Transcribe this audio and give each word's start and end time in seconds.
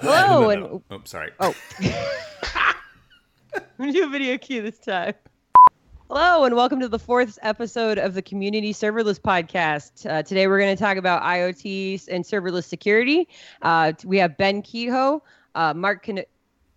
Hello 0.00 0.40
no, 0.40 0.50
and 0.50 0.62
no. 0.62 0.82
oh, 0.90 1.00
sorry. 1.04 1.30
oh, 1.40 1.54
I'm 3.78 3.92
do 3.92 4.04
a 4.04 4.08
video 4.08 4.38
cue 4.38 4.62
this 4.62 4.78
time. 4.78 5.12
Hello 6.08 6.44
and 6.44 6.56
welcome 6.56 6.80
to 6.80 6.88
the 6.88 6.98
fourth 6.98 7.38
episode 7.42 7.98
of 7.98 8.14
the 8.14 8.22
Community 8.22 8.72
Serverless 8.72 9.20
Podcast. 9.20 10.08
Uh, 10.08 10.22
today 10.22 10.46
we're 10.46 10.58
going 10.58 10.74
to 10.74 10.82
talk 10.82 10.96
about 10.96 11.22
IoT 11.22 12.08
and 12.08 12.24
serverless 12.24 12.64
security. 12.64 13.28
Uh, 13.60 13.92
we 14.06 14.16
have 14.16 14.38
Ben 14.38 14.62
Kehoe, 14.62 15.22
uh, 15.54 15.74
Mark. 15.74 16.02
Can- 16.04 16.24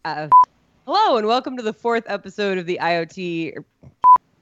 uh, 0.04 0.28
hello 0.86 1.16
and 1.16 1.26
welcome 1.26 1.56
to 1.56 1.64
the 1.64 1.74
fourth 1.74 2.04
episode 2.08 2.58
of 2.58 2.66
the 2.66 2.78
IoT. 2.82 3.56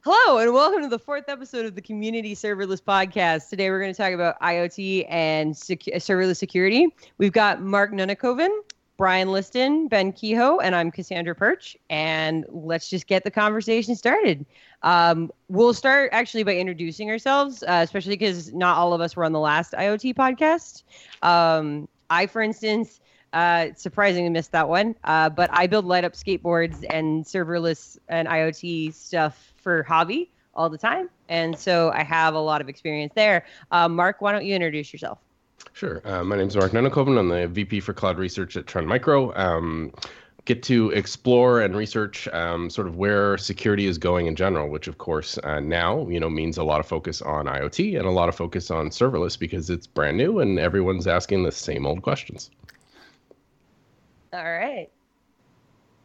Hello 0.03 0.39
and 0.39 0.51
welcome 0.51 0.81
to 0.81 0.87
the 0.87 0.97
fourth 0.97 1.25
episode 1.29 1.63
of 1.67 1.75
the 1.75 1.81
Community 1.81 2.33
Serverless 2.33 2.81
Podcast. 2.81 3.49
Today 3.49 3.69
we're 3.69 3.79
going 3.79 3.93
to 3.93 3.97
talk 4.01 4.13
about 4.13 4.41
IoT 4.41 5.05
and 5.07 5.53
serverless 5.53 6.37
security. 6.37 6.87
We've 7.19 7.31
got 7.31 7.61
Mark 7.61 7.91
Nunnikhoven, 7.91 8.49
Bryan 8.97 9.31
Liston, 9.31 9.87
Ben 9.87 10.11
Kehoe, 10.11 10.57
and 10.57 10.75
I'm 10.75 10.91
Kassandra 10.91 11.37
Perch. 11.37 11.77
And 11.91 12.47
let's 12.49 12.89
just 12.89 13.05
get 13.05 13.23
the 13.23 13.29
conversation 13.29 13.95
started. 13.95 14.43
Um, 14.81 15.31
we'll 15.49 15.75
start 15.75 16.09
actually 16.13 16.41
by 16.41 16.55
introducing 16.55 17.11
ourselves, 17.11 17.61
uh, 17.61 17.81
especially 17.83 18.17
because 18.17 18.51
not 18.53 18.79
all 18.79 18.93
of 18.93 19.01
us 19.01 19.15
were 19.15 19.23
on 19.23 19.33
the 19.33 19.39
last 19.39 19.73
IoT 19.73 20.15
podcast. 20.15 20.81
Um, 21.21 21.87
I, 22.09 22.25
for 22.25 22.41
instance, 22.41 23.01
uh, 23.33 23.67
surprisingly 23.75 24.29
missed 24.29 24.51
that 24.51 24.67
one, 24.67 24.95
uh, 25.03 25.29
but 25.29 25.49
I 25.53 25.67
build 25.67 25.85
light 25.85 26.03
up 26.03 26.13
skateboards 26.13 26.85
and 26.89 27.23
serverless 27.23 27.97
and 28.09 28.27
IoT 28.27 28.93
stuff 28.93 29.53
for 29.57 29.83
hobby 29.83 30.31
all 30.53 30.69
the 30.69 30.77
time. 30.77 31.09
And 31.29 31.57
so 31.57 31.91
I 31.93 32.03
have 32.03 32.33
a 32.33 32.39
lot 32.39 32.61
of 32.61 32.69
experience 32.69 33.13
there. 33.15 33.45
Uh, 33.71 33.87
Mark, 33.87 34.21
why 34.21 34.31
don't 34.31 34.45
you 34.45 34.53
introduce 34.53 34.91
yourself? 34.91 35.19
Sure. 35.73 36.01
Uh, 36.03 36.23
my 36.23 36.35
name 36.35 36.47
is 36.47 36.55
Mark 36.57 36.71
Nunnikhoven. 36.73 37.17
I'm 37.17 37.29
the 37.29 37.47
VP 37.47 37.79
for 37.79 37.93
Cloud 37.93 38.17
Research 38.17 38.57
at 38.57 38.67
Trend 38.67 38.87
Micro. 38.87 39.33
Um, 39.35 39.93
get 40.45 40.63
to 40.63 40.89
explore 40.89 41.61
and 41.61 41.75
research 41.75 42.27
um, 42.29 42.69
sort 42.69 42.87
of 42.87 42.97
where 42.97 43.37
security 43.37 43.85
is 43.85 43.97
going 43.97 44.25
in 44.25 44.35
general, 44.35 44.69
which 44.69 44.87
of 44.87 44.97
course 44.97 45.37
uh, 45.43 45.59
now 45.59 46.07
you 46.09 46.19
know 46.19 46.29
means 46.29 46.57
a 46.57 46.63
lot 46.63 46.79
of 46.79 46.85
focus 46.85 47.21
on 47.21 47.45
IoT 47.45 47.97
and 47.97 48.07
a 48.07 48.11
lot 48.11 48.27
of 48.27 48.35
focus 48.35 48.71
on 48.71 48.89
serverless 48.89 49.37
because 49.37 49.69
it's 49.69 49.87
brand 49.87 50.17
new 50.17 50.39
and 50.39 50.59
everyone's 50.59 51.07
asking 51.07 51.43
the 51.43 51.51
same 51.51 51.85
old 51.85 52.01
questions. 52.01 52.49
All 54.33 54.43
right. 54.43 54.89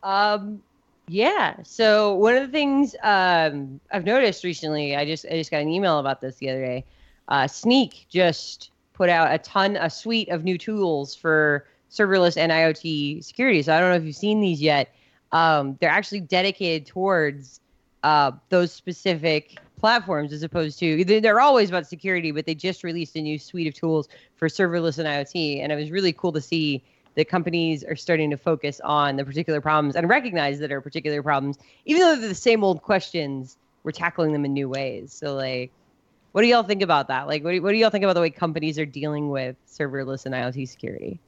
Um, 0.03 0.63
yeah. 1.09 1.57
So 1.63 2.15
one 2.15 2.35
of 2.35 2.43
the 2.43 2.53
things 2.53 2.97
um, 3.03 3.81
I've 3.93 4.05
noticed 4.05 4.43
recently, 4.43 4.97
I 4.97 5.05
just 5.05 5.27
I 5.27 5.31
just 5.31 5.51
got 5.51 5.63
an 5.63 5.69
email 5.69 5.99
about 5.99 6.21
this 6.21 6.37
the 6.37 6.51
other 6.51 6.65
day. 6.65 6.85
Uh, 7.29 7.45
Snyk 7.45 8.07
just 8.09 8.71
put 8.95 9.09
out 9.09 9.33
a 9.33 9.39
ton, 9.39 9.77
a 9.77 9.91
suite 9.91 10.29
of 10.31 10.43
new 10.43 10.59
tools 10.59 11.15
for 11.15 11.67
serverless 11.91 12.37
and 12.37 12.51
IoT 12.51 13.23
security. 13.23 13.63
So 13.63 13.75
I 13.75 13.81
don't 13.81 13.91
know 13.91 13.97
if 13.97 14.05
you've 14.05 14.17
seen 14.17 14.41
these 14.41 14.61
yet. 14.61 14.95
Um, 15.33 15.77
they're 15.81 15.91
actually 15.91 16.21
dedicated 16.21 16.87
towards 16.87 17.61
uh, 18.03 18.33
those 18.49 18.73
specific 18.73 19.59
platforms 19.79 20.33
as 20.33 20.43
opposed 20.43 20.79
to 20.79 21.05
they're 21.05 21.41
always 21.41 21.69
about 21.69 21.87
security, 21.87 22.31
but 22.31 22.47
they 22.47 22.55
just 22.55 22.83
released 22.83 23.17
a 23.17 23.21
new 23.21 23.39
suite 23.39 23.67
of 23.67 23.75
tools 23.75 24.09
for 24.37 24.49
serverless 24.49 24.99
and 24.99 25.07
IoT, 25.07 25.63
and 25.63 25.71
it 25.71 25.77
was 25.77 25.91
really 25.91 26.13
cool 26.13 26.33
to 26.33 26.41
see 26.41 26.83
that 27.17 27.29
companies 27.29 27.83
are 27.83 27.97
starting 27.97 28.31
to 28.31 28.37
focus 28.37 28.81
on 28.85 29.17
the 29.17 29.25
particular 29.25 29.61
problems 29.61 29.97
and 29.97 30.09
recognize 30.09 30.59
that 30.61 30.71
are 30.71 30.81
particular 30.81 31.23
problems, 31.23 31.59
even 31.85 32.03
though 32.03 32.17
they're 32.17 32.29
the 32.29 32.35
same 32.35 32.63
old 32.63 32.83
questions, 32.83 33.57
we're 33.83 33.91
tackling 33.91 34.33
them 34.33 34.45
in 34.45 34.53
new 34.53 34.69
ways. 34.69 35.13
So 35.13 35.35
like, 35.35 35.73
what 36.33 36.43
do 36.43 36.49
y'all 36.49 36.63
think 36.63 36.83
about 36.83 37.09
that? 37.09 37.27
Like, 37.27 37.43
what 37.43 37.53
do, 37.53 37.63
what 37.63 37.73
do 37.73 37.79
y'all 37.79 37.91
think 37.91 38.05
about 38.05 38.13
the 38.13 38.21
way 38.21 38.31
companies 38.31 38.79
are 38.79 38.87
dealing 38.87 39.31
with 39.31 39.57
serverless 39.67 40.27
and 40.27 40.35
IoT 40.35 40.69
security? 40.69 41.19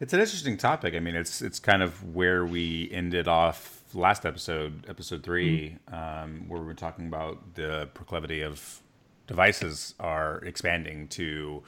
It's 0.00 0.12
an 0.12 0.18
interesting 0.18 0.56
topic. 0.56 0.94
I 0.94 0.98
mean, 0.98 1.14
it's 1.14 1.40
it's 1.40 1.60
kind 1.60 1.80
of 1.80 2.12
where 2.12 2.44
we 2.44 2.90
ended 2.90 3.28
off 3.28 3.84
last 3.94 4.26
episode, 4.26 4.84
episode 4.88 5.22
3 5.22 5.78
mm-hmm. 5.88 5.94
um, 5.94 6.48
where 6.48 6.60
we 6.60 6.66
were 6.66 6.74
talking 6.74 7.06
about 7.06 7.54
the 7.54 7.88
proclivity 7.94 8.42
of 8.42 8.80
devices 9.28 9.94
are 10.00 10.38
expanding 10.38 11.06
to 11.08 11.62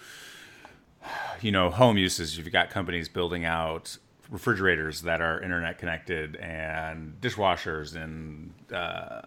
you 1.41 1.53
know, 1.53 1.71
home 1.71 1.99
uses, 1.99 2.37
you've 2.37 2.51
got 2.53 2.71
companies 2.71 3.09
building 3.09 3.45
out 3.45 3.99
refrigerators 4.31 5.03
that 5.03 5.21
are 5.21 5.41
internet 5.43 5.79
connected 5.79 6.37
and 6.37 7.21
dishwashers 7.21 7.95
and 7.95 8.53
uh, 8.73 9.21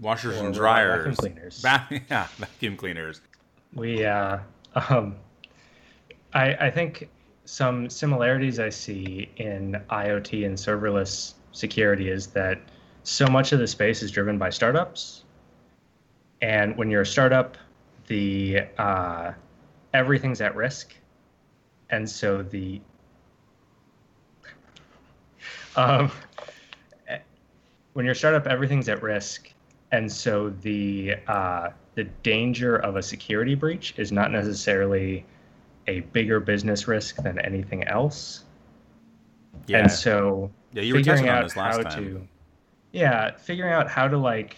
washers 0.00 0.36
or 0.40 0.46
and 0.46 0.54
dryers, 0.54 1.16
vacuum 1.16 1.16
cleaners. 1.16 1.60
Va- 1.62 1.88
yeah, 2.10 2.26
vacuum 2.36 2.76
cleaners. 2.76 3.20
We, 3.74 4.04
uh, 4.04 4.38
um, 4.88 5.16
I, 6.34 6.54
I 6.54 6.70
think 6.70 7.08
some 7.44 7.88
similarities 7.88 8.58
I 8.60 8.68
see 8.68 9.30
in 9.36 9.82
IoT 9.90 10.44
and 10.44 10.56
serverless 10.56 11.34
security 11.52 12.10
is 12.10 12.26
that 12.28 12.60
so 13.04 13.26
much 13.26 13.52
of 13.52 13.58
the 13.58 13.66
space 13.66 14.02
is 14.02 14.10
driven 14.10 14.36
by 14.36 14.50
startups, 14.50 15.24
and 16.42 16.76
when 16.76 16.90
you're 16.90 17.02
a 17.02 17.06
startup, 17.06 17.56
the 18.06 18.60
uh, 18.76 19.32
everything's 19.94 20.40
at 20.40 20.54
risk, 20.54 20.94
and 21.90 22.08
so 22.08 22.42
the 22.42 22.80
um, 25.76 26.10
when 27.92 28.04
you're 28.04 28.12
a 28.12 28.16
startup, 28.16 28.46
everything's 28.46 28.88
at 28.88 29.02
risk, 29.02 29.52
and 29.92 30.10
so 30.10 30.50
the 30.62 31.16
uh, 31.26 31.70
the 31.94 32.04
danger 32.22 32.76
of 32.76 32.96
a 32.96 33.02
security 33.02 33.54
breach 33.54 33.94
is 33.96 34.12
not 34.12 34.30
necessarily 34.30 35.24
a 35.86 36.00
bigger 36.00 36.38
business 36.40 36.86
risk 36.86 37.16
than 37.22 37.38
anything 37.40 37.84
else. 37.84 38.44
Yeah. 39.66 39.78
And 39.78 39.90
so 39.90 40.50
yeah, 40.72 40.82
you 40.82 40.94
were 40.94 41.00
figuring 41.00 41.28
out 41.28 41.50
how 41.52 41.82
time. 41.82 42.04
to 42.04 42.28
yeah, 42.92 43.36
figuring 43.36 43.72
out 43.72 43.88
how 43.88 44.08
to 44.08 44.18
like 44.18 44.56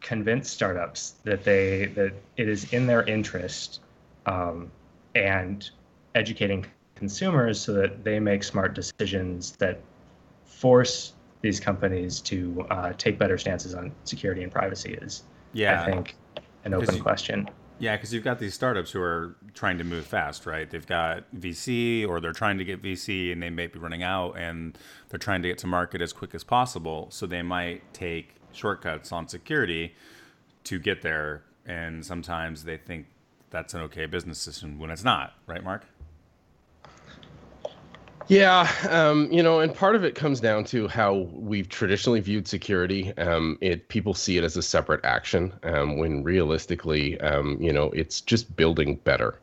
convince 0.00 0.50
startups 0.50 1.14
that 1.24 1.42
they 1.42 1.86
that 1.94 2.12
it 2.36 2.48
is 2.48 2.72
in 2.72 2.86
their 2.86 3.02
interest 3.04 3.80
um, 4.26 4.70
and 5.14 5.70
educating 6.14 6.66
consumers 6.94 7.60
so 7.60 7.72
that 7.72 8.04
they 8.04 8.18
make 8.18 8.42
smart 8.42 8.74
decisions 8.74 9.52
that 9.56 9.80
force 10.44 11.14
these 11.42 11.60
companies 11.60 12.20
to 12.20 12.66
uh, 12.70 12.92
take 12.94 13.18
better 13.18 13.38
stances 13.38 13.74
on 13.74 13.92
security 14.04 14.42
and 14.42 14.50
privacy 14.50 14.94
is, 15.02 15.22
yeah, 15.52 15.82
I 15.82 15.86
think, 15.86 16.16
an 16.64 16.74
open 16.74 16.96
you, 16.96 17.02
question. 17.02 17.48
Yeah, 17.78 17.94
because 17.94 18.12
you've 18.12 18.24
got 18.24 18.38
these 18.38 18.54
startups 18.54 18.90
who 18.90 19.02
are 19.02 19.36
trying 19.52 19.76
to 19.78 19.84
move 19.84 20.06
fast, 20.06 20.46
right? 20.46 20.68
They've 20.68 20.86
got 20.86 21.24
VC 21.34 22.08
or 22.08 22.20
they're 22.20 22.32
trying 22.32 22.56
to 22.58 22.64
get 22.64 22.82
VC 22.82 23.32
and 23.32 23.42
they 23.42 23.50
may 23.50 23.66
be 23.66 23.78
running 23.78 24.02
out 24.02 24.32
and 24.38 24.78
they're 25.10 25.18
trying 25.18 25.42
to 25.42 25.48
get 25.48 25.58
to 25.58 25.66
market 25.66 26.00
as 26.00 26.12
quick 26.12 26.34
as 26.34 26.42
possible. 26.42 27.08
So 27.10 27.26
they 27.26 27.42
might 27.42 27.82
take 27.92 28.36
shortcuts 28.52 29.12
on 29.12 29.28
security 29.28 29.94
to 30.64 30.78
get 30.78 31.02
there. 31.02 31.42
And 31.66 32.04
sometimes 32.04 32.64
they 32.64 32.78
think 32.78 33.06
that's 33.56 33.72
an 33.72 33.80
okay 33.80 34.04
business 34.04 34.38
system 34.38 34.78
when 34.78 34.90
it's 34.90 35.02
not, 35.02 35.32
right, 35.46 35.64
Mark? 35.64 35.82
Yeah, 38.28 38.70
um, 38.90 39.32
you 39.32 39.42
know, 39.42 39.60
and 39.60 39.74
part 39.74 39.96
of 39.96 40.04
it 40.04 40.14
comes 40.14 40.40
down 40.40 40.64
to 40.64 40.86
how 40.88 41.28
we've 41.32 41.68
traditionally 41.68 42.20
viewed 42.20 42.46
security. 42.46 43.16
Um, 43.16 43.56
it 43.62 43.88
people 43.88 44.12
see 44.12 44.36
it 44.36 44.44
as 44.44 44.58
a 44.58 44.62
separate 44.62 45.02
action, 45.04 45.54
um, 45.62 45.96
when 45.96 46.22
realistically, 46.22 47.18
um, 47.20 47.56
you 47.58 47.72
know, 47.72 47.90
it's 47.92 48.20
just 48.20 48.54
building 48.56 48.96
better. 49.04 49.38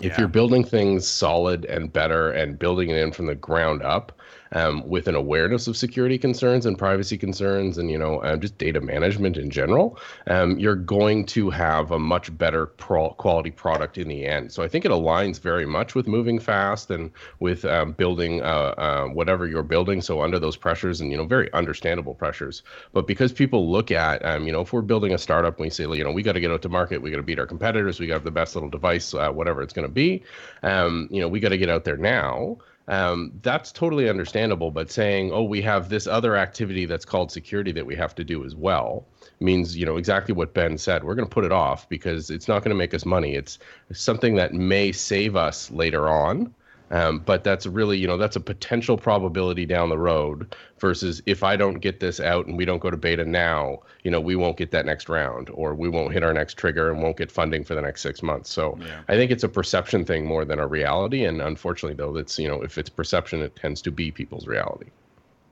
Yeah. 0.00 0.10
If 0.10 0.18
you're 0.18 0.28
building 0.28 0.62
things 0.62 1.08
solid 1.08 1.64
and 1.64 1.92
better 1.92 2.30
and 2.30 2.56
building 2.58 2.90
it 2.90 2.96
in 2.96 3.10
from 3.10 3.26
the 3.26 3.34
ground 3.34 3.82
up, 3.82 4.12
um, 4.52 4.86
with 4.88 5.08
an 5.08 5.14
awareness 5.14 5.66
of 5.66 5.76
security 5.76 6.18
concerns 6.18 6.66
and 6.66 6.78
privacy 6.78 7.18
concerns 7.18 7.78
and 7.78 7.90
you 7.90 7.98
know 7.98 8.18
uh, 8.20 8.36
just 8.36 8.58
data 8.58 8.80
management 8.80 9.36
in 9.36 9.50
general, 9.50 9.98
um, 10.26 10.58
you're 10.58 10.76
going 10.76 11.24
to 11.26 11.50
have 11.50 11.90
a 11.90 11.98
much 11.98 12.36
better 12.36 12.66
pro- 12.66 13.10
quality 13.10 13.50
product 13.50 13.98
in 13.98 14.08
the 14.08 14.26
end. 14.26 14.52
So 14.52 14.62
I 14.62 14.68
think 14.68 14.84
it 14.84 14.90
aligns 14.90 15.40
very 15.40 15.66
much 15.66 15.94
with 15.94 16.06
moving 16.06 16.38
fast 16.38 16.90
and 16.90 17.10
with 17.40 17.64
um, 17.64 17.92
building 17.92 18.42
uh, 18.42 18.74
uh, 18.78 19.06
whatever 19.06 19.46
you're 19.46 19.62
building. 19.62 20.00
So 20.00 20.22
under 20.22 20.38
those 20.38 20.56
pressures 20.56 21.00
and 21.00 21.10
you 21.10 21.16
know 21.16 21.24
very 21.24 21.52
understandable 21.52 22.14
pressures, 22.14 22.62
but 22.92 23.06
because 23.06 23.32
people 23.32 23.70
look 23.70 23.90
at 23.90 24.24
um, 24.24 24.46
you 24.46 24.52
know 24.52 24.60
if 24.60 24.72
we're 24.72 24.82
building 24.82 25.12
a 25.12 25.18
startup, 25.18 25.58
we 25.58 25.70
say 25.70 25.84
you 25.84 26.04
know 26.04 26.12
we 26.12 26.22
got 26.22 26.32
to 26.32 26.40
get 26.40 26.50
out 26.50 26.62
to 26.62 26.68
market, 26.68 27.02
we 27.02 27.10
got 27.10 27.16
to 27.16 27.22
beat 27.22 27.38
our 27.38 27.46
competitors, 27.46 27.98
we 27.98 28.06
got 28.06 28.14
to 28.14 28.18
have 28.18 28.24
the 28.24 28.30
best 28.30 28.54
little 28.54 28.70
device, 28.70 29.14
uh, 29.14 29.30
whatever 29.30 29.62
it's 29.62 29.72
going 29.72 29.86
to 29.86 29.92
be. 29.92 30.22
Um, 30.62 31.08
you 31.10 31.20
know 31.20 31.28
we 31.28 31.40
got 31.40 31.50
to 31.50 31.58
get 31.58 31.70
out 31.70 31.84
there 31.84 31.96
now 31.96 32.58
um, 32.88 33.32
that's 33.42 33.72
totally 33.72 34.08
understandable. 34.08 34.70
But 34.70 34.90
saying, 34.90 35.32
oh, 35.32 35.42
we 35.42 35.62
have 35.62 35.88
this 35.88 36.06
other 36.06 36.36
activity 36.36 36.84
that's 36.84 37.04
called 37.04 37.30
security 37.30 37.72
that 37.72 37.86
we 37.86 37.96
have 37.96 38.14
to 38.16 38.24
do 38.24 38.44
as 38.44 38.54
well 38.54 39.06
means, 39.40 39.76
you 39.76 39.84
know, 39.84 39.96
exactly 39.96 40.34
what 40.34 40.54
Ben 40.54 40.78
said. 40.78 41.04
We're 41.04 41.14
going 41.14 41.28
to 41.28 41.34
put 41.34 41.44
it 41.44 41.52
off 41.52 41.88
because 41.88 42.30
it's 42.30 42.48
not 42.48 42.62
going 42.62 42.70
to 42.70 42.78
make 42.78 42.94
us 42.94 43.04
money. 43.04 43.34
It's 43.34 43.58
something 43.92 44.36
that 44.36 44.54
may 44.54 44.92
save 44.92 45.36
us 45.36 45.70
later 45.70 46.08
on. 46.08 46.54
Um, 46.92 47.20
but 47.20 47.42
that's 47.42 47.64
really, 47.64 47.96
you 47.96 48.06
know, 48.06 48.18
that's 48.18 48.36
a 48.36 48.40
potential 48.40 48.98
probability 48.98 49.64
down 49.64 49.88
the 49.88 49.96
road 49.96 50.54
versus 50.78 51.22
if 51.24 51.42
I 51.42 51.56
don't 51.56 51.80
get 51.80 52.00
this 52.00 52.20
out 52.20 52.46
and 52.46 52.56
we 52.56 52.66
don't 52.66 52.80
go 52.80 52.90
to 52.90 52.98
beta 52.98 53.24
now, 53.24 53.78
you 54.04 54.10
know, 54.10 54.20
we 54.20 54.36
won't 54.36 54.58
get 54.58 54.72
that 54.72 54.84
next 54.84 55.08
round 55.08 55.48
or 55.54 55.74
we 55.74 55.88
won't 55.88 56.12
hit 56.12 56.22
our 56.22 56.34
next 56.34 56.58
trigger 56.58 56.90
and 56.90 57.02
won't 57.02 57.16
get 57.16 57.32
funding 57.32 57.64
for 57.64 57.74
the 57.74 57.80
next 57.80 58.02
six 58.02 58.22
months. 58.22 58.50
So 58.50 58.78
yeah. 58.82 59.00
I 59.08 59.14
think 59.14 59.30
it's 59.30 59.42
a 59.42 59.48
perception 59.48 60.04
thing 60.04 60.26
more 60.26 60.44
than 60.44 60.58
a 60.58 60.66
reality. 60.66 61.24
And 61.24 61.40
unfortunately, 61.40 61.96
though, 61.96 62.14
it's, 62.16 62.38
you 62.38 62.46
know, 62.46 62.60
if 62.60 62.76
it's 62.76 62.90
perception, 62.90 63.40
it 63.40 63.56
tends 63.56 63.80
to 63.82 63.90
be 63.90 64.10
people's 64.10 64.46
reality. 64.46 64.90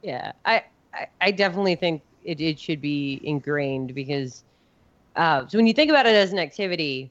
Yeah. 0.02 0.32
I, 0.44 0.64
I, 0.92 1.06
I 1.22 1.30
definitely 1.30 1.74
think 1.74 2.02
it, 2.22 2.38
it 2.42 2.60
should 2.60 2.82
be 2.82 3.18
ingrained 3.24 3.94
because 3.94 4.44
uh, 5.16 5.46
so 5.46 5.56
when 5.56 5.66
you 5.66 5.72
think 5.72 5.90
about 5.90 6.04
it 6.04 6.14
as 6.14 6.32
an 6.32 6.38
activity, 6.38 7.10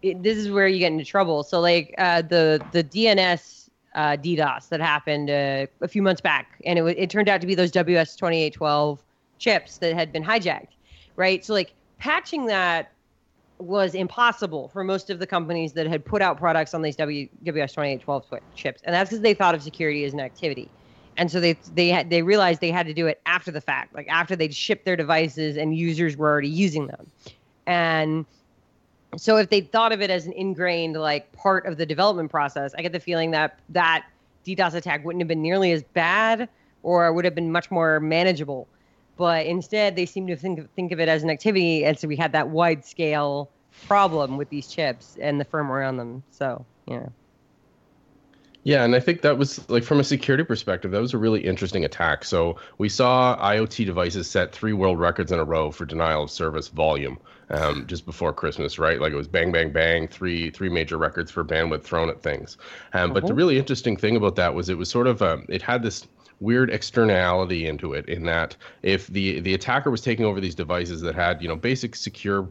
it, 0.00 0.22
this 0.22 0.38
is 0.38 0.50
where 0.50 0.68
you 0.68 0.78
get 0.78 0.92
into 0.92 1.04
trouble. 1.04 1.42
So 1.42 1.60
like 1.60 1.94
uh, 1.98 2.22
the 2.22 2.64
the 2.72 2.82
DNS 2.82 3.57
uh, 3.98 4.16
DDoS 4.16 4.68
that 4.68 4.80
happened 4.80 5.28
uh, 5.28 5.66
a 5.80 5.88
few 5.88 6.02
months 6.02 6.20
back, 6.20 6.60
and 6.64 6.78
it 6.78 6.84
it 6.96 7.10
turned 7.10 7.28
out 7.28 7.40
to 7.40 7.48
be 7.48 7.56
those 7.56 7.72
WS 7.72 8.14
twenty 8.14 8.40
eight 8.44 8.54
twelve 8.54 9.02
chips 9.38 9.78
that 9.78 9.92
had 9.92 10.12
been 10.12 10.22
hijacked, 10.22 10.68
right? 11.16 11.44
So 11.44 11.52
like 11.52 11.74
patching 11.98 12.46
that 12.46 12.92
was 13.58 13.96
impossible 13.96 14.68
for 14.68 14.84
most 14.84 15.10
of 15.10 15.18
the 15.18 15.26
companies 15.26 15.72
that 15.72 15.88
had 15.88 16.04
put 16.04 16.22
out 16.22 16.38
products 16.38 16.74
on 16.74 16.82
these 16.82 16.94
w, 16.94 17.28
WS2812 17.44 18.38
chips, 18.54 18.80
and 18.84 18.94
that's 18.94 19.10
because 19.10 19.20
they 19.20 19.34
thought 19.34 19.56
of 19.56 19.64
security 19.64 20.04
as 20.04 20.12
an 20.12 20.20
activity, 20.20 20.70
and 21.16 21.28
so 21.28 21.40
they 21.40 21.54
they 21.74 21.88
had 21.88 22.08
they 22.08 22.22
realized 22.22 22.60
they 22.60 22.70
had 22.70 22.86
to 22.86 22.94
do 22.94 23.08
it 23.08 23.20
after 23.26 23.50
the 23.50 23.60
fact, 23.60 23.96
like 23.96 24.06
after 24.08 24.36
they'd 24.36 24.54
shipped 24.54 24.84
their 24.84 24.96
devices 24.96 25.56
and 25.56 25.76
users 25.76 26.16
were 26.16 26.28
already 26.28 26.46
using 26.46 26.86
them, 26.86 27.10
and 27.66 28.26
so 29.16 29.36
if 29.36 29.48
they 29.48 29.60
thought 29.60 29.92
of 29.92 30.00
it 30.00 30.10
as 30.10 30.26
an 30.26 30.32
ingrained 30.32 30.96
like 30.96 31.32
part 31.32 31.66
of 31.66 31.76
the 31.76 31.86
development 31.86 32.30
process, 32.30 32.74
I 32.76 32.82
get 32.82 32.92
the 32.92 33.00
feeling 33.00 33.30
that 33.32 33.58
that 33.70 34.06
DDoS 34.46 34.74
attack 34.74 35.04
wouldn't 35.04 35.20
have 35.20 35.28
been 35.28 35.42
nearly 35.42 35.72
as 35.72 35.82
bad 35.82 36.48
or 36.82 37.12
would 37.12 37.24
have 37.24 37.34
been 37.34 37.50
much 37.50 37.70
more 37.70 38.00
manageable. 38.00 38.68
But 39.16 39.46
instead, 39.46 39.96
they 39.96 40.06
seem 40.06 40.26
to 40.28 40.36
think 40.36 40.72
think 40.74 40.92
of 40.92 41.00
it 41.00 41.08
as 41.08 41.22
an 41.22 41.30
activity, 41.30 41.84
and 41.84 41.98
so 41.98 42.06
we 42.06 42.16
had 42.16 42.32
that 42.32 42.48
wide 42.48 42.84
scale 42.84 43.50
problem 43.86 44.36
with 44.36 44.48
these 44.48 44.68
chips 44.68 45.16
and 45.20 45.40
the 45.40 45.44
firmware 45.44 45.86
on 45.86 45.96
them. 45.96 46.22
So 46.30 46.64
yeah. 46.86 47.06
Yeah, 48.68 48.84
and 48.84 48.94
I 48.94 49.00
think 49.00 49.22
that 49.22 49.38
was 49.38 49.66
like 49.70 49.82
from 49.82 49.98
a 49.98 50.04
security 50.04 50.44
perspective, 50.44 50.90
that 50.90 51.00
was 51.00 51.14
a 51.14 51.18
really 51.18 51.40
interesting 51.40 51.86
attack. 51.86 52.22
So 52.22 52.58
we 52.76 52.90
saw 52.90 53.34
IoT 53.38 53.86
devices 53.86 54.28
set 54.28 54.52
three 54.52 54.74
world 54.74 55.00
records 55.00 55.32
in 55.32 55.38
a 55.38 55.44
row 55.44 55.70
for 55.70 55.86
denial 55.86 56.24
of 56.24 56.30
service 56.30 56.68
volume 56.68 57.18
um, 57.48 57.86
just 57.86 58.04
before 58.04 58.34
Christmas, 58.34 58.78
right? 58.78 59.00
Like 59.00 59.14
it 59.14 59.16
was 59.16 59.26
bang, 59.26 59.52
bang, 59.52 59.72
bang, 59.72 60.06
three 60.06 60.50
three 60.50 60.68
major 60.68 60.98
records 60.98 61.30
for 61.30 61.46
bandwidth 61.46 61.82
thrown 61.82 62.10
at 62.10 62.20
things. 62.20 62.58
Um, 62.92 63.14
But 63.14 63.22
the 63.22 63.28
mm-hmm. 63.28 63.38
really 63.38 63.58
interesting 63.58 63.96
thing 63.96 64.16
about 64.16 64.36
that 64.36 64.54
was 64.54 64.68
it 64.68 64.76
was 64.76 64.90
sort 64.90 65.06
of 65.06 65.22
um, 65.22 65.46
it 65.48 65.62
had 65.62 65.82
this 65.82 66.06
weird 66.40 66.70
externality 66.70 67.66
into 67.66 67.94
it 67.94 68.08
in 68.08 68.24
that 68.24 68.56
if 68.82 69.08
the 69.08 69.40
the 69.40 69.54
attacker 69.54 69.90
was 69.90 70.00
taking 70.00 70.24
over 70.24 70.40
these 70.40 70.54
devices 70.54 71.00
that 71.00 71.14
had 71.14 71.42
you 71.42 71.48
know 71.48 71.56
basic 71.56 71.96
secure 71.96 72.48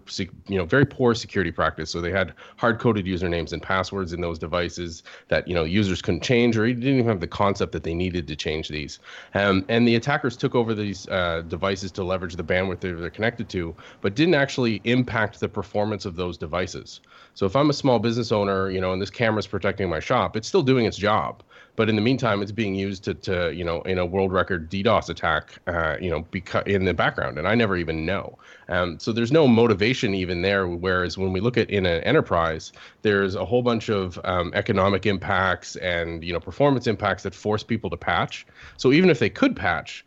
you 0.48 0.58
know 0.58 0.66
very 0.66 0.86
poor 0.86 1.16
security 1.16 1.52
practice 1.52 1.90
so 1.92 2.02
they 2.02 2.12
had 2.12 2.34
hard 2.58 2.80
coded 2.80 3.06
usernames 3.06 3.54
and 3.54 3.62
passwords 3.62 4.12
in 4.12 4.20
those 4.20 4.38
devices 4.38 5.04
that 5.30 5.48
you 5.48 5.54
know 5.54 5.64
users 5.64 6.02
couldn't 6.02 6.22
change 6.22 6.58
or 6.58 6.68
didn't 6.68 6.84
even 6.84 7.06
have 7.06 7.22
the 7.22 7.28
concept 7.28 7.72
that 7.72 7.84
they 7.84 7.94
needed 7.94 8.28
to 8.28 8.36
change 8.36 8.68
these. 8.70 9.00
Um, 9.34 9.66
and 9.70 9.88
the 9.88 9.96
attackers 9.96 10.36
took 10.36 10.56
over 10.56 10.74
these 10.74 11.08
uh, 11.10 11.44
devices 11.48 11.92
to 11.94 12.04
leverage 12.04 12.36
the 12.36 12.44
bandwidth 12.44 12.82
that 12.82 12.94
they're 13.00 13.10
connected 13.10 13.50
to 13.50 13.76
but 14.02 14.16
didn't 14.16 14.36
actually 14.36 14.82
impact 14.84 15.40
the 15.40 15.50
performance 15.50 16.06
of 16.06 16.16
those 16.16 16.38
devices. 16.38 17.00
So 17.36 17.46
if 17.46 17.56
i'm 17.56 17.70
a 17.70 17.74
small 17.74 18.00
business 18.00 18.32
owner 18.32 18.70
you 18.70 18.82
know 18.82 18.92
and 18.94 19.02
this 19.02 19.10
camera's 19.10 19.48
protecting 19.48 19.90
my 19.90 20.00
shop 20.00 20.36
it's 20.36 20.48
still 20.48 20.64
doing 20.64 20.86
its 20.86 20.98
job 20.98 21.44
but 21.78 21.90
in 21.90 21.96
the 21.96 22.02
meantime, 22.02 22.42
it's 22.42 22.52
being 22.52 22.74
used 22.74 23.04
to, 23.04 23.14
to 23.14 23.54
you 23.54 23.64
know, 23.64 23.82
in 23.84 24.00
a 24.00 24.06
world 24.06 24.34
record 24.34 24.70
DDoS 24.70 25.10
attack, 25.10 25.60
uh, 25.68 25.96
you 26.02 26.10
know, 26.10 26.24
beca- 26.24 26.66
in 26.66 26.86
the 26.86 26.94
background, 26.94 27.38
and 27.38 27.48
I 27.48 27.54
never 27.54 27.78
even 27.78 28.04
know. 28.04 28.38
Um, 28.68 29.00
so 29.00 29.14
there's 29.14 29.32
no 29.32 29.48
motivation 29.48 30.16
even 30.16 30.42
there. 30.42 30.68
Whereas 30.68 31.20
when 31.20 31.32
we 31.32 31.40
look 31.40 31.56
at 31.56 31.70
in 31.70 31.86
an 31.86 32.04
enterprise, 32.04 32.74
there's 33.04 33.36
a 33.36 33.46
whole 33.46 33.62
bunch 33.62 33.90
of 33.90 34.20
um, 34.24 34.52
economic 34.56 35.06
impacts 35.06 35.76
and 35.78 36.24
you 36.24 36.34
know 36.34 36.40
performance 36.40 36.88
impacts 36.88 37.22
that 37.24 37.36
force 37.36 37.64
people 37.64 37.92
to 37.92 37.98
patch. 37.98 38.48
So 38.78 38.92
even 38.92 39.12
if 39.12 39.20
they 39.20 39.30
could 39.30 39.56
patch, 39.56 40.04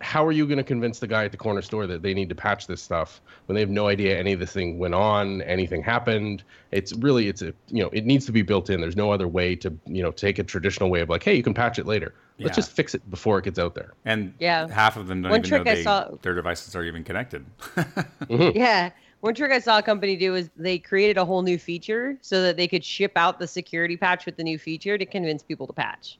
how 0.00 0.24
are 0.24 0.32
you 0.32 0.46
going 0.46 0.58
to 0.58 0.64
convince 0.64 0.98
the 0.98 1.06
guy 1.06 1.24
at 1.24 1.30
the 1.30 1.36
corner 1.36 1.62
store 1.62 1.86
that 1.86 2.02
they 2.02 2.14
need 2.14 2.28
to 2.28 2.34
patch 2.34 2.66
this 2.66 2.82
stuff 2.82 3.20
when 3.46 3.54
they 3.54 3.60
have 3.60 3.70
no 3.70 3.88
idea 3.88 4.18
any 4.18 4.32
of 4.32 4.40
this 4.40 4.52
thing 4.52 4.78
went 4.78 4.94
on, 4.94 5.42
anything 5.42 5.82
happened? 5.82 6.42
It's 6.70 6.92
really, 6.94 7.28
it's 7.28 7.42
a, 7.42 7.52
you 7.68 7.82
know, 7.82 7.88
it 7.92 8.04
needs 8.04 8.26
to 8.26 8.32
be 8.32 8.42
built 8.42 8.70
in. 8.70 8.80
There's 8.80 8.96
no 8.96 9.12
other 9.12 9.28
way 9.28 9.56
to, 9.56 9.72
you 9.86 10.02
know, 10.02 10.10
take 10.10 10.38
a 10.38 10.44
traditional 10.44 10.90
way 10.90 11.00
of 11.00 11.08
like, 11.08 11.22
hey, 11.22 11.34
you 11.34 11.42
can 11.42 11.54
patch 11.54 11.78
it 11.78 11.86
later. 11.86 12.14
Let's 12.38 12.50
yeah. 12.50 12.54
just 12.54 12.70
fix 12.70 12.94
it 12.94 13.10
before 13.10 13.38
it 13.38 13.44
gets 13.44 13.58
out 13.58 13.74
there. 13.74 13.94
And 14.04 14.32
yeah, 14.38 14.68
half 14.68 14.96
of 14.96 15.08
them 15.08 15.22
don't 15.22 15.30
One 15.30 15.44
even 15.44 15.58
know 15.58 15.64
they, 15.64 15.82
saw... 15.82 16.08
their 16.22 16.34
devices 16.34 16.76
are 16.76 16.84
even 16.84 17.02
connected. 17.02 17.44
mm-hmm. 17.76 18.56
Yeah. 18.56 18.90
One 19.20 19.34
trick 19.34 19.50
I 19.50 19.58
saw 19.58 19.78
a 19.78 19.82
company 19.82 20.16
do 20.16 20.36
is 20.36 20.48
they 20.56 20.78
created 20.78 21.16
a 21.16 21.24
whole 21.24 21.42
new 21.42 21.58
feature 21.58 22.16
so 22.20 22.40
that 22.42 22.56
they 22.56 22.68
could 22.68 22.84
ship 22.84 23.12
out 23.16 23.40
the 23.40 23.48
security 23.48 23.96
patch 23.96 24.26
with 24.26 24.36
the 24.36 24.44
new 24.44 24.58
feature 24.58 24.96
to 24.96 25.04
convince 25.04 25.42
people 25.42 25.66
to 25.66 25.72
patch. 25.72 26.18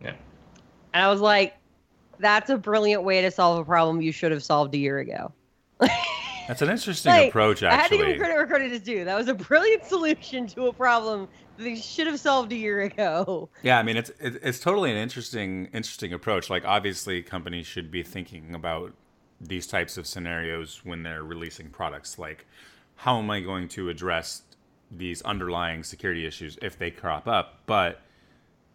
Yeah. 0.00 0.14
And 0.92 1.04
I 1.04 1.08
was 1.08 1.20
like, 1.20 1.56
that's 2.18 2.50
a 2.50 2.56
brilliant 2.56 3.02
way 3.02 3.22
to 3.22 3.30
solve 3.30 3.58
a 3.58 3.64
problem 3.64 4.00
you 4.00 4.12
should 4.12 4.32
have 4.32 4.42
solved 4.42 4.74
a 4.74 4.78
year 4.78 4.98
ago. 4.98 5.32
That's 6.48 6.62
an 6.62 6.70
interesting 6.70 7.10
like, 7.10 7.28
approach, 7.30 7.62
actually. 7.62 7.76
I 7.76 7.82
had 7.82 7.90
to 8.06 8.12
give 8.12 8.18
credit 8.18 8.34
where 8.34 8.46
credit 8.46 8.72
is 8.72 8.80
due. 8.80 9.04
That 9.04 9.16
was 9.16 9.28
a 9.28 9.34
brilliant 9.34 9.84
solution 9.84 10.46
to 10.48 10.66
a 10.66 10.72
problem 10.72 11.28
they 11.58 11.74
should 11.74 12.06
have 12.06 12.20
solved 12.20 12.52
a 12.52 12.56
year 12.56 12.82
ago. 12.82 13.48
Yeah, 13.62 13.78
I 13.78 13.82
mean, 13.82 13.96
it's 13.96 14.12
it's 14.20 14.60
totally 14.60 14.90
an 14.90 14.96
interesting 14.96 15.66
interesting 15.72 16.12
approach. 16.12 16.48
Like, 16.48 16.64
obviously, 16.64 17.22
companies 17.22 17.66
should 17.66 17.90
be 17.90 18.02
thinking 18.02 18.54
about 18.54 18.92
these 19.40 19.66
types 19.66 19.96
of 19.96 20.06
scenarios 20.06 20.82
when 20.84 21.02
they're 21.02 21.24
releasing 21.24 21.68
products. 21.68 22.18
Like, 22.18 22.46
how 22.96 23.18
am 23.18 23.30
I 23.30 23.40
going 23.40 23.68
to 23.68 23.88
address 23.88 24.42
these 24.90 25.22
underlying 25.22 25.82
security 25.82 26.26
issues 26.26 26.58
if 26.62 26.78
they 26.78 26.90
crop 26.90 27.26
up? 27.26 27.62
But 27.66 28.02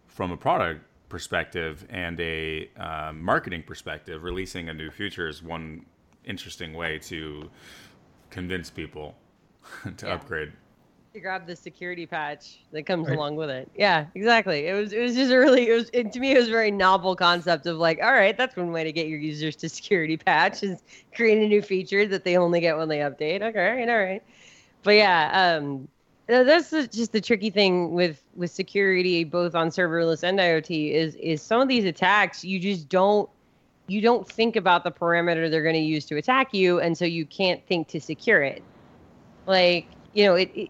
from 0.07 0.31
a 0.31 0.37
product 0.37 0.83
perspective 1.11 1.85
and 1.89 2.19
a 2.21 2.69
uh, 2.79 3.11
marketing 3.13 3.63
perspective, 3.67 4.23
releasing 4.23 4.69
a 4.69 4.73
new 4.73 4.89
feature 4.89 5.27
is 5.27 5.43
one 5.43 5.85
interesting 6.23 6.73
way 6.73 6.97
to 6.97 7.49
convince 8.29 8.69
people 8.69 9.13
to 9.97 10.07
yeah. 10.07 10.13
upgrade. 10.13 10.53
To 11.13 11.19
grab 11.19 11.45
the 11.45 11.57
security 11.57 12.05
patch 12.05 12.61
that 12.71 12.83
comes 12.83 13.09
right. 13.09 13.17
along 13.17 13.35
with 13.35 13.49
it. 13.49 13.69
Yeah, 13.75 14.05
exactly. 14.15 14.67
It 14.67 14.73
was 14.73 14.93
it 14.93 15.01
was 15.01 15.13
just 15.13 15.29
a 15.29 15.37
really 15.37 15.67
it 15.67 15.73
was 15.73 15.89
it, 15.91 16.13
to 16.13 16.19
me 16.21 16.31
it 16.31 16.37
was 16.37 16.47
a 16.47 16.51
very 16.51 16.71
novel 16.71 17.17
concept 17.17 17.65
of 17.65 17.77
like, 17.77 17.99
all 18.01 18.13
right, 18.13 18.37
that's 18.37 18.55
one 18.55 18.71
way 18.71 18.85
to 18.85 18.93
get 18.93 19.07
your 19.07 19.19
users 19.19 19.57
to 19.57 19.67
security 19.67 20.15
patch 20.15 20.63
is 20.63 20.81
create 21.13 21.43
a 21.43 21.47
new 21.49 21.61
feature 21.61 22.07
that 22.07 22.23
they 22.23 22.37
only 22.37 22.61
get 22.61 22.77
when 22.77 22.87
they 22.87 22.99
update. 22.99 23.41
Okay, 23.41 23.69
all 23.69 23.75
right, 23.75 23.89
all 23.89 23.99
right. 23.99 24.23
But 24.83 24.91
yeah, 24.91 25.57
um, 25.57 25.89
that's 26.31 26.69
just 26.69 27.11
the 27.11 27.21
tricky 27.21 27.49
thing 27.49 27.93
with 27.93 28.23
with 28.35 28.51
security 28.51 29.23
both 29.23 29.53
on 29.53 29.69
serverless 29.69 30.23
and 30.23 30.39
iot 30.39 30.91
is 30.91 31.15
is 31.15 31.41
some 31.41 31.61
of 31.61 31.67
these 31.67 31.85
attacks 31.85 32.43
you 32.43 32.59
just 32.59 32.87
don't 32.87 33.29
you 33.87 33.99
don't 34.01 34.27
think 34.27 34.55
about 34.55 34.83
the 34.83 34.91
parameter 34.91 35.51
they're 35.51 35.63
going 35.63 35.75
to 35.75 35.81
use 35.81 36.05
to 36.05 36.15
attack 36.15 36.53
you 36.53 36.79
and 36.79 36.97
so 36.97 37.03
you 37.03 37.25
can't 37.25 37.65
think 37.67 37.89
to 37.89 37.99
secure 37.99 38.41
it. 38.41 38.63
Like 39.47 39.87
you 40.13 40.25
know 40.25 40.35
it, 40.35 40.51
it 40.55 40.69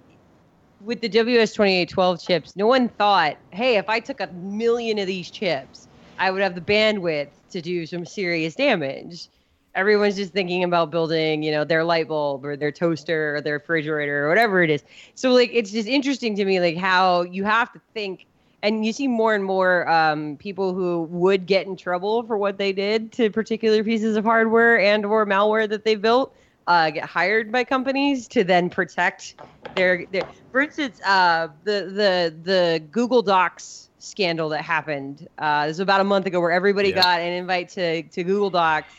with 0.83 1.01
the 1.01 1.09
ws2812 1.09 2.25
chips 2.25 2.55
no 2.55 2.65
one 2.65 2.89
thought 2.89 3.37
hey 3.51 3.77
if 3.77 3.87
i 3.87 3.99
took 3.99 4.19
a 4.19 4.27
million 4.27 4.97
of 4.97 5.05
these 5.05 5.29
chips 5.29 5.87
i 6.17 6.31
would 6.31 6.41
have 6.41 6.55
the 6.55 6.61
bandwidth 6.61 7.29
to 7.51 7.61
do 7.61 7.85
some 7.85 8.05
serious 8.05 8.55
damage 8.55 9.27
everyone's 9.75 10.15
just 10.15 10.33
thinking 10.33 10.63
about 10.63 10.91
building, 10.91 11.43
you 11.43 11.51
know, 11.51 11.63
their 11.63 11.83
light 11.83 12.07
bulb 12.07 12.45
or 12.45 12.55
their 12.55 12.71
toaster 12.71 13.35
or 13.35 13.41
their 13.41 13.53
refrigerator 13.55 14.25
or 14.25 14.29
whatever 14.29 14.63
it 14.63 14.69
is. 14.69 14.83
So 15.15 15.31
like 15.31 15.49
it's 15.53 15.71
just 15.71 15.87
interesting 15.87 16.35
to 16.35 16.45
me 16.45 16.59
like 16.59 16.77
how 16.77 17.23
you 17.23 17.43
have 17.43 17.71
to 17.73 17.81
think 17.93 18.25
and 18.63 18.85
you 18.85 18.93
see 18.93 19.07
more 19.07 19.33
and 19.33 19.43
more 19.43 19.87
um, 19.89 20.37
people 20.37 20.73
who 20.73 21.03
would 21.03 21.45
get 21.45 21.65
in 21.65 21.75
trouble 21.75 22.23
for 22.23 22.37
what 22.37 22.57
they 22.57 22.71
did 22.71 23.11
to 23.13 23.29
particular 23.29 23.83
pieces 23.83 24.15
of 24.15 24.23
hardware 24.23 24.79
and 24.79 25.05
or 25.05 25.25
malware 25.25 25.67
that 25.67 25.83
they 25.83 25.95
built 25.95 26.35
uh, 26.67 26.89
get 26.91 27.03
hired 27.05 27.51
by 27.51 27.63
companies 27.63 28.27
to 28.27 28.43
then 28.43 28.69
protect 28.69 29.35
their, 29.75 30.05
their 30.11 30.21
for 30.51 30.61
instance 30.61 31.01
uh, 31.01 31.47
the 31.63 31.91
the 31.93 32.35
the 32.43 32.83
google 32.91 33.21
docs 33.21 33.89
scandal 33.99 34.49
that 34.49 34.61
happened 34.61 35.27
uh, 35.39 35.65
this 35.65 35.73
was 35.73 35.79
about 35.79 36.01
a 36.01 36.03
month 36.03 36.25
ago 36.25 36.39
where 36.39 36.51
everybody 36.51 36.89
yeah. 36.89 37.01
got 37.01 37.19
an 37.19 37.33
invite 37.33 37.69
to, 37.69 38.03
to 38.03 38.23
google 38.23 38.49
docs 38.49 38.93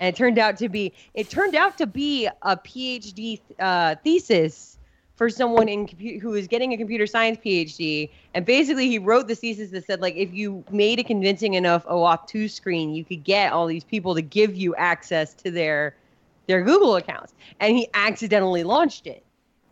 and 0.00 0.14
it 0.14 0.16
turned 0.16 0.38
out 0.38 0.56
to 0.58 0.68
be 0.68 0.92
it 1.14 1.30
turned 1.30 1.54
out 1.54 1.78
to 1.78 1.86
be 1.86 2.28
a 2.42 2.56
PhD 2.56 3.40
uh, 3.58 3.96
thesis 4.02 4.78
for 5.16 5.30
someone 5.30 5.68
in 5.68 5.88
who 6.20 6.30
was 6.30 6.46
getting 6.46 6.72
a 6.74 6.76
computer 6.76 7.06
science 7.06 7.38
PhD, 7.44 8.10
and 8.34 8.44
basically 8.44 8.88
he 8.88 8.98
wrote 8.98 9.28
the 9.28 9.34
thesis 9.34 9.70
that 9.70 9.86
said 9.86 10.00
like 10.00 10.14
if 10.16 10.32
you 10.32 10.62
made 10.70 10.98
a 10.98 11.04
convincing 11.04 11.54
enough 11.54 11.84
OAuth 11.86 12.26
2 12.26 12.48
screen, 12.48 12.94
you 12.94 13.04
could 13.04 13.24
get 13.24 13.52
all 13.52 13.66
these 13.66 13.84
people 13.84 14.14
to 14.14 14.22
give 14.22 14.54
you 14.54 14.74
access 14.76 15.34
to 15.34 15.50
their 15.50 15.94
their 16.46 16.62
Google 16.62 16.96
accounts, 16.96 17.34
and 17.60 17.76
he 17.76 17.88
accidentally 17.94 18.62
launched 18.62 19.06
it, 19.06 19.24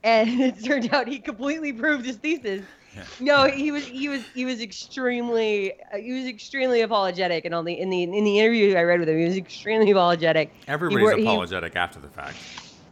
and 0.03 0.29
it 0.41 0.65
turned 0.65 0.93
out 0.93 1.07
he 1.07 1.19
completely 1.19 1.73
proved 1.73 2.07
his 2.07 2.17
thesis 2.17 2.63
no, 3.21 3.47
he 3.47 3.71
was 3.71 3.87
he 3.87 4.09
was 4.09 4.23
he 4.35 4.45
was 4.45 4.61
extremely 4.61 5.73
uh, 5.93 5.97
he 5.97 6.13
was 6.13 6.27
extremely 6.27 6.81
apologetic, 6.81 7.45
and 7.45 7.55
on 7.55 7.65
the 7.65 7.79
in 7.79 7.91
the 7.91 8.03
in 8.03 8.25
the 8.25 8.39
interview 8.39 8.77
I 8.77 8.83
read 8.83 9.01
with 9.01 9.09
him, 9.09 9.19
he 9.19 9.25
was 9.25 9.37
extremely 9.37 9.91
apologetic. 9.91 10.53
Everybody's 10.69 11.25
apologetic 11.25 11.73
he, 11.73 11.79
after 11.79 12.01
the 12.01 12.09
fact. 12.09 12.37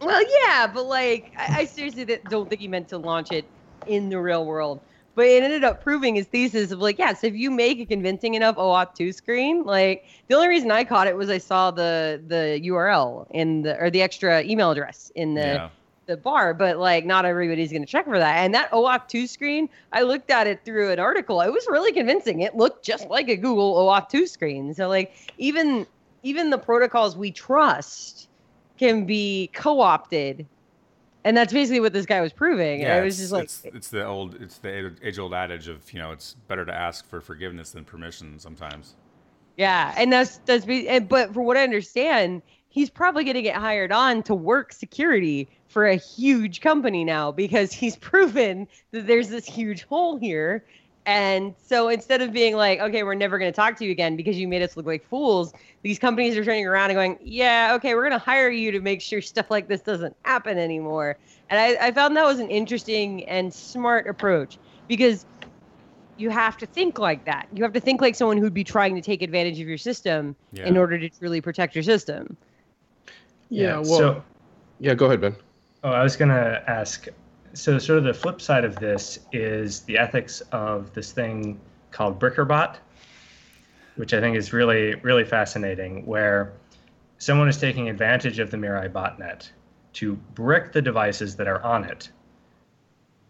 Well, 0.00 0.23
yeah, 0.42 0.66
but 0.66 0.87
like 0.87 1.32
I, 1.37 1.61
I 1.61 1.64
seriously 1.66 2.04
don't 2.28 2.49
think 2.49 2.61
he 2.61 2.68
meant 2.68 2.88
to 2.88 2.99
launch 2.99 3.30
it 3.32 3.44
in 3.87 4.09
the 4.09 4.18
real 4.18 4.44
world. 4.44 4.80
But 5.14 5.26
it 5.26 5.42
ended 5.42 5.62
up 5.62 5.82
proving 5.82 6.14
his 6.14 6.26
thesis 6.26 6.71
of 6.71 6.78
like, 6.78 6.99
yes, 6.99 7.23
if 7.23 7.35
you 7.35 7.50
make 7.50 7.78
a 7.78 7.85
convincing 7.85 8.32
enough 8.32 8.56
OAuth 8.56 8.94
2 8.94 9.12
screen, 9.12 9.62
like 9.64 10.06
the 10.28 10.35
only 10.35 10.49
reason 10.49 10.71
I 10.71 10.85
caught 10.85 11.06
it 11.06 11.16
was 11.16 11.28
I 11.28 11.37
saw 11.37 11.71
the 11.71 12.23
the 12.26 12.61
URL 12.64 13.26
in 13.30 13.62
the 13.62 13.78
or 13.78 13.90
the 13.90 14.00
extra 14.00 14.42
email 14.42 14.71
address 14.71 15.12
in 15.14 15.35
the 15.35 15.40
yeah. 15.40 15.68
The 16.12 16.16
bar, 16.16 16.54
but 16.54 16.78
like 16.78 17.04
not 17.04 17.25
everybody's 17.25 17.73
gonna 17.73 17.87
check 17.87 18.04
for 18.04 18.19
that. 18.19 18.37
And 18.38 18.54
that 18.54 18.71
OAuth 18.71 19.09
2 19.09 19.26
screen, 19.26 19.69
I 19.92 20.02
looked 20.02 20.31
at 20.31 20.47
it 20.47 20.64
through 20.64 20.90
an 20.90 20.99
article. 20.99 21.40
It 21.40 21.52
was 21.52 21.66
really 21.69 21.92
convincing. 21.92 22.40
It 22.40 22.57
looked 22.57 22.85
just 22.85 23.09
like 23.09 23.28
a 23.28 23.37
Google 23.37 23.75
OAuth 23.76 24.09
2 24.09 24.26
screen. 24.26 24.75
So 24.75 24.88
like 24.88 25.14
even 25.38 25.87
even 26.23 26.50
the 26.50 26.59
protocols 26.59 27.16
we 27.16 27.33
trust 27.33 28.28
can 28.78 29.04
be 29.04 29.50
co-opted 29.52 30.47
and 31.25 31.37
that's 31.37 31.52
basically 31.52 31.81
what 31.81 31.92
this 31.92 32.07
guy 32.07 32.21
was 32.21 32.33
proving. 32.33 32.81
Yeah, 32.81 33.00
it 33.00 33.04
was 33.04 33.19
just 33.19 33.33
like 33.33 33.45
it's, 33.45 33.64
it's 33.64 33.88
the 33.88 34.04
old, 34.04 34.40
it's 34.40 34.59
the 34.59 34.92
age-old 35.02 35.35
adage 35.35 35.69
of 35.69 35.92
you 35.92 35.99
know 35.99 36.12
it's 36.12 36.35
better 36.49 36.64
to 36.64 36.75
ask 36.75 37.09
for 37.09 37.21
forgiveness 37.21 37.71
than 37.71 37.85
permission 37.85 38.38
sometimes. 38.38 38.97
Yeah, 39.57 39.95
and 39.97 40.12
that's 40.12 40.38
that's 40.38 40.64
be, 40.64 40.99
but 41.00 41.33
for 41.33 41.42
what 41.42 41.57
I 41.57 41.62
understand, 41.62 42.42
he's 42.69 42.90
probably 42.90 43.25
going 43.25 43.35
to 43.35 43.42
get 43.42 43.57
hired 43.57 43.92
on 43.92 44.23
to 44.25 44.35
work 44.35 44.73
security 44.73 45.49
for 45.73 45.87
a 45.87 45.97
huge 45.97 46.61
company 46.61 47.05
now 47.05 47.33
because 47.33 47.73
he's 47.73 47.97
proven 48.11 48.69
that 48.93 49.07
there's 49.07 49.29
this 49.29 49.47
huge 49.47 49.85
hole 49.85 50.19
here 50.19 50.64
and 51.05 51.55
so 51.64 51.88
instead 51.88 52.23
of 52.23 52.33
being 52.33 52.55
like, 52.55 52.79
okay, 52.79 53.02
we're 53.02 53.14
never 53.14 53.38
going 53.38 53.50
to 53.50 53.57
talk 53.57 53.76
to 53.79 53.85
you 53.85 53.91
again 53.91 54.14
because 54.14 54.38
you 54.38 54.47
made 54.47 54.62
us 54.62 54.76
look 54.76 54.87
like 54.87 55.05
fools, 55.09 55.52
these 55.83 55.99
companies 55.99 56.37
are 56.37 56.45
turning 56.45 56.67
around 56.67 56.91
and 56.91 56.97
going, 56.97 57.19
yeah, 57.21 57.73
okay, 57.75 57.95
we're 57.95 58.09
going 58.09 58.19
to 58.19 58.25
hire 58.25 58.50
you 58.50 58.71
to 58.71 58.81
make 58.81 59.00
sure 59.00 59.21
stuff 59.23 59.50
like 59.50 59.69
this 59.69 59.81
doesn't 59.81 60.14
happen 60.23 60.59
anymore. 60.59 61.19
And 61.50 61.59
I, 61.59 61.88
I 61.88 61.93
found 61.93 62.17
that 62.17 62.25
was 62.25 62.38
an 62.38 62.50
interesting 62.50 63.25
and 63.25 63.52
smart 63.52 64.07
approach 64.07 64.59
because 64.87 65.26
you 66.19 66.31
have 66.31 66.57
to 66.59 66.67
think 66.67 66.99
like 66.99 67.25
that. 67.25 67.49
You 67.52 67.64
have 67.64 67.73
to 67.73 67.81
think 67.81 68.00
like 68.00 68.14
someone 68.14 68.37
who'd 68.37 68.55
be 68.55 68.64
trying 68.64 68.95
to 68.95 69.00
take 69.00 69.23
advantage 69.23 69.59
of 69.61 69.67
your 69.67 69.79
system 69.79 70.37
yeah. 70.52 70.67
in 70.67 70.76
order 70.76 70.99
to 70.99 71.09
truly 71.09 71.41
protect 71.41 71.75
your 71.75 71.83
system. 71.83 72.37
Yeah, 73.49 73.62
yeah 73.62 73.75
well, 73.79 73.99
so, 73.99 74.25
yeah, 74.79 74.95
go 74.95 75.07
ahead, 75.07 75.21
Ben. 75.21 75.35
Oh, 75.85 75.91
I 75.91 76.05
was 76.05 76.15
going 76.15 76.29
to 76.29 76.62
ask 76.69 77.09
so 77.55 77.77
sort 77.79 77.99
of 77.99 78.05
the 78.05 78.15
flip 78.15 78.41
side 78.41 78.65
of 78.65 78.77
this 78.77 79.19
is 79.33 79.81
the 79.81 79.99
ethics 79.99 80.41
of 80.53 80.93
this 80.95 81.11
thing 81.11 81.61
called 81.91 82.21
Brickerbot, 82.21 82.77
which 83.97 84.15
I 84.15 84.21
think 84.21 84.37
is 84.37 84.53
really 84.53 84.95
really 84.97 85.25
fascinating, 85.25 86.07
where 86.07 86.53
someone 87.19 87.49
is 87.49 87.59
taking 87.59 87.89
advantage 87.89 88.39
of 88.39 88.53
the 88.53 88.57
Mirai 88.57 88.91
botnet 88.93 89.51
to 89.95 90.15
brick 90.35 90.73
the 90.73 90.81
devices 90.81 91.35
that 91.37 91.49
are 91.49 91.62
on 91.65 91.85
it, 91.85 92.11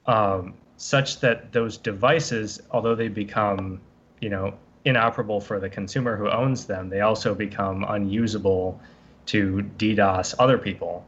um, 0.07 0.55
such 0.77 1.21
that 1.21 1.53
those 1.53 1.79
devices, 1.79 2.61
although 2.71 2.95
they 2.95 3.09
become, 3.09 3.81
you 4.21 4.29
know, 4.29 4.53
inoperable 4.85 5.41
for 5.41 5.59
the 5.59 5.71
consumer 5.71 6.17
who 6.17 6.29
owns 6.29 6.67
them, 6.67 6.91
they 6.91 7.01
also 7.01 7.35
become 7.35 7.85
unusable 7.89 8.79
to 9.25 9.69
DDoS 9.79 10.35
other 10.39 10.59
people. 10.59 11.07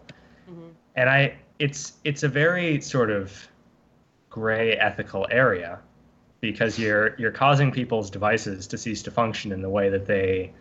And 0.97 1.11
I 1.11 1.37
it's 1.59 1.95
it's 2.05 2.23
a 2.23 2.29
very 2.29 2.81
sort 2.81 3.11
of 3.11 3.49
gray 4.31 4.73
ethical 4.73 5.27
area 5.31 5.79
because 6.41 6.79
you're 6.79 7.15
you're 7.19 7.31
causing 7.31 7.71
people's 7.71 8.11
devices 8.11 8.67
to 8.67 8.77
cease 8.77 9.03
to 9.03 9.11
function 9.11 9.53
in 9.53 9.63
the 9.63 9.69
way 9.69 9.89
that 9.89 10.07
they 10.07 10.53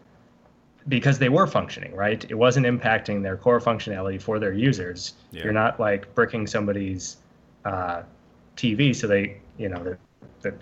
because 0.88 1.18
they 1.18 1.30
were 1.30 1.48
functioning 1.48 1.94
right 1.96 2.26
it 2.30 2.36
wasn't 2.36 2.66
impacting 2.66 3.22
their 3.24 3.36
core 3.36 3.60
functionality 3.60 4.22
for 4.22 4.40
their 4.40 4.54
users 4.54 5.14
yeah. 5.32 5.44
you're 5.44 5.54
not 5.54 5.80
like 5.80 6.14
bricking 6.16 6.46
somebody's 6.46 7.18
uh, 7.66 8.04
tv 8.56 8.96
so 8.96 9.08
they 9.08 9.38
you 9.58 9.70
know 9.70 9.84
that 9.84 10.00
that 10.42 10.54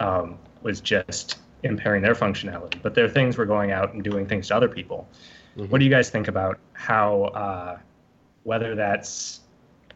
um, 0.00 0.38
was 0.62 0.80
just 0.80 1.38
impairing 1.62 2.02
their 2.02 2.14
functionality 2.14 2.80
but 2.82 2.94
their 2.94 3.08
things 3.08 3.36
were 3.36 3.46
going 3.46 3.72
out 3.72 3.92
and 3.94 4.04
doing 4.04 4.26
things 4.26 4.48
to 4.48 4.56
other 4.56 4.68
people 4.68 5.08
mm-hmm. 5.56 5.68
what 5.70 5.78
do 5.78 5.84
you 5.84 5.90
guys 5.90 6.08
think 6.08 6.28
about 6.28 6.58
how 6.72 7.24
uh, 7.24 7.78
whether 8.44 8.74
that's 8.74 9.40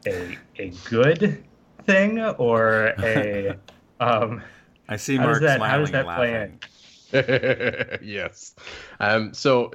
a 0.07 0.37
a 0.59 0.73
good 0.89 1.45
thing 1.85 2.21
or 2.21 2.95
a 2.99 3.57
um, 4.01 4.43
I 4.89 4.97
see 4.97 5.19
Mark 5.19 5.41
that, 5.43 5.57
smiling 5.57 5.71
how 5.71 5.79
does 5.79 5.91
that 5.93 6.07
play 6.07 6.43
in? 6.43 6.59
yes. 8.03 8.55
Um, 9.01 9.33
so 9.33 9.73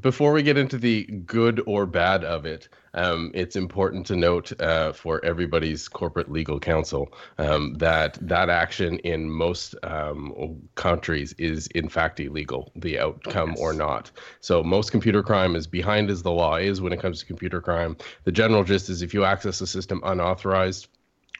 before 0.00 0.32
we 0.32 0.42
get 0.42 0.56
into 0.56 0.78
the 0.78 1.04
good 1.04 1.62
or 1.66 1.86
bad 1.86 2.24
of 2.24 2.46
it, 2.46 2.68
um, 2.94 3.30
it's 3.34 3.56
important 3.56 4.06
to 4.06 4.16
note 4.16 4.58
uh, 4.60 4.92
for 4.92 5.24
everybody's 5.24 5.88
corporate 5.88 6.30
legal 6.30 6.58
counsel 6.58 7.12
um, 7.38 7.74
that 7.74 8.16
that 8.20 8.48
action 8.48 8.98
in 9.00 9.30
most 9.30 9.74
um, 9.82 10.56
countries 10.76 11.34
is 11.38 11.66
in 11.68 11.88
fact 11.88 12.20
illegal, 12.20 12.72
the 12.76 12.98
outcome 12.98 13.50
yes. 13.50 13.60
or 13.60 13.72
not. 13.72 14.10
So 14.40 14.62
most 14.62 14.90
computer 14.90 15.22
crime 15.22 15.56
is 15.56 15.66
behind 15.66 16.10
as 16.10 16.22
the 16.22 16.32
law 16.32 16.56
is 16.56 16.80
when 16.80 16.92
it 16.92 17.00
comes 17.00 17.20
to 17.20 17.26
computer 17.26 17.60
crime. 17.60 17.96
The 18.24 18.32
general 18.32 18.64
gist 18.64 18.88
is 18.88 19.02
if 19.02 19.12
you 19.12 19.24
access 19.24 19.60
a 19.60 19.66
system 19.66 20.00
unauthorized, 20.04 20.88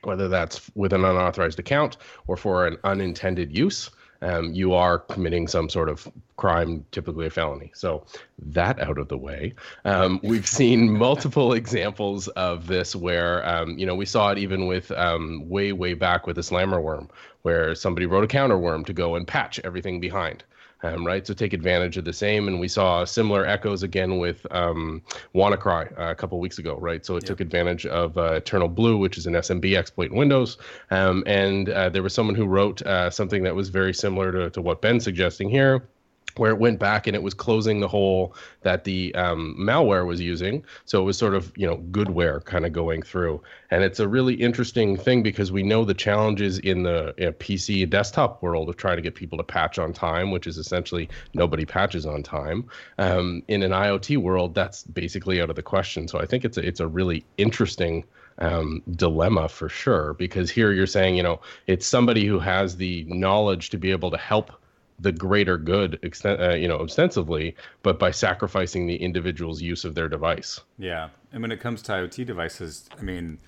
whether 0.03 0.29
that's 0.29 0.71
with 0.75 0.93
an 0.93 1.05
unauthorized 1.05 1.59
account 1.59 1.97
or 2.27 2.37
for 2.37 2.67
an 2.67 2.77
unintended 2.85 3.57
use, 3.57 3.91
um, 4.25 4.53
you 4.53 4.73
are 4.73 4.99
committing 4.99 5.47
some 5.47 5.69
sort 5.69 5.89
of 5.89 6.11
crime, 6.37 6.85
typically 6.91 7.27
a 7.27 7.31
felony. 7.31 7.71
So 7.75 8.05
that 8.39 8.81
out 8.81 8.99
of 8.99 9.09
the 9.09 9.19
way, 9.19 9.55
um, 9.85 10.21
we've 10.23 10.47
seen 10.47 10.91
multiple 10.99 11.53
examples 11.53 12.29
of 12.29 12.67
this 12.67 12.97
where 12.97 13.47
um, 13.49 13.79
you 13.79 13.87
know 13.87 13.95
we 13.95 14.07
saw 14.07 14.31
it 14.31 14.39
even 14.39 14.67
with 14.67 14.91
um, 14.93 15.49
way 15.49 15.73
way 15.73 15.95
back 15.95 16.27
with 16.27 16.37
the 16.37 16.43
slammer 16.43 16.81
worm, 16.81 17.09
where 17.43 17.75
somebody 17.75 18.07
wrote 18.07 18.25
a 18.25 18.29
counter 18.29 18.59
worm 18.59 18.85
to 18.85 18.93
go 18.93 19.15
and 19.15 19.27
patch 19.27 19.61
everything 19.65 20.01
behind 20.01 20.43
um, 20.85 21.07
right? 21.07 21.27
So 21.27 21.33
take 21.35 21.53
advantage 21.53 21.97
of 21.97 22.05
the 22.05 22.13
same. 22.13 22.47
And 22.47 22.61
we 22.61 22.69
saw 22.69 23.05
similar 23.05 23.47
echoes 23.47 23.83
again 23.83 24.19
with 24.19 24.47
um, 24.51 25.03
WannaCry 25.35 25.99
uh, 25.99 26.11
a 26.11 26.15
couple 26.15 26.39
weeks 26.39 26.59
ago, 26.59 26.77
right? 26.77 27.05
So 27.05 27.17
it 27.17 27.25
took 27.25 27.41
advantage 27.41 27.87
of 27.87 28.17
uh, 28.19 28.35
Eternal 28.35 28.69
Blue, 28.69 28.99
which 28.99 29.17
is 29.17 29.27
an 29.27 29.33
SMB 29.35 29.77
exploit 29.77 30.11
in 30.11 30.17
Windows. 30.17 30.59
Um, 30.91 31.25
and 31.27 31.71
uh, 31.71 31.89
there 31.89 32.03
was 32.03 32.15
someone 32.15 32.35
who 32.35 32.47
wrote 32.47 32.83
uh, 32.83 33.11
something 33.11 33.43
that 33.45 33.55
was 33.55 33.71
very 33.71 33.95
similar 33.95 34.31
to, 34.31 34.51
to 34.51 34.61
what 34.61 34.83
Ben's 34.83 35.05
suggesting 35.05 35.49
here 35.49 35.89
where 36.37 36.51
it 36.51 36.59
went 36.59 36.79
back 36.79 37.07
and 37.07 37.15
it 37.15 37.23
was 37.23 37.35
closing 37.35 37.81
the 37.81 37.89
hole 37.89 38.35
that 38.63 38.85
the 38.85 39.15
um, 39.15 39.57
malware 39.59 40.07
was 40.07 40.21
using. 40.21 40.65
So 40.85 41.01
it 41.01 41.05
was 41.05 41.17
sort 41.17 41.35
of, 41.35 41.53
you 41.57 41.67
know, 41.67 41.79
goodware 41.91 42.45
kind 42.45 42.67
of 42.67 42.73
going 42.73 43.03
through. 43.03 43.41
And 43.71 43.85
it's 43.85 44.01
a 44.01 44.09
really 44.09 44.35
interesting 44.35 44.97
thing 44.97 45.23
because 45.23 45.53
we 45.53 45.63
know 45.63 45.85
the 45.85 45.95
challenges 45.95 46.59
in 46.59 46.83
the 46.83 47.15
you 47.19 47.27
know, 47.27 47.33
PC 47.33 47.89
desktop 47.89 48.43
world 48.43 48.69
of 48.69 48.77
trying 48.77 48.97
to 48.97 49.03
get 49.03 49.15
people 49.15 49.39
to 49.39 49.45
patch 49.45 49.79
on 49.79 49.93
time, 49.93 50.31
which 50.31 50.47
is 50.47 50.59
essentially 50.59 51.09
nobody 51.35 51.65
patches 51.65 52.07
on 52.07 52.23
time. 52.23 52.69
Um, 52.99 53.43
in 53.49 53.63
an 53.63 53.71
IoT 53.71 54.19
world, 54.19 54.55
that's 54.55 54.83
basically 54.85 55.41
out 55.41 55.51
of 55.51 55.57
the 55.57 55.63
question. 55.63 56.09
So 56.09 56.19
I 56.19 56.27
think 56.27 56.45
it's 56.45 56.57
a, 56.57 56.67
it's 56.67 56.81
a 56.81 56.89
really 56.89 57.25
interesting 57.37 58.05
um, 58.39 58.83
dilemma 58.97 59.49
for 59.49 59.69
sure 59.69 60.15
because 60.15 60.51
here 60.51 60.73
you're 60.73 60.87
saying, 60.87 61.17
you 61.17 61.23
know, 61.23 61.41
it's 61.67 61.87
somebody 61.87 62.27
who 62.27 62.39
has 62.41 62.77
the 62.77 63.05
knowledge 63.05 63.71
to 63.71 63.79
be 63.79 63.91
able 63.93 64.11
to 64.11 64.17
help 64.17 64.51
the 64.99 65.13
greater 65.13 65.59
good, 65.59 65.99
extent, 66.03 66.41
uh, 66.41 66.55
you 66.55 66.69
know, 66.69 66.79
ostensibly, 66.79 67.57
but 67.83 67.99
by 67.99 68.11
sacrificing 68.11 68.87
the 68.87 68.97
individual's 68.97 69.61
use 69.61 69.85
of 69.85 69.95
their 69.95 70.09
device. 70.09 70.61
Yeah, 70.79 71.09
and 71.33 71.43
when 71.43 71.51
it 71.53 71.61
comes 71.61 71.83
to 71.83 71.93
IoT 71.93 72.27
devices, 72.27 72.89
I 72.99 73.03
mean, 73.03 73.39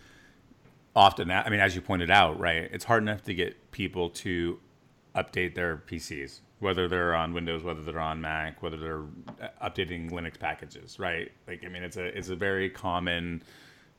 often, 0.95 1.31
I 1.31 1.49
mean, 1.49 1.61
as 1.61 1.75
you 1.75 1.81
pointed 1.81 2.11
out, 2.11 2.38
right, 2.41 2.69
it's 2.73 2.85
hard 2.85 3.03
enough 3.03 3.23
to 3.25 3.35
get 3.35 3.71
people 3.71 4.11
to 4.11 4.59
update 5.15 5.55
their 5.55 5.76
PCs, 5.76 6.41
whether 6.59 6.88
they're 6.88 7.15
on 7.15 7.33
Windows, 7.33 7.62
whether 7.62 7.83
they're 7.83 8.00
on 8.00 8.21
Mac, 8.21 8.62
whether 8.62 8.76
they're 8.76 9.03
uh, 9.41 9.69
updating 9.69 10.11
Linux 10.11 10.38
packages, 10.38 10.99
right? 10.99 11.31
Like, 11.47 11.65
I 11.65 11.69
mean, 11.69 11.83
it's 11.83 11.97
a 11.97 12.07
it's 12.07 12.29
a 12.29 12.37
very 12.37 12.69
common 12.69 13.43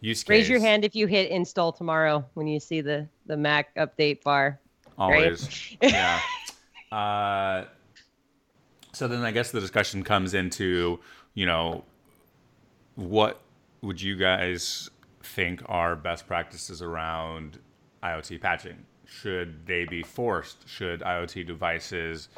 use 0.01 0.23
case. 0.23 0.29
Raise 0.29 0.49
your 0.49 0.59
hand 0.59 0.83
if 0.83 0.95
you 0.95 1.07
hit 1.07 1.31
install 1.31 1.71
tomorrow 1.71 2.25
when 2.33 2.47
you 2.47 2.59
see 2.59 2.81
the 2.81 3.07
the 3.25 3.37
Mac 3.37 3.73
update 3.75 4.23
bar. 4.23 4.59
Always, 4.97 5.75
right? 5.81 5.91
yeah. 5.91 6.19
Uh, 6.91 7.65
so 8.93 9.07
then 9.07 9.23
I 9.23 9.31
guess 9.31 9.51
the 9.51 9.59
discussion 9.59 10.03
comes 10.03 10.33
into, 10.33 10.99
you 11.33 11.45
know, 11.45 11.83
what 12.95 13.41
would 13.81 14.01
you 14.01 14.15
guys 14.15 14.89
think 15.21 15.61
are 15.67 15.95
best 15.95 16.27
practices 16.27 16.81
around 16.81 17.59
IoT 18.03 18.41
patching? 18.41 18.85
Should 19.05 19.65
they 19.65 19.85
be 19.85 20.03
forced? 20.03 20.67
Should 20.67 21.01
IoT 21.01 21.45
devices, 21.45 22.29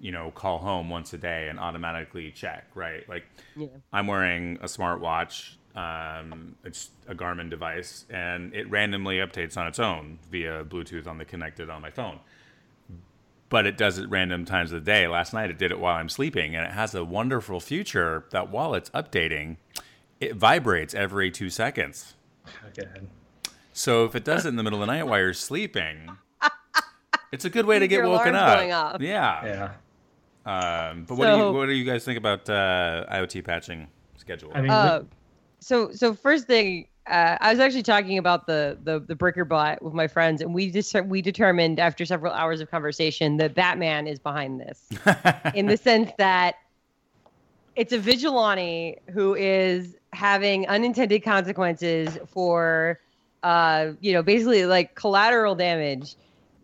you 0.00 0.12
know, 0.12 0.30
call 0.32 0.58
home 0.58 0.90
once 0.90 1.12
a 1.14 1.18
day 1.18 1.48
and 1.48 1.58
automatically 1.58 2.30
check, 2.30 2.66
right? 2.74 3.08
Like, 3.08 3.24
yeah. 3.56 3.68
I'm 3.92 4.06
wearing 4.06 4.58
a 4.60 4.66
smartwatch. 4.66 5.54
Um, 5.74 6.56
it's 6.64 6.90
a 7.06 7.14
Garmin 7.14 7.50
device, 7.50 8.06
and 8.08 8.54
it 8.54 8.70
randomly 8.70 9.16
updates 9.16 9.56
on 9.56 9.66
its 9.66 9.78
own 9.78 10.18
via 10.30 10.64
Bluetooth 10.64 11.06
on 11.06 11.18
the 11.18 11.24
connected 11.24 11.68
on 11.68 11.82
my 11.82 11.90
phone. 11.90 12.20
But 13.48 13.66
it 13.66 13.76
does 13.76 13.98
it 13.98 14.08
random 14.10 14.44
times 14.44 14.72
of 14.72 14.84
the 14.84 14.90
day. 14.90 15.06
Last 15.06 15.32
night 15.32 15.50
it 15.50 15.58
did 15.58 15.70
it 15.70 15.78
while 15.78 15.94
I'm 15.96 16.08
sleeping, 16.08 16.56
and 16.56 16.66
it 16.66 16.72
has 16.72 16.94
a 16.94 17.04
wonderful 17.04 17.60
feature 17.60 18.24
that 18.30 18.50
while 18.50 18.74
it's 18.74 18.90
updating, 18.90 19.56
it 20.20 20.34
vibrates 20.34 20.94
every 20.94 21.30
two 21.30 21.48
seconds. 21.50 22.14
Okay. 22.68 22.88
So 23.72 24.04
if 24.04 24.14
it 24.16 24.24
does 24.24 24.46
it 24.46 24.48
in 24.48 24.56
the 24.56 24.62
middle 24.62 24.82
of 24.82 24.86
the 24.86 24.92
night 24.92 25.04
while 25.06 25.20
you're 25.20 25.32
sleeping, 25.32 26.16
it's 27.32 27.44
a 27.44 27.50
good 27.50 27.66
way 27.66 27.78
to 27.78 27.86
get 27.86 27.98
Your 27.98 28.08
woken 28.08 28.34
alarm's 28.34 28.52
up. 28.52 28.58
going 28.58 28.72
off. 28.72 29.00
Yeah. 29.00 29.44
Yeah. 30.46 30.90
Um, 30.90 31.04
but 31.04 31.16
what 31.16 31.26
do 31.30 31.36
you 31.36 31.52
what 31.52 31.66
do 31.66 31.72
you 31.72 31.84
guys 31.84 32.04
think 32.04 32.18
about 32.18 32.48
uh, 32.48 33.04
IoT 33.12 33.44
patching 33.44 33.88
schedule? 34.16 34.50
I 34.54 34.60
mean, 34.60 34.70
Uh, 34.70 35.02
so 35.60 35.90
so 35.92 36.14
first 36.14 36.46
thing, 36.46 36.86
uh, 37.06 37.38
I 37.40 37.50
was 37.50 37.60
actually 37.60 37.84
talking 37.84 38.18
about 38.18 38.46
the 38.46 38.78
the 38.82 38.98
the 38.98 39.14
Bricker 39.14 39.48
bot 39.48 39.80
with 39.82 39.94
my 39.94 40.08
friends, 40.08 40.42
and 40.42 40.52
we 40.52 40.70
just 40.70 40.94
we 41.04 41.22
determined 41.22 41.78
after 41.78 42.04
several 42.04 42.32
hours 42.32 42.60
of 42.60 42.70
conversation 42.70 43.36
that 43.36 43.54
Batman 43.54 44.06
is 44.06 44.18
behind 44.18 44.60
this, 44.60 44.88
in 45.54 45.66
the 45.66 45.76
sense 45.76 46.10
that 46.18 46.56
it's 47.76 47.92
a 47.92 47.98
vigilante 47.98 48.98
who 49.10 49.34
is 49.34 49.96
having 50.12 50.66
unintended 50.66 51.22
consequences 51.22 52.18
for, 52.26 52.98
uh, 53.42 53.92
you 54.00 54.12
know, 54.12 54.22
basically 54.22 54.66
like 54.66 54.94
collateral 54.94 55.54
damage. 55.54 56.16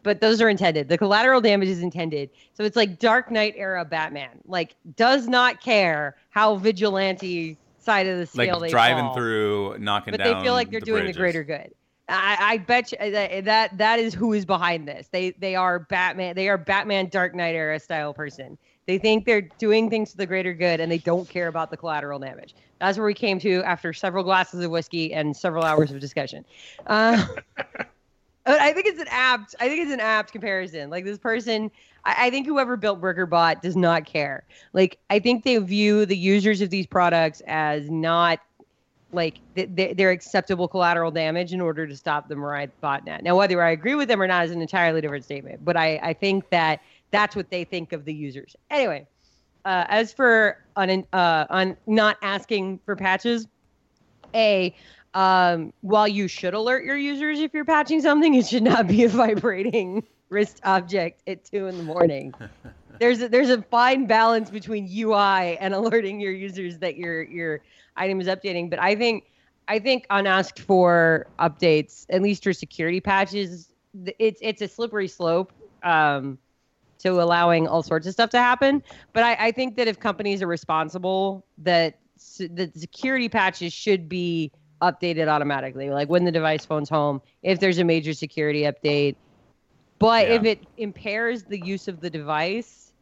But 0.02 0.20
those 0.20 0.40
are 0.40 0.48
intended. 0.48 0.88
The 0.88 0.98
collateral 0.98 1.40
damage 1.40 1.68
is 1.68 1.80
intended. 1.80 2.30
So 2.54 2.64
it's 2.64 2.74
like 2.74 2.98
Dark 2.98 3.30
Knight 3.30 3.54
era 3.56 3.84
Batman. 3.84 4.40
Like 4.46 4.74
does 4.96 5.28
not 5.28 5.60
care 5.60 6.16
how 6.30 6.56
vigilante 6.56 7.56
side 7.82 8.06
of 8.06 8.18
the 8.18 8.26
scale 8.26 8.54
like 8.54 8.68
they 8.68 8.70
driving 8.70 9.04
fall 9.04 9.14
through, 9.14 9.76
knocking 9.78 10.12
but 10.12 10.18
down. 10.18 10.38
they 10.38 10.42
feel 10.42 10.54
like 10.54 10.70
they're 10.70 10.80
the 10.80 10.86
doing 10.86 11.02
bridges. 11.02 11.16
the 11.16 11.20
greater 11.20 11.44
good. 11.44 11.72
I, 12.08 12.36
I 12.40 12.58
bet 12.58 12.92
you 12.92 12.98
that, 12.98 13.44
that 13.44 13.78
that 13.78 13.98
is 13.98 14.12
who 14.12 14.32
is 14.32 14.44
behind 14.44 14.86
this. 14.86 15.08
They 15.08 15.30
they 15.32 15.54
are 15.54 15.78
Batman. 15.78 16.34
They 16.34 16.48
are 16.48 16.58
Batman 16.58 17.08
Dark 17.08 17.34
Knight 17.34 17.54
era 17.54 17.78
style 17.78 18.12
person. 18.12 18.58
They 18.86 18.98
think 18.98 19.24
they're 19.24 19.48
doing 19.58 19.88
things 19.88 20.10
for 20.10 20.16
the 20.16 20.26
greater 20.26 20.52
good, 20.52 20.80
and 20.80 20.90
they 20.90 20.98
don't 20.98 21.28
care 21.28 21.46
about 21.46 21.70
the 21.70 21.76
collateral 21.76 22.18
damage. 22.18 22.54
That's 22.80 22.98
where 22.98 23.06
we 23.06 23.14
came 23.14 23.38
to 23.40 23.62
after 23.62 23.92
several 23.92 24.24
glasses 24.24 24.64
of 24.64 24.70
whiskey 24.70 25.14
and 25.14 25.36
several 25.36 25.64
hours 25.64 25.92
of 25.92 26.00
discussion. 26.00 26.44
Uh, 26.86 27.24
but 27.56 27.86
I 28.44 28.72
think 28.72 28.86
it's 28.86 29.00
an 29.00 29.08
apt. 29.10 29.54
I 29.60 29.68
think 29.68 29.82
it's 29.82 29.92
an 29.92 30.00
apt 30.00 30.32
comparison. 30.32 30.90
Like 30.90 31.04
this 31.04 31.18
person, 31.18 31.70
I, 32.04 32.26
I 32.26 32.30
think 32.30 32.46
whoever 32.46 32.76
built 32.76 33.00
Brickerbot 33.00 33.60
does 33.60 33.76
not 33.76 34.04
care. 34.04 34.44
Like 34.72 34.98
I 35.10 35.18
think 35.18 35.44
they 35.44 35.56
view 35.58 36.06
the 36.06 36.16
users 36.16 36.60
of 36.60 36.70
these 36.70 36.86
products 36.86 37.40
as 37.46 37.88
not 37.88 38.40
like 39.12 39.40
th- 39.54 39.74
th- 39.76 39.96
they're 39.96 40.10
acceptable 40.10 40.66
collateral 40.66 41.10
damage 41.10 41.52
in 41.52 41.60
order 41.60 41.86
to 41.86 41.96
stop 41.96 42.28
the 42.28 42.34
Mirai 42.34 42.70
botnet. 42.82 43.22
Now, 43.22 43.36
whether 43.36 43.62
I 43.62 43.70
agree 43.70 43.94
with 43.94 44.08
them 44.08 44.20
or 44.20 44.26
not 44.26 44.44
is 44.44 44.50
an 44.50 44.60
entirely 44.60 45.00
different 45.00 45.24
statement, 45.24 45.64
but 45.64 45.76
I, 45.76 46.00
I 46.02 46.12
think 46.12 46.48
that 46.50 46.80
that's 47.10 47.36
what 47.36 47.50
they 47.50 47.64
think 47.64 47.92
of 47.92 48.04
the 48.04 48.14
users. 48.14 48.56
Anyway, 48.70 49.06
uh, 49.64 49.84
as 49.88 50.12
for 50.12 50.58
on 50.76 51.04
uh, 51.12 51.46
on 51.50 51.76
not 51.86 52.16
asking 52.22 52.80
for 52.84 52.96
patches, 52.96 53.46
a 54.34 54.74
um, 55.14 55.72
while 55.82 56.08
you 56.08 56.28
should 56.28 56.54
alert 56.54 56.84
your 56.84 56.96
users 56.96 57.40
if 57.40 57.52
you're 57.52 57.64
patching 57.64 58.00
something, 58.00 58.34
it 58.34 58.46
should 58.46 58.62
not 58.62 58.86
be 58.86 59.04
a 59.04 59.08
vibrating 59.10 60.02
wrist 60.30 60.60
object 60.64 61.22
at 61.28 61.44
two 61.44 61.66
in 61.66 61.76
the 61.76 61.84
morning. 61.84 62.34
there's 62.98 63.20
a, 63.20 63.28
there's 63.28 63.50
a 63.50 63.62
fine 63.62 64.06
balance 64.06 64.50
between 64.50 64.88
UI 64.90 65.58
and 65.58 65.74
alerting 65.80 66.20
your 66.20 66.32
users 66.32 66.78
that 66.78 66.96
your 66.96 67.22
your 67.22 67.60
item 67.96 68.20
is 68.20 68.26
updating. 68.26 68.70
But 68.70 68.78
I 68.78 68.94
think 68.94 69.30
I 69.68 69.78
think 69.78 70.06
unasked 70.10 70.60
for 70.60 71.26
updates, 71.38 72.06
at 72.10 72.22
least 72.22 72.42
for 72.42 72.52
security 72.52 73.00
patches, 73.00 73.68
it's 74.18 74.40
it's 74.42 74.62
a 74.62 74.68
slippery 74.68 75.08
slope 75.08 75.52
um, 75.82 76.38
to 77.00 77.20
allowing 77.20 77.66
all 77.68 77.82
sorts 77.82 78.06
of 78.06 78.12
stuff 78.12 78.30
to 78.30 78.38
happen. 78.38 78.82
But 79.12 79.24
I, 79.24 79.48
I 79.48 79.52
think 79.52 79.76
that 79.76 79.88
if 79.88 79.98
companies 80.00 80.42
are 80.42 80.46
responsible, 80.46 81.44
that 81.58 81.98
that 82.38 82.78
security 82.78 83.28
patches 83.28 83.72
should 83.72 84.08
be 84.08 84.52
updated 84.82 85.28
automatically, 85.28 85.90
like 85.90 86.08
when 86.08 86.24
the 86.24 86.32
device 86.32 86.66
phone's 86.66 86.88
home, 86.88 87.22
if 87.42 87.60
there's 87.60 87.78
a 87.78 87.84
major 87.84 88.12
security 88.12 88.62
update. 88.62 89.16
But 89.98 90.28
Yeah. 90.28 90.34
if 90.34 90.44
it 90.44 90.66
impairs 90.76 91.44
the 91.44 91.58
use 91.58 91.88
of 91.88 92.00
the 92.00 92.10
device, 92.10 92.92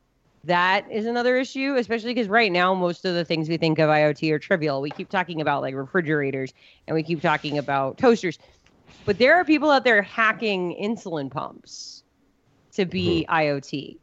that 0.45 0.91
is 0.91 1.07
another 1.07 1.37
issue, 1.37 1.77
especially 1.77 2.15
because 2.15 2.29
right 2.29 2.53
now 2.53 2.75
most 2.75 3.05
of 3.05 3.15
the 3.15 3.25
things 3.25 3.49
we 3.49 3.57
think 3.57 3.79
of 3.79 3.89
IoT 3.89 4.31
are 4.33 4.39
trivial. 4.39 4.81
We 4.81 4.91
keep 4.91 5.11
talking 5.11 5.41
about 5.41 5.63
like 5.63 5.75
refrigerators 5.75 6.53
and 6.87 6.95
we 6.95 7.03
keep 7.03 7.21
talking 7.21 7.59
about 7.59 7.99
toasters, 7.99 8.39
but 9.05 9.19
there 9.19 9.37
are 9.37 9.45
people 9.45 9.71
out 9.71 9.85
there 9.85 10.03
hacking 10.03 10.77
insulin 10.81 11.31
pumps 11.31 12.03
to 12.73 12.87
be 12.87 13.27
mm-hmm. 13.29 13.35
IoT. 13.35 13.99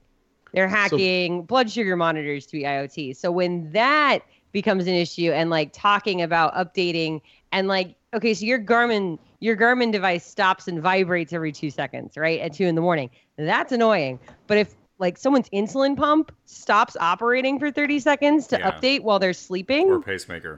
They're 0.54 0.68
hacking 0.68 1.44
blood 1.44 1.70
sugar 1.72 1.96
monitors 1.96 2.46
to 2.48 2.54
be 2.54 2.63
IoT. 2.63 3.16
So 3.18 3.32
when 3.32 3.72
that 3.74 4.24
becomes 4.52 4.88
an 4.88 4.94
issue 4.94 5.32
and 5.32 5.50
like 5.50 5.72
talking 5.74 6.22
about 6.22 6.54
updating 6.56 7.22
and 7.52 7.68
like 7.68 7.96
okay, 8.14 8.34
so 8.34 8.46
your 8.46 8.60
Garmin 8.60 9.20
your 9.40 9.56
Garmin 9.56 9.92
device 9.92 10.26
stops 10.26 10.68
and 10.68 10.82
vibrates 10.82 11.34
every 11.34 11.52
two 11.52 11.70
seconds, 11.70 12.18
right? 12.18 12.40
At 12.40 12.54
two 12.54 12.66
in 12.66 12.76
the 12.76 12.82
morning. 12.82 13.10
That's 13.38 13.72
annoying. 13.72 14.20
But 14.48 14.58
if 14.58 14.76
like 15.00 15.18
someone's 15.18 15.50
insulin 15.50 15.96
pump 15.96 16.32
stops 16.46 16.98
operating 17.00 17.60
for 17.60 17.70
30 17.72 18.00
seconds 18.00 18.48
to 18.48 18.58
Yeah. 18.58 18.72
update 18.72 19.02
while 19.02 19.20
they're 19.20 19.34
sleeping 19.34 19.88
or 19.88 20.02
pacemaker. 20.02 20.58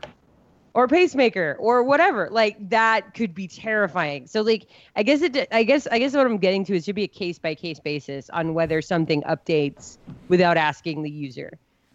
or 0.73 0.87
pacemaker 0.87 1.57
or 1.59 1.83
whatever 1.83 2.29
like 2.31 2.55
that 2.69 3.13
could 3.13 3.33
be 3.35 3.47
terrifying 3.49 4.27
so 4.27 4.41
like 4.41 4.67
i 4.95 5.03
guess 5.03 5.21
it 5.21 5.45
i 5.51 5.63
guess 5.63 5.87
i 5.91 5.99
guess 5.99 6.13
what 6.13 6.25
i'm 6.25 6.37
getting 6.37 6.63
to 6.63 6.75
is 6.75 6.85
should 6.85 6.95
be 6.95 7.03
a 7.03 7.07
case 7.07 7.37
by 7.37 7.53
case 7.53 7.81
basis 7.81 8.29
on 8.29 8.53
whether 8.53 8.81
something 8.81 9.21
updates 9.23 9.97
without 10.29 10.55
asking 10.55 11.01
the 11.03 11.09
user 11.11 11.51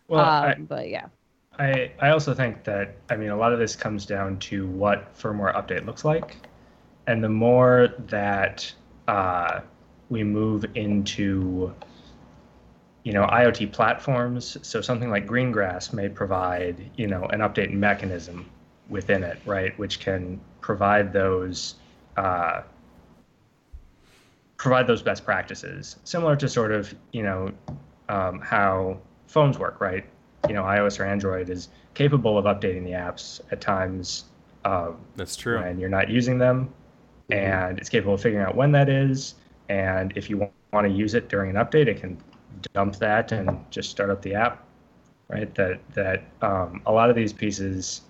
well, 0.09 0.21
um, 0.21 0.45
I, 0.45 0.55
but 0.57 0.89
yeah 0.91 1.07
I, 1.59 1.93
I 2.01 2.11
also 2.11 2.35
think 2.35 2.65
that 2.65 2.97
I 3.09 3.17
mean 3.17 3.31
a 3.31 3.37
lot 3.37 3.53
of 3.53 3.59
this 3.59 3.77
comes 3.77 4.07
down 4.07 4.39
to 4.41 4.67
what 4.67 5.17
firmware 5.17 5.55
update 5.55 5.87
looks 5.87 6.05
like, 6.05 6.37
and 7.07 7.23
the 7.23 7.29
more 7.29 7.95
that 8.07 8.73
uh, 9.07 9.61
we 10.09 10.25
move 10.25 10.65
into 10.75 11.73
you 13.05 13.13
know 13.13 13.25
IoT 13.25 13.73
platforms, 13.73 14.57
so 14.63 14.81
something 14.81 15.11
like 15.11 15.27
Greengrass 15.27 15.93
may 15.93 16.09
provide 16.09 16.91
you 16.97 17.07
know 17.07 17.25
an 17.27 17.41
update 17.41 17.73
mechanism 17.73 18.51
within 18.89 19.23
it, 19.23 19.39
right, 19.47 19.79
which 19.79 20.01
can 20.01 20.41
provide 20.61 21.13
those 21.13 21.77
uh, 22.17 22.63
provide 24.57 24.87
those 24.87 25.03
best 25.03 25.25
practices, 25.25 25.97
similar 26.05 26.35
to 26.35 26.49
sort 26.49 26.73
of 26.73 26.93
you 27.13 27.23
know 27.23 27.53
um, 28.09 28.41
how 28.41 28.99
phones 29.29 29.57
work, 29.59 29.81
right? 29.81 30.05
You 30.49 30.55
know, 30.55 30.63
iOS 30.63 31.01
or 31.01 31.05
Android 31.05 31.49
is 31.51 31.69
capable 31.95 32.37
of 32.37 32.45
updating 32.45 32.85
the 32.85 32.91
apps 32.91 33.41
at 33.51 33.61
times 33.61 34.25
um, 34.65 34.97
That's 35.17 35.37
true. 35.37 35.61
when 35.61 35.79
you're 35.79 35.91
not 35.91 36.09
using 36.09 36.39
them, 36.39 36.73
and 37.31 37.79
it's 37.79 37.89
capable 37.89 38.15
of 38.15 38.21
figuring 38.21 38.45
out 38.45 38.55
when 38.55 38.73
that 38.73 38.89
is. 38.89 39.35
And 39.69 40.13
if 40.17 40.29
you 40.29 40.51
want 40.73 40.87
to 40.87 40.93
use 40.93 41.15
it 41.15 41.29
during 41.29 41.51
an 41.51 41.57
update, 41.57 41.87
it 41.87 42.01
can 42.01 42.19
dump 42.73 42.97
that 42.97 43.33
and 43.33 43.65
just 43.71 43.91
start 43.91 44.11
up 44.11 44.23
the 44.23 44.35
app, 44.35 44.65
right? 45.29 45.55
That 45.55 45.81
that 45.95 46.25
um, 46.43 46.83
a 46.87 46.93
lot 46.93 47.11
of 47.11 47.17
these 47.17 47.33
pieces 47.33 48.03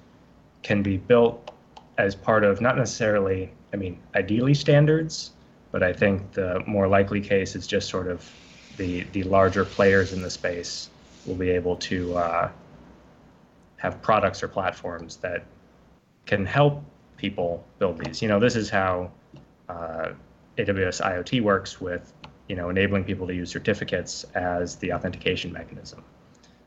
can 0.63 0.83
be 0.83 0.97
built 0.97 1.51
as 1.99 2.15
part 2.15 2.43
of 2.43 2.61
not 2.61 2.77
necessarily, 2.77 3.53
I 3.73 3.77
mean, 3.77 4.01
ideally 4.15 4.55
standards, 4.55 5.33
but 5.71 5.83
I 5.83 5.93
think 5.93 6.33
the 6.33 6.63
more 6.67 6.89
likely 6.89 7.21
case 7.21 7.55
is 7.55 7.67
just 7.67 7.89
sort 7.89 8.09
of 8.09 8.29
the 8.77 9.05
the 9.13 9.23
larger 9.25 9.65
players 9.65 10.13
in 10.13 10.23
the 10.23 10.31
space 10.31 10.91
will 11.27 11.35
be 11.35 11.51
able 11.51 11.77
to 11.77 12.17
uh, 12.17 12.51
have 13.77 14.01
products 14.03 14.43
or 14.43 14.49
platforms 14.49 15.17
that 15.19 15.45
can 16.27 16.47
help 16.47 16.83
people 17.17 17.65
build 17.79 17.99
these. 17.99 18.23
You 18.23 18.29
know, 18.29 18.41
this 18.41 18.57
is 18.57 18.71
how 18.71 19.11
uh, 19.69 20.11
AWS 20.59 21.03
IoT 21.03 21.43
works 21.43 21.81
with, 21.81 22.13
you 22.49 22.57
know, 22.57 22.69
enabling 22.69 23.05
people 23.05 23.27
to 23.27 23.35
use 23.35 23.51
certificates 23.51 24.25
as 24.35 24.77
the 24.77 24.93
authentication 24.93 25.53
mechanism 25.53 26.05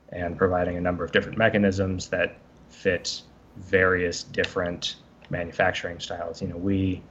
and 0.09 0.37
providing 0.37 0.77
a 0.77 0.81
number 0.81 1.03
of 1.03 1.11
different 1.11 1.37
mechanisms 1.37 2.09
that 2.09 2.37
fit 2.69 3.21
various 3.57 4.23
different 4.23 4.95
manufacturing 5.29 5.99
styles. 5.99 6.41
You 6.41 6.49
know, 6.49 6.57
we 6.57 7.01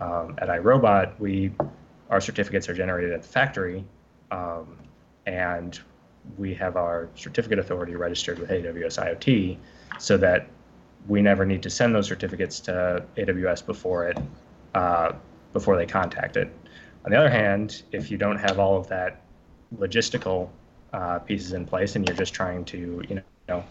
um, 0.00 0.36
at 0.38 0.48
iRobot, 0.48 1.18
we 1.18 1.52
our 2.10 2.20
certificates 2.20 2.68
are 2.68 2.74
generated 2.74 3.12
at 3.12 3.22
the 3.22 3.28
factory, 3.28 3.84
um, 4.30 4.76
and 5.26 5.78
we 6.38 6.54
have 6.54 6.76
our 6.76 7.08
certificate 7.14 7.58
authority 7.58 7.94
registered 7.94 8.38
with 8.38 8.50
AWS 8.50 9.02
IoT, 9.02 9.56
so 9.98 10.16
that 10.18 10.48
we 11.08 11.22
never 11.22 11.44
need 11.44 11.62
to 11.62 11.70
send 11.70 11.94
those 11.94 12.06
certificates 12.06 12.60
to 12.60 13.04
AWS 13.16 13.64
before 13.64 14.08
it 14.08 14.18
uh, 14.74 15.12
before 15.52 15.76
they 15.76 15.86
contact 15.86 16.36
it. 16.36 16.52
On 17.04 17.12
the 17.12 17.16
other 17.16 17.30
hand, 17.30 17.82
if 17.92 18.10
you 18.10 18.18
don't 18.18 18.38
have 18.38 18.58
all 18.58 18.76
of 18.76 18.88
that 18.88 19.22
logistical 19.78 20.50
uh, 20.92 21.18
pieces 21.20 21.52
in 21.52 21.64
place 21.64 21.96
and 21.96 22.06
you're 22.06 22.16
just 22.16 22.34
trying 22.34 22.64
to, 22.64 23.02
you 23.08 23.22
know, 23.48 23.64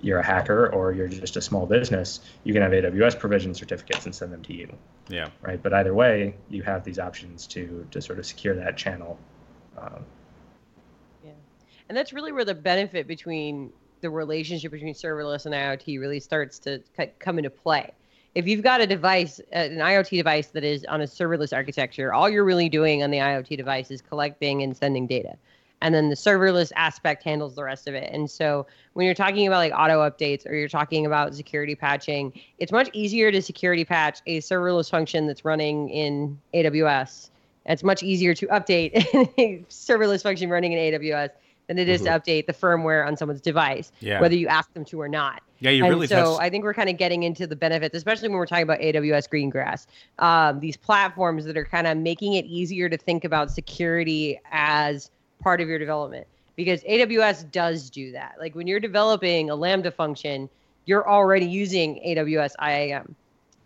you're 0.00 0.18
a 0.18 0.24
hacker 0.24 0.68
or 0.68 0.92
you're 0.92 1.08
just 1.08 1.36
a 1.36 1.40
small 1.40 1.66
business, 1.66 2.20
you 2.42 2.52
can 2.52 2.62
have 2.62 2.72
AWS 2.72 3.18
provision 3.18 3.54
certificates 3.54 4.04
and 4.04 4.14
send 4.14 4.32
them 4.32 4.42
to 4.42 4.52
you. 4.52 4.72
Yeah. 5.08 5.28
Right. 5.40 5.62
But 5.62 5.72
either 5.72 5.94
way, 5.94 6.34
you 6.50 6.62
have 6.62 6.84
these 6.84 6.98
options 6.98 7.46
to 7.48 7.86
to 7.90 8.02
sort 8.02 8.18
of 8.18 8.26
secure 8.26 8.54
that 8.56 8.76
channel. 8.76 9.18
Um, 9.78 10.04
and 11.88 11.96
that's 11.96 12.12
really 12.12 12.32
where 12.32 12.44
the 12.44 12.54
benefit 12.54 13.06
between 13.06 13.72
the 14.00 14.10
relationship 14.10 14.72
between 14.72 14.94
serverless 14.94 15.46
and 15.46 15.54
IoT 15.54 15.98
really 15.98 16.20
starts 16.20 16.58
to 16.60 16.82
come 17.18 17.38
into 17.38 17.50
play. 17.50 17.90
If 18.34 18.48
you've 18.48 18.62
got 18.62 18.80
a 18.80 18.86
device, 18.86 19.40
uh, 19.52 19.58
an 19.58 19.78
IoT 19.78 20.16
device 20.16 20.48
that 20.48 20.64
is 20.64 20.84
on 20.86 21.00
a 21.00 21.04
serverless 21.04 21.54
architecture, 21.54 22.12
all 22.12 22.28
you're 22.28 22.44
really 22.44 22.68
doing 22.68 23.02
on 23.02 23.10
the 23.10 23.18
IoT 23.18 23.56
device 23.56 23.90
is 23.90 24.02
collecting 24.02 24.62
and 24.62 24.76
sending 24.76 25.06
data 25.06 25.36
and 25.84 25.94
then 25.94 26.08
the 26.08 26.16
serverless 26.16 26.72
aspect 26.76 27.22
handles 27.22 27.54
the 27.54 27.62
rest 27.62 27.86
of 27.86 27.94
it. 27.94 28.10
And 28.10 28.30
so 28.30 28.66
when 28.94 29.04
you're 29.04 29.14
talking 29.14 29.46
about 29.46 29.58
like 29.58 29.72
auto 29.74 30.00
updates 30.00 30.48
or 30.48 30.54
you're 30.54 30.66
talking 30.66 31.04
about 31.04 31.34
security 31.34 31.74
patching, 31.74 32.32
it's 32.58 32.72
much 32.72 32.88
easier 32.94 33.30
to 33.30 33.42
security 33.42 33.84
patch 33.84 34.20
a 34.26 34.40
serverless 34.40 34.90
function 34.90 35.26
that's 35.26 35.44
running 35.44 35.90
in 35.90 36.40
AWS. 36.54 37.28
It's 37.66 37.82
much 37.82 38.02
easier 38.02 38.32
to 38.34 38.46
update 38.46 38.92
a 39.38 39.58
serverless 39.68 40.22
function 40.22 40.48
running 40.48 40.72
in 40.72 40.94
AWS 40.94 41.30
than 41.66 41.78
it 41.78 41.88
is 41.88 42.02
mm-hmm. 42.02 42.12
to 42.12 42.20
update 42.20 42.46
the 42.46 42.52
firmware 42.52 43.06
on 43.06 43.16
someone's 43.16 43.40
device, 43.40 43.90
yeah. 44.00 44.20
whether 44.20 44.34
you 44.34 44.48
ask 44.48 44.72
them 44.74 44.84
to 44.86 45.00
or 45.00 45.08
not. 45.08 45.42
Yeah, 45.60 45.70
you 45.70 45.84
and 45.84 45.94
really. 45.94 46.06
So 46.06 46.16
touched... 46.16 46.42
I 46.42 46.50
think 46.50 46.64
we're 46.64 46.74
kind 46.74 46.90
of 46.90 46.98
getting 46.98 47.22
into 47.22 47.46
the 47.46 47.56
benefits, 47.56 47.94
especially 47.94 48.28
when 48.28 48.38
we're 48.38 48.46
talking 48.46 48.64
about 48.64 48.80
AWS 48.80 49.28
Greengrass. 49.28 49.86
Um, 50.18 50.60
these 50.60 50.76
platforms 50.76 51.44
that 51.46 51.56
are 51.56 51.64
kind 51.64 51.86
of 51.86 51.96
making 51.96 52.34
it 52.34 52.44
easier 52.44 52.88
to 52.88 52.96
think 52.96 53.24
about 53.24 53.50
security 53.50 54.40
as 54.50 55.10
part 55.42 55.60
of 55.60 55.68
your 55.68 55.78
development 55.78 56.26
because 56.56 56.82
AWS 56.84 57.50
does 57.50 57.90
do 57.90 58.12
that. 58.12 58.36
Like 58.38 58.54
when 58.54 58.66
you're 58.66 58.80
developing 58.80 59.50
a 59.50 59.54
Lambda 59.54 59.90
function, 59.90 60.48
you're 60.86 61.08
already 61.08 61.46
using 61.46 62.00
AWS 62.06 62.52
IAM. 62.62 63.14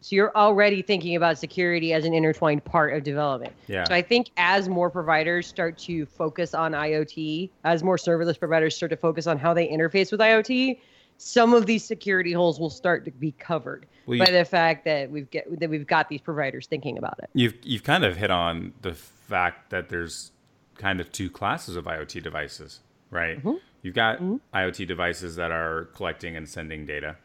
So 0.01 0.15
you're 0.15 0.37
already 0.37 0.83
thinking 0.83 1.17
about 1.17 1.39
security 1.39 1.93
as 1.93 2.05
an 2.05 2.15
intertwined 2.15 2.65
part 2.65 2.95
of 2.95 3.03
development. 3.03 3.53
Yeah. 3.67 3.85
So 3.85 3.95
I 3.95 4.03
think 4.03 4.31
as 4.37 4.69
more 4.69 4.91
providers 4.91 5.47
start 5.47 5.77
to 5.79 6.07
focus 6.07 6.55
on 6.55 6.73
IoT, 6.73 7.51
as 7.65 7.83
more 7.83 7.97
serverless 7.97 8.39
providers 8.39 8.77
start 8.77 8.91
to 8.91 8.97
focus 8.97 9.27
on 9.27 9.39
how 9.39 9.55
they 9.55 9.67
interface 9.67 10.13
with 10.13 10.21
IoT, 10.21 10.79
some 11.19 11.53
of 11.53 11.67
these 11.67 11.85
security 11.85 12.33
holes 12.33 12.61
will 12.61 12.71
start 12.71 13.05
to 13.05 13.11
be 13.11 13.33
covered 13.33 13.87
well, 14.07 14.21
by 14.21 14.31
the 14.31 14.45
fact 14.45 14.85
that 14.85 15.11
we've 15.11 15.29
get 15.31 15.59
that 15.59 15.69
we've 15.69 15.87
got 15.87 16.09
these 16.09 16.21
providers 16.21 16.67
thinking 16.69 16.97
about 16.97 17.19
it. 17.19 17.29
You've 17.35 17.55
you've 17.63 17.83
kind 17.83 18.05
of 18.05 18.17
hit 18.17 18.31
on 18.31 18.73
the 18.83 18.95
fact 18.95 19.71
that 19.71 19.89
there's 19.89 20.31
kind 20.77 21.01
of 21.01 21.11
two 21.11 21.29
classes 21.29 21.75
of 21.75 21.85
IoT 21.85 22.23
devices, 22.23 22.81
right? 23.11 23.39
Mm-hmm. 23.39 23.55
You've 23.83 23.97
got 23.97 24.19
mm-hmm. 24.19 24.37
IoT 24.57 24.87
devices 24.87 25.37
that 25.37 25.51
are 25.51 25.87
collecting 25.95 26.37
and 26.37 26.49
sending 26.49 26.87
data, 26.87 27.17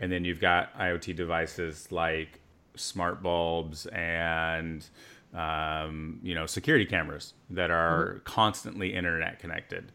and 0.00 0.10
then 0.10 0.24
you've 0.24 0.40
got 0.40 0.76
IoT 0.78 1.14
devices 1.16 1.90
like 1.92 2.40
smart 2.74 3.22
bulbs 3.22 3.86
and 3.86 4.86
um, 5.34 6.18
you 6.22 6.34
know 6.34 6.46
security 6.46 6.86
cameras 6.86 7.34
that 7.50 7.70
are 7.70 8.06
mm-hmm. 8.06 8.18
constantly 8.24 8.94
internet 8.94 9.38
connected 9.38 9.92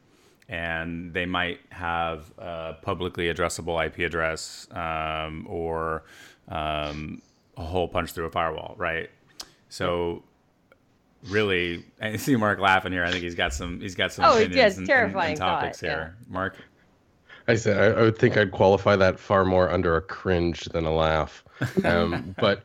and 0.48 1.14
they 1.14 1.26
might 1.26 1.60
have 1.70 2.32
a 2.38 2.76
publicly 2.82 3.34
addressable 3.34 3.84
IP 3.84 4.00
address 4.00 4.68
um, 4.72 5.46
or 5.50 6.04
um, 6.50 7.22
a 7.58 7.64
hole 7.64 7.88
punched 7.88 8.14
through 8.14 8.26
a 8.26 8.32
firewall, 8.32 8.76
right? 8.78 9.10
So 9.70 10.24
really, 11.30 11.84
I 12.00 12.16
see 12.18 12.36
Mark 12.36 12.60
laughing 12.60 12.92
here. 12.92 13.04
I 13.04 13.12
think 13.12 13.24
he's 13.24 13.36
got 13.36 13.54
some. 13.54 13.80
He's 13.80 13.96
got 13.96 14.14
some. 14.14 14.26
Oh, 14.26 14.36
opinions 14.36 14.56
yes, 14.56 14.78
and, 14.78 14.88
terrifying 14.88 15.34
and, 15.34 15.42
and 15.42 15.50
topics 15.50 15.80
thought, 15.80 15.88
here, 15.88 16.16
yeah. 16.20 16.34
Mark. 16.34 16.58
I 17.48 17.56
said 17.56 17.78
I, 17.80 18.00
I, 18.00 18.02
would 18.04 18.18
think 18.18 18.38
I'd 18.38 18.52
qualify 18.52 18.96
that 18.96 19.20
far 19.20 19.46
more 19.46 19.70
under 19.70 19.96
a 19.96 20.02
cringe 20.02 20.66
than 20.66 20.86
a 20.86 20.94
laugh, 20.94 21.44
um, 21.84 22.36
but 22.40 22.64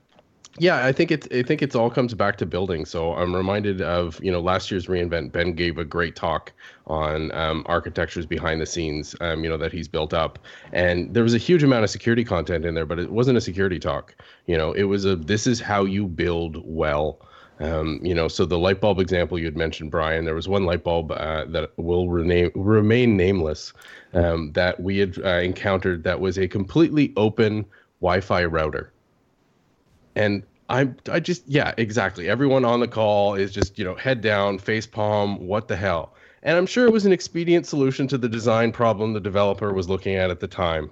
yeah, 0.59 0.85
I 0.85 0.93
think 0.93 1.11
it. 1.11 1.33
I 1.33 1.43
think 1.43 1.63
it's 1.63 1.75
all 1.75 1.91
comes 1.91 2.13
back 2.13 2.37
to 2.39 2.47
building. 2.47 2.85
So 2.85 3.15
I'm 3.15 3.35
reminded 3.35 3.81
of 3.81 4.23
you 4.23 4.33
know 4.33 4.41
last 4.41 4.71
year's 4.71 4.89
reInvent. 4.89 5.33
Ben 5.33 5.53
gave 5.53 5.79
a 5.79 5.85
great 5.85 6.17
talk 6.17 6.53
on 6.87 7.33
um, 7.33 7.65
architectures 7.67 8.27
behind 8.27 8.61
the 8.61 8.67
scenes. 8.67 9.15
Um, 9.21 9.45
you 9.45 9.49
know 9.49 9.57
that 9.57 9.73
he's 9.73 9.87
built 9.87 10.13
up, 10.13 10.39
and 10.73 11.15
there 11.15 11.23
was 11.23 11.35
a 11.35 11.39
huge 11.39 11.63
amount 11.63 11.85
of 11.85 11.91
security 11.91 12.25
content 12.25 12.65
in 12.65 12.75
there, 12.75 12.85
but 12.85 12.99
it 12.99 13.11
wasn't 13.11 13.39
a 13.39 13.41
security 13.41 13.79
talk. 13.79 14.15
You 14.47 14.59
know, 14.59 14.73
it 14.73 14.85
was 14.85 15.05
a 15.05 15.15
this 15.17 15.47
is 15.47 15.61
how 15.61 15.85
you 15.85 16.07
build 16.07 16.61
well. 16.65 17.21
Um, 17.61 18.01
you 18.03 18.15
know, 18.15 18.27
so 18.27 18.47
the 18.47 18.59
light 18.59 18.81
bulb 18.81 18.99
example 19.01 19.39
you 19.39 19.45
had 19.45 19.57
mentioned, 19.57 19.91
Bryan, 19.91 20.25
there 20.25 20.35
was 20.35 20.49
one 20.49 20.65
light 20.65 20.83
bulb 20.83 21.13
uh, 21.13 21.45
that 21.47 21.73
will 21.77 22.09
rename, 22.09 22.51
remain 22.55 23.17
nameless 23.19 23.75
um, 24.15 24.53
that 24.53 24.81
we 24.81 24.99
had 24.99 25.19
uh, 25.23 25.41
encountered 25.41 26.05
that 26.05 26.21
was 26.21 26.39
a 26.39 26.49
completely 26.49 27.13
open 27.17 27.67
Wi-Fi 28.01 28.45
router, 28.47 28.95
and 30.17 30.43
I, 30.71 30.89
I 31.11 31.21
just, 31.21 31.47
yeah, 31.49 31.75
exactly. 31.79 32.29
Everyone 32.29 32.65
on 32.65 32.81
the 32.81 32.89
call 32.89 33.35
is 33.35 33.53
just, 33.53 33.79
you 33.79 33.85
know, 33.85 33.97
head 33.97 34.21
down, 34.21 34.59
face 34.59 34.87
palm, 34.87 35.47
what 35.47 35.67
the 35.69 35.77
hell? 35.77 36.15
And 36.45 36.57
I'm 36.57 36.67
sure 36.67 36.87
it 36.87 36.93
was 36.93 37.05
an 37.07 37.13
expedient 37.13 37.67
solution 37.67 38.07
to 38.09 38.17
the 38.17 38.29
design 38.29 38.71
problem 38.73 39.13
the 39.13 39.21
developer 39.21 39.73
was 39.73 39.89
looking 39.89 40.15
at 40.15 40.31
at 40.31 40.41
the 40.41 40.47
time. 40.47 40.91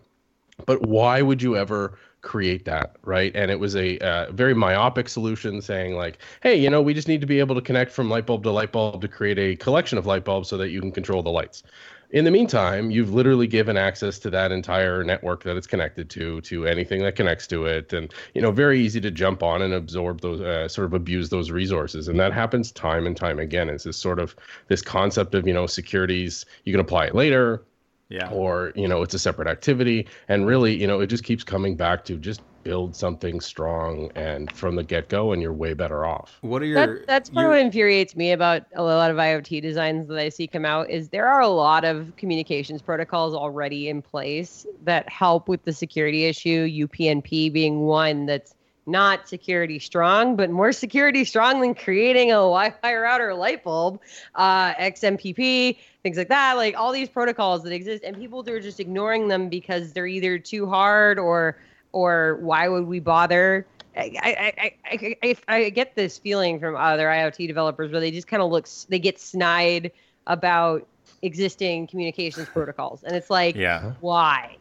But 0.67 0.83
why 0.83 1.23
would 1.23 1.41
you 1.41 1.57
ever 1.57 1.97
create 2.21 2.65
that 2.65 2.97
right? 3.05 3.33
And 3.35 3.51
it 3.51 3.61
was 3.61 3.77
a 3.77 3.99
uh, 3.99 4.33
very 4.33 4.55
myopic 4.55 5.09
solution 5.09 5.61
saying 5.63 5.95
like 5.95 6.19
hey 6.43 6.57
you 6.57 6.71
know 6.71 6.83
we 6.83 6.95
just 6.95 7.09
need 7.09 7.21
to 7.21 7.27
be 7.27 7.39
able 7.39 7.55
to 7.55 7.61
connect 7.61 7.93
from 7.93 8.11
light 8.11 8.27
bulb 8.27 8.43
to 8.45 8.51
light 8.51 8.73
bulb 8.73 9.01
to 9.01 9.09
create 9.09 9.39
a 9.39 9.57
collection 9.57 9.99
of 9.99 10.07
light 10.07 10.25
bulbs 10.25 10.49
so 10.49 10.57
that 10.57 10.71
you 10.71 10.81
can 10.81 10.93
control 10.93 11.23
the 11.23 11.31
lights. 11.31 11.63
In 12.11 12.25
the 12.25 12.31
meantime 12.31 12.91
you've 12.91 13.13
literally 13.13 13.47
given 13.47 13.77
access 13.77 14.19
to 14.21 14.31
that 14.31 14.51
entire 14.51 15.05
network 15.05 15.43
that 15.45 15.57
it's 15.57 15.67
connected 15.67 16.09
to 16.11 16.41
to 16.43 16.67
anything 16.67 17.03
that 17.03 17.17
connects 17.17 17.47
to 17.49 17.67
it 17.67 17.93
and 17.93 18.13
you 18.35 18.41
know 18.41 18.51
very 18.51 18.81
easy 18.81 19.01
to 19.01 19.11
jump 19.11 19.43
on 19.43 19.63
and 19.63 19.75
absorb 19.75 20.21
those 20.21 20.41
uh, 20.41 20.69
sort 20.69 20.87
of 20.87 20.95
abuse 20.95 21.29
those 21.29 21.51
resources. 21.51 22.09
And 22.09 22.19
that 22.19 22.33
happens 22.33 22.73
time 22.73 23.07
and 23.07 23.17
time 23.17 23.39
again. 23.39 23.69
It's 23.69 23.85
this 23.85 23.97
sort 23.97 24.19
of 24.19 24.35
this 24.69 24.83
concept 24.83 25.35
of 25.35 25.47
you 25.47 25.53
know 25.53 25.67
securities 25.67 26.47
you 26.65 26.73
can 26.73 26.81
apply 26.81 27.07
it 27.07 27.15
later 27.15 27.63
yeah. 28.09 28.31
or 28.31 28.73
you 28.75 28.89
know 28.89 29.03
it's 29.03 29.15
a 29.15 29.19
separate 29.19 29.49
activity. 29.49 30.07
And 30.29 30.47
really 30.47 30.75
you 30.75 30.87
know 30.87 31.01
it 31.01 31.09
just 31.09 31.25
keeps 31.25 31.45
coming 31.45 31.77
back 31.77 32.05
to 32.07 32.17
just 32.17 32.43
build 32.65 32.95
something 32.95 33.41
strong 33.41 34.11
and 34.15 34.53
from 34.53 34.77
the 34.77 34.83
get-go 34.83 35.33
and 35.33 35.41
you're 35.41 35.53
way 35.53 35.73
better 35.73 36.05
off. 36.05 36.39
What 36.43 36.61
are 36.61 36.67
your 36.67 36.75
that, 36.99 37.07
that's 37.07 37.31
part 37.31 37.47
of 37.47 37.51
what 37.51 37.61
infuriates 37.61 38.15
me 38.15 38.33
about 38.33 38.65
a 38.75 38.83
lot 38.83 39.11
of 39.11 39.17
iot 39.17 39.63
designs 39.63 40.07
that 40.09 40.19
i 40.19 40.29
see 40.29 40.47
come 40.47 40.65
out 40.65 40.91
is 40.91 41.09
there 41.09 41.27
are 41.27 41.41
a 41.41 41.49
lot 41.49 41.85
of 41.85 42.13
communications 42.17 42.83
protocols 42.83 43.35
already 43.35 43.89
in 43.89 44.03
place 44.03 44.67
that 44.85 45.09
help 45.09 45.49
with 45.49 45.65
the 45.65 45.73
security 45.73 46.25
issue 46.25 46.67
upnp 46.69 47.53
being 47.53 47.81
one 47.81 48.27
that's 48.27 48.55
not 48.89 49.29
security 49.29 49.79
strong, 49.79 50.35
but 50.35 50.51
more 50.51 50.73
security 50.73 51.25
strong 51.25 51.61
than 51.61 51.75
creating 51.75 52.31
a 52.31 52.35
Wi-Fi 52.35 52.95
router 52.97 53.35
light 53.35 53.63
bulb, 53.63 54.01
uh, 54.35 54.75
XMPP, 54.75 55.77
things 56.03 56.17
like 56.17 56.29
that. 56.29 56.57
Like 56.57 56.77
all 56.77 56.93
these 56.93 57.09
protocols 57.09 57.63
that 57.65 57.73
exist, 57.73 58.03
and 58.05 58.17
people 58.17 58.49
are 58.49 58.61
just 58.61 58.81
ignoring 58.81 59.29
them 59.29 59.49
because 59.49 59.93
they're 59.93 60.07
either 60.07 60.39
too 60.39 60.67
hard 60.67 61.19
or 61.19 61.59
or 61.93 62.37
why 62.41 62.69
would 62.69 62.87
we 62.87 63.01
bother? 63.01 63.67
I, 63.97 64.13
I, 64.23 64.73
I, 64.85 65.17
I, 65.23 65.37
I 65.49 65.71
get 65.71 65.97
this 65.97 66.19
feeling 66.19 66.61
from 66.61 66.77
other 66.77 67.09
IoT 67.09 67.47
developers 67.49 67.91
where 67.91 68.01
they 68.01 68.13
just 68.13 68.29
kind 68.29 68.43
of 68.43 68.51
look, 68.51 68.69
they 68.89 69.01
get 69.01 69.19
snide 69.19 69.91
about 70.27 70.87
existing 71.23 71.89
communications 71.89 72.49
protocols, 72.49 73.03
and 73.03 73.17
it's 73.17 73.31
like, 73.31 73.57
yeah, 73.57 73.95
why? 74.01 74.57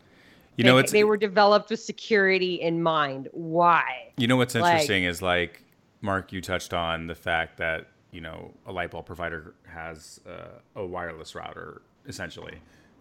You 0.57 0.63
know, 0.63 0.75
they, 0.75 0.81
it's, 0.81 0.91
they 0.91 1.03
were 1.03 1.17
developed 1.17 1.69
with 1.69 1.79
security 1.79 2.55
in 2.55 2.81
mind. 2.81 3.29
Why? 3.31 4.11
You 4.17 4.27
know 4.27 4.37
what's 4.37 4.55
interesting 4.55 5.03
like, 5.03 5.11
is 5.11 5.21
like 5.21 5.63
Mark, 6.01 6.33
you 6.33 6.41
touched 6.41 6.73
on 6.73 7.07
the 7.07 7.15
fact 7.15 7.57
that 7.57 7.87
you 8.11 8.21
know 8.21 8.51
a 8.65 8.71
light 8.71 8.91
bulb 8.91 9.05
provider 9.05 9.53
has 9.67 10.19
uh, 10.27 10.59
a 10.75 10.85
wireless 10.85 11.35
router 11.35 11.83
essentially 12.07 12.59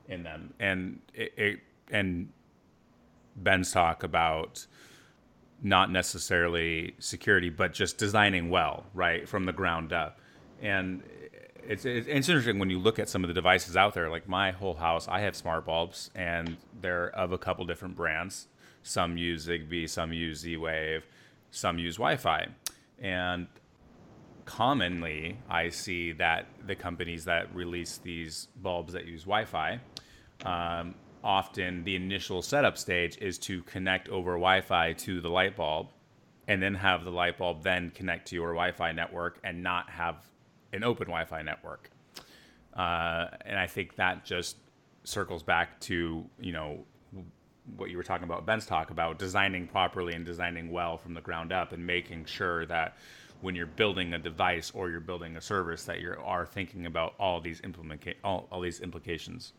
in 0.09 0.23
them, 0.23 0.53
and 0.61 1.01
it, 1.15 1.33
it 1.37 1.61
and 1.91 2.29
Ben's 3.37 3.73
talk 3.73 4.03
about 4.03 4.67
not 5.63 5.91
necessarily 5.91 6.95
security, 6.99 7.49
but 7.49 7.73
just 7.73 7.97
designing 7.97 8.51
well, 8.51 8.85
right, 8.95 9.27
from 9.27 9.45
the 9.45 9.53
ground 9.53 9.93
up. 9.93 10.21
And 10.61 11.03
it's, 11.69 11.85
it's 11.85 12.29
interesting 12.29 12.59
when 12.59 12.71
you 12.71 12.79
look 12.79 12.99
at 12.99 13.09
some 13.09 13.25
of 13.25 13.29
the 13.29 13.35
devices 13.35 13.77
out 13.77 13.95
there. 13.95 14.09
Like 14.09 14.29
my 14.29 14.51
whole 14.51 14.75
house, 14.75 15.09
I 15.09 15.21
have 15.21 15.37
smart 15.37 15.65
bulbs, 15.65 16.11
and 16.15 16.57
they're 16.81 17.09
of 17.11 17.33
a 17.33 17.39
couple 17.39 17.65
different 17.65 17.97
brands. 17.97 18.49
Some 18.83 19.17
use 19.17 19.47
Zigbee, 19.47 19.89
some 19.89 20.13
use 20.13 20.39
Z-Wave, 20.41 21.07
some 21.51 21.79
use 21.79 21.97
Wi-Fi, 21.97 22.49
and 23.01 23.49
commonly 24.45 25.39
I 25.51 25.71
see 25.71 26.13
that 26.13 26.47
the 26.65 26.77
companies 26.77 27.25
that 27.25 27.53
release 27.55 27.99
these 27.99 28.47
bulbs 28.57 28.93
that 28.93 29.07
use 29.07 29.25
Wi-Fi, 29.25 29.81
um, 30.45 30.95
often 31.25 31.83
the 31.83 31.97
initial 31.97 32.43
setup 32.43 32.79
stage 32.79 33.19
is 33.19 33.39
to 33.39 33.63
connect 33.65 34.09
over 34.09 34.33
Wi-Fi 34.33 34.93
to 34.93 35.21
the 35.21 35.29
light 35.29 35.57
bulb, 35.57 35.89
and 36.47 36.63
then 36.63 36.75
have 36.77 37.05
the 37.05 37.11
light 37.11 37.39
bulb 37.39 37.65
then 37.65 37.91
connect 37.91 38.29
to 38.29 38.37
your 38.37 38.51
Wi-Fi 38.51 38.93
network 38.93 39.41
and 39.43 39.63
not 39.63 39.91
have 39.91 40.17
an 40.73 40.85
open 40.85 41.07
Wi-Fi 41.07 41.43
network. 41.43 41.91
Uh, 42.75 43.29
and 43.45 43.59
I 43.59 43.67
think 43.67 43.97
that 43.97 44.25
just 44.25 44.57
circles 45.05 45.43
back 45.43 45.81
to 45.81 46.25
you 46.41 46.53
know 46.53 46.85
what 47.77 47.91
you 47.91 47.97
were 47.97 48.03
talking 48.03 48.25
about, 48.25 48.47
Ben's 48.47 48.67
talk 48.67 48.91
about 48.91 49.19
designing 49.19 49.67
properly 49.67 50.15
and 50.15 50.25
designing 50.25 50.71
well 50.71 50.97
from 50.97 51.15
the 51.15 51.21
ground 51.21 51.53
up, 51.53 51.73
and 51.73 51.85
making 51.85 52.25
sure 52.25 52.65
that 52.67 52.97
when 53.41 53.55
you're 53.55 53.67
building 53.67 54.15
a 54.15 54.19
device 54.19 54.71
or 54.75 54.89
you're 54.89 55.01
building 55.01 55.37
a 55.37 55.41
service, 55.41 55.85
that 55.85 56.01
you 56.01 56.15
are 56.25 56.47
thinking 56.47 56.87
about 56.87 57.15
all 57.19 57.41
these 57.41 57.61
implement 57.65 58.03
all, 58.23 58.47
all 58.51 58.61
these 58.61 58.81
implications. 58.81 59.53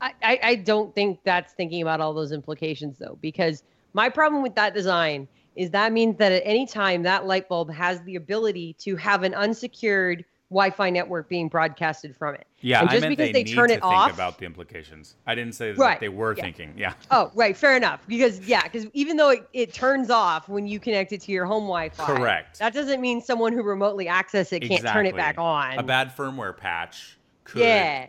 I, 0.00 0.40
I 0.42 0.54
don't 0.56 0.92
think 0.94 1.20
that's 1.22 1.52
thinking 1.52 1.80
about 1.80 2.00
all 2.00 2.12
those 2.12 2.32
implications 2.32 2.98
though, 2.98 3.18
because 3.20 3.62
my 3.92 4.08
problem 4.08 4.42
with 4.42 4.54
that 4.56 4.74
design 4.74 5.28
is 5.56 5.70
that 5.70 5.92
means 5.92 6.16
that 6.18 6.32
at 6.32 6.42
any 6.44 6.66
time 6.66 7.02
that 7.02 7.26
light 7.26 7.48
bulb 7.48 7.70
has 7.72 8.00
the 8.02 8.16
ability 8.16 8.74
to 8.80 8.96
have 8.96 9.22
an 9.22 9.34
unsecured 9.34 10.24
Wi-Fi 10.52 10.90
network 10.90 11.28
being 11.28 11.48
broadcasted 11.48 12.14
from 12.14 12.34
it. 12.34 12.46
Yeah, 12.60 12.80
and 12.80 12.90
just 12.90 12.98
I 12.98 13.08
meant 13.08 13.18
because 13.18 13.32
they, 13.32 13.42
they, 13.42 13.52
turn 13.52 13.68
to 13.68 13.74
it 13.74 13.80
think 13.80 13.92
off. 13.92 14.12
about 14.12 14.38
the 14.38 14.44
implications. 14.44 15.16
I 15.26 15.34
didn't 15.34 15.54
say 15.54 15.72
that 15.72 15.78
Right, 15.78 15.98
they 15.98 16.10
were 16.10 16.34
yeah. 16.36 16.42
thinking. 16.42 16.74
Yeah. 16.76 16.92
Oh, 17.10 17.32
right, 17.34 17.56
fair 17.56 17.74
enough. 17.74 18.06
Because 18.06 18.46
yeah, 18.46 18.62
because 18.62 18.86
even 18.92 19.16
though 19.16 19.30
it, 19.30 19.48
it 19.54 19.72
turns 19.72 20.10
off 20.10 20.48
when 20.48 20.66
you 20.66 20.78
connect 20.78 21.12
it 21.12 21.22
to 21.22 21.32
your 21.32 21.46
home 21.46 21.64
Wi-Fi, 21.64 22.04
Correct. 22.04 22.58
That 22.58 22.74
doesn't 22.74 23.00
mean 23.00 23.22
someone 23.22 23.52
who 23.52 23.62
remotely 23.62 24.08
access 24.08 24.52
it 24.52 24.60
can't 24.60 24.86
turn 24.86 25.06
it 25.06 25.16
back 25.16 25.38
on. 25.38 25.78
A 25.78 25.82
bad 25.82 26.14
firmware 26.14 26.56
patch 26.56 27.18
could 27.44 27.62
yeah, 27.62 28.08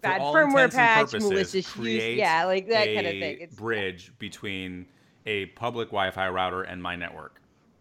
bad 0.00 0.20
firmware 0.22 0.72
patch, 0.72 1.10
purposes, 1.10 1.30
malicious 1.30 1.76
use, 1.76 2.16
yeah, 2.16 2.44
like 2.44 2.68
that 2.68 2.86
kind 2.86 3.06
of 3.06 3.12
thing. 3.12 3.38
It's 3.40 3.54
bridge 3.54 4.12
between 4.18 4.86
a 5.26 5.46
public 5.46 5.88
Wi-Fi 5.88 6.28
router 6.28 6.62
and 6.62 6.82
my 6.82 6.96
network. 6.96 7.40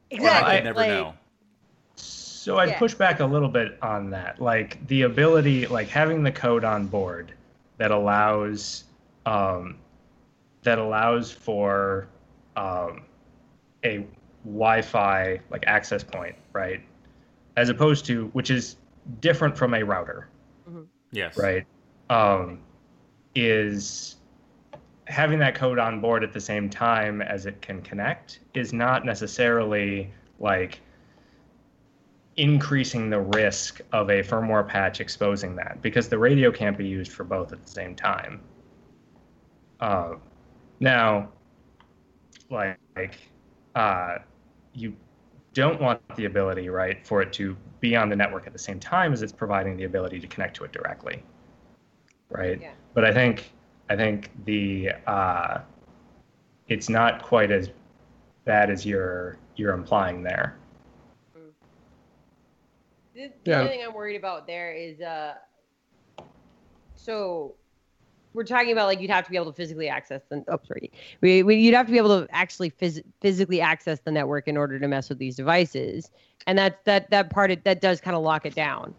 exactly 0.10 0.52
I 0.54 0.58
I- 0.58 0.62
never 0.62 0.80
like, 0.80 0.90
know. 0.90 1.14
So 1.96 2.58
I'd 2.58 2.70
Yeah. 2.70 2.80
push 2.80 2.94
back 2.96 3.20
a 3.20 3.26
little 3.26 3.48
bit 3.50 3.78
on 3.82 4.10
that. 4.12 4.42
Like 4.42 4.86
the 4.88 5.04
ability, 5.04 5.68
like 5.68 5.88
having 5.88 6.24
the 6.24 6.32
code 6.32 6.64
on 6.64 6.88
board 6.88 7.34
that 7.78 7.92
allows 7.92 8.86
um, 9.28 9.78
that 10.64 10.80
allows 10.80 11.32
for 11.32 12.08
um, 12.56 13.04
a 13.86 14.06
Wi-Fi 14.44 15.40
like 15.52 15.64
access 15.68 16.04
point, 16.04 16.36
right? 16.54 16.82
As 17.58 17.70
opposed 17.70 18.06
to 18.08 18.28
which 18.34 18.50
is 18.50 18.78
different 19.20 19.56
from 19.58 19.74
a 19.76 19.84
router, 19.84 20.28
Yes. 21.12 21.38
right? 21.38 21.66
Um, 22.10 22.60
is 23.36 24.16
having 25.12 25.40
that 25.40 25.54
code 25.54 25.78
on 25.78 26.00
board 26.00 26.24
at 26.24 26.32
the 26.32 26.40
same 26.40 26.70
time 26.70 27.22
as 27.22 27.46
it 27.46 27.62
can 27.62 27.82
connect 27.82 28.40
is 28.54 28.72
not 28.72 29.06
necessarily 29.06 30.12
like 30.40 30.80
increasing 32.38 33.10
the 33.10 33.20
risk 33.20 33.82
of 33.92 34.10
a 34.10 34.24
firmware 34.24 34.66
patch 34.66 35.02
exposing 35.02 35.56
that 35.56 35.82
because 35.82 36.08
the 36.08 36.18
radio 36.18 36.50
can't 36.50 36.78
be 36.78 36.88
used 36.88 37.12
for 37.12 37.26
both 37.26 37.52
at 37.52 37.62
the 37.62 37.70
same 37.70 37.94
time. 37.94 38.42
Uh, 39.82 40.14
now, 40.80 41.30
like, 42.50 43.18
uh, 43.76 44.18
you 44.74 44.96
don't 45.54 45.82
want 45.82 46.02
the 46.16 46.26
ability, 46.26 46.70
right, 46.70 47.06
for 47.06 47.22
it 47.22 47.34
to 47.34 47.58
be 47.82 47.96
on 47.98 48.08
the 48.08 48.16
network 48.16 48.48
at 48.48 48.54
the 48.54 48.60
same 48.60 48.80
time 48.80 49.12
as 49.12 49.22
it's 49.22 49.34
providing 49.34 49.76
the 49.76 49.84
ability 49.84 50.20
to 50.20 50.28
connect 50.28 50.56
to 50.56 50.64
it 50.64 50.72
directly, 50.72 51.22
right? 52.30 52.62
Yeah. 52.62 52.72
But 52.94 53.04
I 53.04 53.14
think 53.14 53.52
I 53.92 53.96
think 53.98 54.32
the 54.46 54.92
uh, 55.06 55.60
it's 56.70 56.88
not 56.88 57.22
quite 57.22 57.52
as 57.52 57.70
bad 58.46 58.70
as 58.70 58.86
you're 58.86 59.38
you're 59.58 59.74
implying 59.74 60.24
there. 60.24 60.56
The, 63.14 63.34
the 63.44 63.52
Yeah. 63.52 63.60
only 63.60 63.72
thing 63.72 63.84
I'm 63.86 63.94
worried 63.94 64.16
about 64.16 64.48
there 64.48 64.72
is 64.72 65.02
uh 65.02 65.34
so 66.96 67.56
we're 68.34 68.46
talking 68.46 68.72
about 68.72 68.86
like 68.86 69.02
you'd 69.02 69.12
have 69.12 69.26
to 69.26 69.30
be 69.30 69.36
able 69.36 69.48
to 69.48 69.54
physically 69.54 69.90
access 69.90 70.22
the 70.30 70.42
oh 70.48 70.60
sorry 70.66 70.90
we, 71.20 71.44
we 71.44 71.58
you'd 71.58 71.74
have 71.74 71.88
to 71.88 71.92
be 71.92 71.98
able 71.98 72.22
to 72.22 72.34
actually 72.34 72.72
phys- 72.72 73.04
physically 73.20 73.60
access 73.60 74.00
the 74.00 74.12
network 74.12 74.48
in 74.48 74.56
order 74.56 74.80
to 74.80 74.88
mess 74.88 75.10
with 75.10 75.18
these 75.18 75.36
devices 75.36 76.12
and 76.48 76.58
that 76.58 76.86
that 76.86 77.10
that 77.10 77.30
part 77.30 77.52
it, 77.52 77.66
that 77.66 77.82
does 77.82 78.00
kind 78.00 78.16
of 78.16 78.24
lock 78.24 78.46
it 78.46 78.56
down 78.56 78.96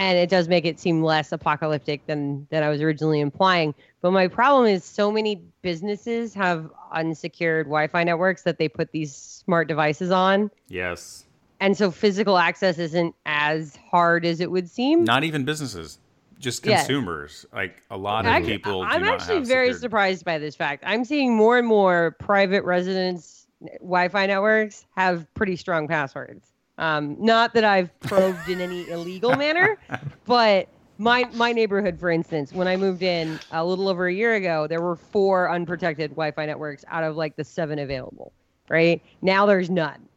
and 0.00 0.16
it 0.16 0.30
does 0.30 0.48
make 0.48 0.64
it 0.64 0.80
seem 0.80 1.02
less 1.02 1.30
apocalyptic 1.30 2.06
than 2.06 2.46
than 2.50 2.62
I 2.62 2.68
was 2.70 2.80
originally 2.80 3.20
implying 3.20 3.74
but 4.00 4.12
my 4.12 4.26
problem 4.28 4.66
is 4.66 4.82
so 4.84 5.12
many 5.12 5.42
businesses 5.62 6.32
have 6.34 6.70
unsecured 6.92 7.66
Wi-Fi 7.66 8.02
networks 8.04 8.42
that 8.42 8.58
they 8.58 8.66
put 8.68 8.90
these 8.92 9.14
smart 9.14 9.68
devices 9.68 10.10
on 10.10 10.50
Yes. 10.68 11.26
and 11.60 11.76
so 11.76 11.90
physical 11.90 12.38
access 12.38 12.78
isn't 12.78 13.14
as 13.26 13.76
hard 13.90 14.24
as 14.24 14.40
it 14.40 14.50
would 14.50 14.68
seem. 14.70 15.04
Not 15.04 15.22
even 15.24 15.44
businesses, 15.44 15.98
just 16.38 16.62
consumers. 16.62 17.44
Like 17.52 17.82
a 17.90 17.98
lot 17.98 18.24
of 18.24 18.44
people. 18.46 18.82
I'm 18.82 19.04
actually 19.04 19.40
very 19.44 19.66
secured- 19.68 19.80
surprised 19.80 20.24
by 20.24 20.38
this 20.38 20.56
fact. 20.56 20.82
I'm 20.86 21.04
seeing 21.04 21.36
more 21.36 21.58
and 21.58 21.66
more 21.68 22.16
private 22.18 22.64
residence 22.64 23.46
Wi-Fi 23.80 24.24
networks 24.26 24.86
have 24.96 25.26
pretty 25.34 25.56
strong 25.56 25.86
passwords. 25.86 26.50
Um, 26.80 27.14
not 27.20 27.52
that 27.54 27.62
I've 27.62 27.98
probed 28.00 28.48
in 28.48 28.60
any 28.60 28.88
illegal 28.88 29.36
manner, 29.36 29.78
but 30.24 30.66
my 30.96 31.24
my 31.34 31.52
neighborhood, 31.52 32.00
for 32.00 32.10
instance, 32.10 32.52
when 32.52 32.66
I 32.66 32.76
moved 32.76 33.02
in 33.02 33.38
a 33.52 33.64
little 33.64 33.86
over 33.86 34.08
a 34.08 34.12
year 34.12 34.34
ago, 34.34 34.66
there 34.66 34.80
were 34.80 34.96
four 34.96 35.50
unprotected 35.50 36.10
Wi-Fi 36.10 36.46
networks 36.46 36.84
out 36.88 37.04
of 37.04 37.16
like 37.16 37.36
the 37.36 37.44
seven 37.44 37.78
available. 37.78 38.32
Right 38.68 39.02
now, 39.20 39.44
there's 39.46 39.68
none, 39.68 40.08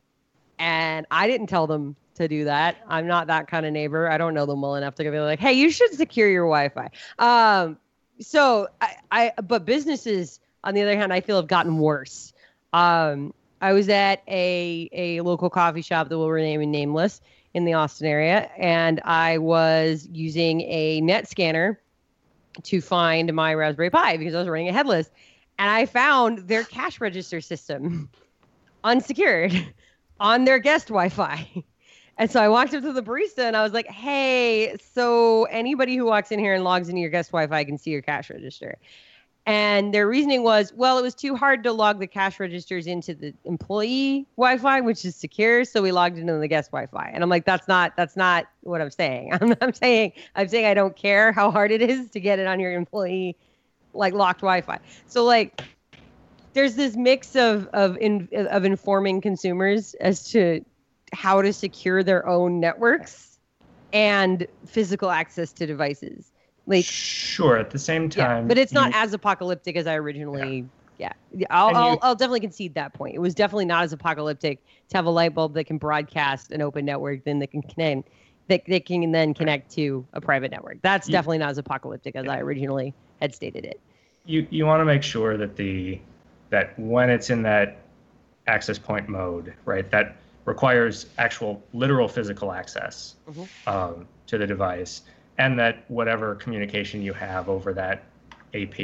and 0.58 1.06
I 1.12 1.28
didn't 1.28 1.48
tell 1.48 1.68
them 1.68 1.98
to 2.16 2.28
do 2.28 2.46
that. 2.46 2.78
I'm 2.88 3.08
not 3.08 3.28
that 3.28 3.48
kind 3.48 3.66
of 3.66 3.74
neighbor. 3.74 4.10
I 4.10 4.18
don't 4.18 4.34
know 4.34 4.46
them 4.46 4.62
well 4.62 4.76
enough 4.76 4.96
to 4.96 5.04
go 5.04 5.12
be 5.12 5.20
like, 5.20 5.40
hey, 5.40 5.54
you 5.54 5.70
should 5.70 5.94
secure 5.94 6.30
your 6.30 6.46
Wi-Fi. 6.46 6.90
Um, 7.20 7.78
so 8.20 8.68
I, 8.80 8.96
I, 9.12 9.42
but 9.42 9.66
businesses, 9.66 10.40
on 10.64 10.76
the 10.76 10.82
other 10.82 10.96
hand, 10.96 11.12
I 11.12 11.20
feel 11.20 11.36
have 11.38 11.48
gotten 11.48 11.78
worse. 11.78 12.34
Um, 12.72 13.34
I 13.64 13.72
was 13.72 13.88
at 13.88 14.22
a 14.28 14.90
a 14.92 15.22
local 15.22 15.50
coffee 15.50 15.82
shop 15.82 16.10
that 16.10 16.18
will 16.18 16.30
remain 16.30 16.70
nameless 16.70 17.22
in 17.54 17.64
the 17.64 17.72
Austin 17.72 18.08
area, 18.08 18.52
and 18.58 19.00
I 19.06 19.38
was 19.38 20.06
using 20.12 20.60
a 20.62 21.00
net 21.00 21.30
scanner 21.30 21.80
to 22.64 22.82
find 22.82 23.34
my 23.34 23.54
Raspberry 23.54 23.90
Pi 23.90 24.18
because 24.18 24.36
I 24.36 24.40
was 24.40 24.50
running 24.50 24.68
a 24.68 24.74
headless, 24.74 25.10
and 25.58 25.72
I 25.72 25.86
found 25.86 26.40
their 26.40 26.66
cash 26.66 27.00
register 27.00 27.40
system 27.40 28.10
unsecured 28.84 29.54
on 30.20 30.44
their 30.44 30.60
guest 30.60 30.90
Wi-Fi. 30.90 31.64
And 32.16 32.30
so 32.30 32.40
I 32.40 32.48
walked 32.48 32.76
up 32.76 32.84
to 32.84 32.94
the 32.94 33.02
barista 33.02 33.40
and 33.40 33.58
I 33.58 33.64
was 33.64 33.74
like, 33.74 33.88
"Hey, 33.88 34.78
so 34.94 35.46
anybody 35.46 35.96
who 35.96 36.06
walks 36.06 36.32
in 36.32 36.38
here 36.38 36.54
and 36.54 36.64
logs 36.64 36.88
into 36.88 37.02
your 37.02 37.10
guest 37.10 37.32
Wi-Fi 37.32 37.64
can 37.64 37.80
see 37.80 37.90
your 37.90 38.04
cash 38.04 38.30
register." 38.30 38.78
And 39.46 39.94
their 39.94 40.08
reasoning 40.08 40.44
was, 40.44 40.72
well, 40.74 40.98
it 40.98 41.02
was 41.02 41.16
too 41.16 41.36
hard 41.36 41.64
to 41.64 41.74
log 41.74 42.00
the 42.00 42.08
cash 42.08 42.40
registers 42.40 42.88
into 42.88 43.14
the 43.14 43.34
employee 43.44 44.26
Wi-Fi, 44.38 44.80
which 44.82 45.04
is 45.04 45.18
secure, 45.18 45.66
so 45.66 45.82
we 45.82 45.92
logged 45.92 46.18
into 46.18 46.38
the 46.38 46.48
guest 46.48 46.72
Wi-Fi. 46.72 47.12
And 47.14 47.22
I'm 47.22 47.30
like, 47.30 47.44
that's 47.44 47.68
not 47.68 47.94
that's 47.98 48.16
not 48.16 48.46
what 48.62 48.80
I'm 48.80 48.92
saying. 48.92 49.34
I'm, 49.42 49.54
I'm 49.60 49.74
saying 49.74 50.14
I'm 50.36 50.48
saying 50.48 50.66
I 50.66 50.74
don't 50.74 50.96
care 50.96 51.34
how 51.34 51.52
hard 51.52 51.72
it 51.72 51.82
is 51.82 52.10
to 52.12 52.22
get 52.22 52.40
it 52.40 52.48
on 52.48 52.62
your 52.62 52.72
employee 52.72 53.36
like 53.94 54.14
locked 54.14 54.42
Wi-Fi. 54.42 54.80
So 55.08 55.26
like 55.26 55.62
there's 56.54 56.76
this 56.76 56.96
mix 56.96 57.36
of 57.36 57.68
of 57.74 57.98
in, 57.98 58.30
of 58.32 58.64
informing 58.64 59.20
consumers 59.20 59.94
as 59.96 60.30
to 60.32 60.64
how 61.12 61.42
to 61.42 61.52
secure 61.52 62.02
their 62.02 62.26
own 62.28 62.62
networks 62.62 63.40
and 63.92 64.48
physical 64.66 65.10
access 65.10 65.52
to 65.54 65.66
devices. 65.66 66.33
Like 66.66 66.86
Sure. 66.86 67.58
At 67.58 67.72
the 67.72 67.80
same 67.80 68.04
yeah, 68.16 68.28
time, 68.28 68.48
but 68.48 68.58
it's 68.58 68.72
not 68.72 68.92
you- 68.94 68.98
as 69.00 69.14
apocalyptic 69.14 69.76
as 69.76 69.88
I 69.88 69.96
originally. 69.96 70.66
Yeah, 70.98 71.12
yeah. 71.36 71.48
I'll, 71.50 71.70
you- 71.72 71.76
I'll 71.78 72.00
I'll 72.02 72.16
definitely 72.16 72.40
concede 72.42 72.76
that 72.76 72.94
point. 72.94 73.16
It 73.16 73.20
was 73.20 73.34
definitely 73.34 73.66
not 73.66 73.84
as 73.84 73.92
apocalyptic 73.94 74.60
to 74.90 74.98
have 74.98 75.06
a 75.06 75.10
light 75.10 75.34
bulb 75.34 75.56
that 75.56 75.66
can 75.66 75.78
broadcast 75.78 76.52
an 76.52 76.62
open 76.62 76.86
network, 76.86 77.24
then 77.26 77.40
that 77.40 77.52
can 77.52 77.64
connect, 77.64 78.10
that 78.48 78.62
they 78.68 78.80
can 78.80 79.12
then 79.12 79.34
connect 79.34 79.72
to 79.74 80.08
a 80.14 80.22
private 80.22 80.52
network. 80.52 80.78
That's 80.82 81.08
You- 81.08 81.14
definitely 81.14 81.40
not 81.40 81.50
as 81.50 81.58
apocalyptic 81.58 82.16
as 82.16 82.28
I 82.28 82.40
originally 82.40 82.94
had 83.20 83.34
stated 83.36 83.66
it. 83.66 83.80
you 84.26 84.48
you 84.52 84.66
want 84.66 84.80
to 84.80 84.86
make 84.86 85.04
sure 85.04 85.36
that 85.36 85.58
the 85.58 86.00
that 86.50 86.78
when 86.80 87.10
it's 87.10 87.30
in 87.30 87.42
that 87.42 87.80
access 88.48 88.78
point 88.78 89.10
mode, 89.10 89.54
right, 89.66 89.90
that 89.92 90.16
requires 90.46 91.08
actual 91.18 91.62
literal 91.74 92.08
physical 92.08 92.52
access 92.54 93.16
Mhm. 93.30 93.48
um, 93.68 94.08
to 94.28 94.38
the 94.38 94.46
device, 94.46 95.02
and 95.38 95.58
that 95.60 95.90
whatever 95.90 96.36
communication 96.36 97.02
you 97.02 97.14
have 97.14 97.50
over 97.50 97.74
that 97.74 98.04
AP, 98.54 98.80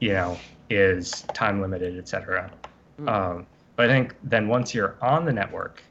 you 0.00 0.12
know, 0.12 0.36
is 0.70 1.22
time 1.32 1.60
limited, 1.60 1.96
et 1.98 2.08
cetera. 2.08 2.50
Mhm. 3.00 3.08
Um, 3.08 3.46
but 3.76 3.90
I 3.90 3.92
think 3.92 4.16
then 4.22 4.48
once 4.48 4.74
you're 4.74 4.96
on 5.00 5.24
the 5.24 5.32
network, 5.32 5.82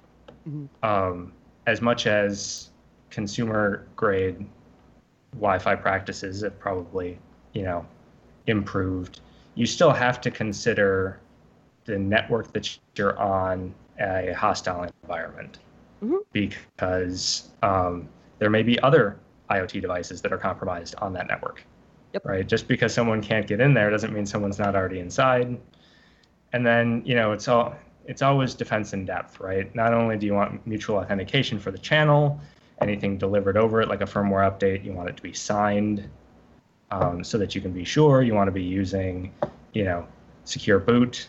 Mhm. 0.47 0.67
um, 0.83 1.33
as 1.65 1.81
much 1.81 2.07
as 2.07 2.69
consumer 3.09 3.85
grade 3.95 4.45
Wi-Fi 5.33 5.75
practices 5.75 6.41
have 6.41 6.57
probably, 6.59 7.17
you 7.53 7.63
know, 7.63 7.85
improved, 8.47 9.21
you 9.55 9.65
still 9.65 9.91
have 9.91 10.19
to 10.21 10.31
consider 10.31 11.19
the 11.85 11.97
network 11.97 12.51
that 12.53 12.77
you're 12.95 13.17
on 13.19 13.73
a 13.99 14.33
hostile 14.33 14.89
environment 15.03 15.59
Mhm. 16.03 16.19
because 16.33 17.49
um, 17.63 18.07
there 18.39 18.49
may 18.49 18.63
be 18.63 18.79
other 18.81 19.17
IoT 19.49 19.81
devices 19.81 20.21
that 20.21 20.33
are 20.33 20.37
compromised 20.37 20.95
on 20.95 21.13
that 21.13 21.27
network. 21.27 21.63
Yep. 22.13 22.25
Right. 22.25 22.47
Just 22.47 22.67
because 22.67 22.93
someone 22.93 23.21
can't 23.21 23.45
get 23.45 23.59
in 23.59 23.73
there 23.73 23.89
doesn't 23.89 24.13
mean 24.13 24.25
someone's 24.25 24.57
not 24.57 24.75
already 24.75 24.99
inside. 24.99 25.57
And 26.53 26.65
then, 26.65 27.01
you 27.05 27.15
know, 27.15 27.33
it's 27.33 27.47
all 27.47 27.75
it's 28.05 28.21
always 28.21 28.53
defense 28.53 28.93
in 28.93 29.05
depth, 29.05 29.39
right? 29.39 29.73
Not 29.75 29.93
only 29.93 30.17
do 30.17 30.25
you 30.25 30.33
want 30.33 30.65
mutual 30.65 30.97
authentication 30.97 31.59
for 31.59 31.71
the 31.71 31.77
channel, 31.77 32.39
anything 32.79 33.17
delivered 33.17 33.57
over 33.57 33.81
it, 33.81 33.89
like 33.89 34.01
a 34.01 34.05
firmware 34.05 34.49
update, 34.49 34.85
you 34.85 34.93
want 34.93 35.09
it 35.09 35.17
to 35.17 35.23
be 35.23 35.33
signed 35.33 36.07
um, 36.91 37.23
so 37.23 37.37
that 37.37 37.55
you 37.55 37.61
can 37.61 37.71
be 37.71 37.83
sure. 37.83 38.21
You 38.21 38.33
want 38.33 38.47
to 38.47 38.51
be 38.51 38.63
using, 38.63 39.33
you 39.73 39.83
know, 39.83 40.07
secure 40.43 40.79
boot 40.79 41.27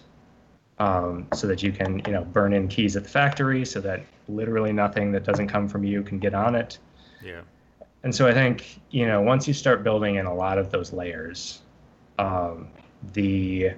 um, 0.79 1.27
so 1.35 1.47
that 1.47 1.63
you 1.63 1.73
can, 1.73 2.03
you 2.07 2.13
know, 2.13 2.25
burn 2.25 2.53
in 2.53 2.69
keys 2.69 2.97
at 2.97 3.05
the 3.05 3.09
factory 3.09 3.65
so 3.65 3.81
that 3.81 4.05
literally 4.29 4.73
nothing 4.73 5.13
that 5.13 5.25
doesn't 5.25 5.49
come 5.49 5.69
from 5.69 5.85
you 5.85 6.03
can 6.03 6.19
get 6.19 6.35
on 6.35 6.55
it. 6.55 6.79
Yeah. 7.25 7.41
And 8.03 8.15
so 8.15 8.27
I 8.27 8.33
think, 8.33 8.81
you 8.91 9.07
know, 9.07 9.21
once 9.21 9.49
you 9.49 9.55
start 9.55 9.83
building 9.83 10.17
in 10.17 10.27
a 10.27 10.35
lot 10.35 10.59
of 10.59 10.71
those 10.71 10.93
layers, 10.93 11.61
um, 12.19 12.69
the 13.13 13.73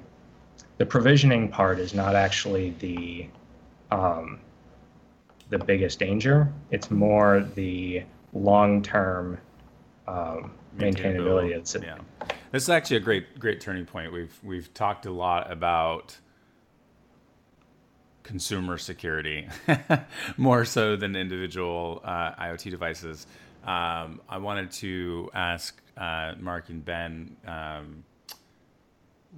the 0.78 0.86
provisioning 0.86 1.48
part 1.48 1.78
is 1.78 1.94
not 1.94 2.14
actually 2.14 2.70
the 2.78 3.26
um, 3.90 4.40
the 5.50 5.58
biggest 5.58 5.98
danger. 5.98 6.52
It's 6.70 6.90
more 6.90 7.40
the 7.54 8.04
long 8.32 8.82
term 8.82 9.38
um, 10.06 10.52
maintainability. 10.76 11.56
It's 11.56 11.76
yeah. 11.82 11.98
This 12.52 12.62
is 12.64 12.68
actually 12.68 12.98
a 12.98 13.00
great 13.00 13.38
great 13.38 13.60
turning 13.60 13.86
point. 13.86 14.12
We've 14.12 14.38
we've 14.42 14.72
talked 14.74 15.06
a 15.06 15.10
lot 15.10 15.50
about 15.50 16.16
consumer 18.22 18.76
security 18.76 19.48
more 20.36 20.64
so 20.64 20.96
than 20.96 21.16
individual 21.16 22.02
uh, 22.04 22.32
IoT 22.34 22.70
devices. 22.70 23.26
Um, 23.68 24.22
I 24.30 24.38
wanted 24.38 24.70
to 24.70 25.28
ask 25.34 25.78
uh, 25.98 26.32
Mark 26.40 26.70
and 26.70 26.82
Ben. 26.82 27.36
Um, 27.46 28.02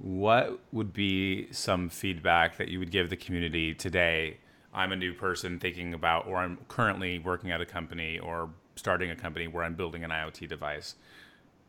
what 0.00 0.60
would 0.70 0.92
be 0.92 1.48
some 1.50 1.88
feedback 1.88 2.56
that 2.58 2.68
you 2.68 2.78
would 2.78 2.92
give 2.92 3.10
the 3.10 3.16
community 3.16 3.74
today? 3.74 4.36
I'm 4.72 4.92
a 4.92 4.96
new 4.96 5.14
person 5.14 5.58
thinking 5.58 5.94
about, 5.94 6.28
or 6.28 6.36
I'm 6.36 6.58
currently 6.68 7.18
working 7.18 7.50
at 7.50 7.60
a 7.60 7.66
company 7.66 8.20
or 8.20 8.48
starting 8.76 9.10
a 9.10 9.16
company 9.16 9.48
where 9.48 9.64
I'm 9.64 9.74
building 9.74 10.04
an 10.04 10.10
IoT 10.10 10.48
device. 10.48 10.94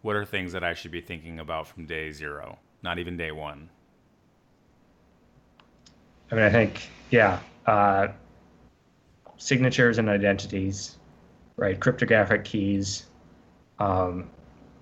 What 0.04 0.16
are 0.16 0.24
things 0.24 0.52
that 0.52 0.64
I 0.64 0.76
should 0.76 0.92
be 0.92 1.02
thinking 1.02 1.40
about 1.40 1.68
from 1.68 1.88
day 1.88 2.12
zero, 2.12 2.60
not 2.84 3.00
even 3.00 3.18
day 3.18 3.32
one? 3.32 3.70
I 6.32 6.36
mean, 6.36 6.44
I 6.44 6.52
think, 6.52 6.92
yeah, 7.10 7.40
uh, 7.66 8.10
signatures 9.38 9.98
and 9.98 10.08
identities, 10.10 11.00
right? 11.62 11.80
Cryptographic 11.80 12.44
keys, 12.44 13.06
um, 13.78 14.32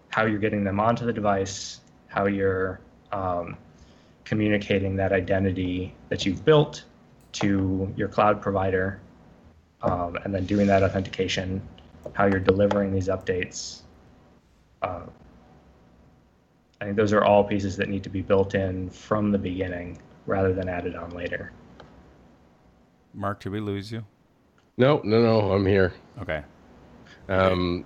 how 0.07 0.25
you're 0.25 0.39
getting 0.39 0.63
them 0.63 0.79
onto 0.79 1.05
the 1.05 1.11
device, 1.11 1.81
how 2.07 2.25
you're 2.25 2.79
um, 3.11 3.57
communicating 4.23 4.95
that 4.95 5.11
identity 5.11 5.93
that 6.07 6.25
you've 6.25 6.45
built 6.45 6.85
to 7.33 7.93
your 7.97 8.07
cloud 8.07 8.41
provider, 8.41 9.01
um, 9.81 10.17
and 10.23 10.33
then 10.33 10.45
doing 10.45 10.67
that 10.67 10.81
authentication, 10.81 11.61
how 12.13 12.25
you're 12.25 12.39
delivering 12.39 12.93
these 12.93 13.09
updates. 13.09 13.81
Uh, 14.81 15.01
I 16.79 16.85
think 16.85 16.95
those 16.95 17.11
are 17.11 17.25
all 17.25 17.43
pieces 17.43 17.75
that 17.75 17.89
need 17.89 18.03
to 18.03 18.09
be 18.09 18.21
built 18.21 18.55
in 18.55 18.89
from 18.89 19.31
the 19.31 19.37
beginning 19.37 19.97
rather 20.25 20.53
than 20.53 20.69
added 20.69 20.95
on 20.95 21.09
later. 21.09 21.51
Mark, 23.13 23.41
did 23.41 23.51
we 23.51 23.59
lose 23.59 23.91
you? 23.91 24.05
No, 24.77 25.01
no, 25.03 25.21
no. 25.21 25.51
I'm 25.51 25.65
here. 25.65 25.93
Okay. 26.21 26.41
Um, 27.29 27.85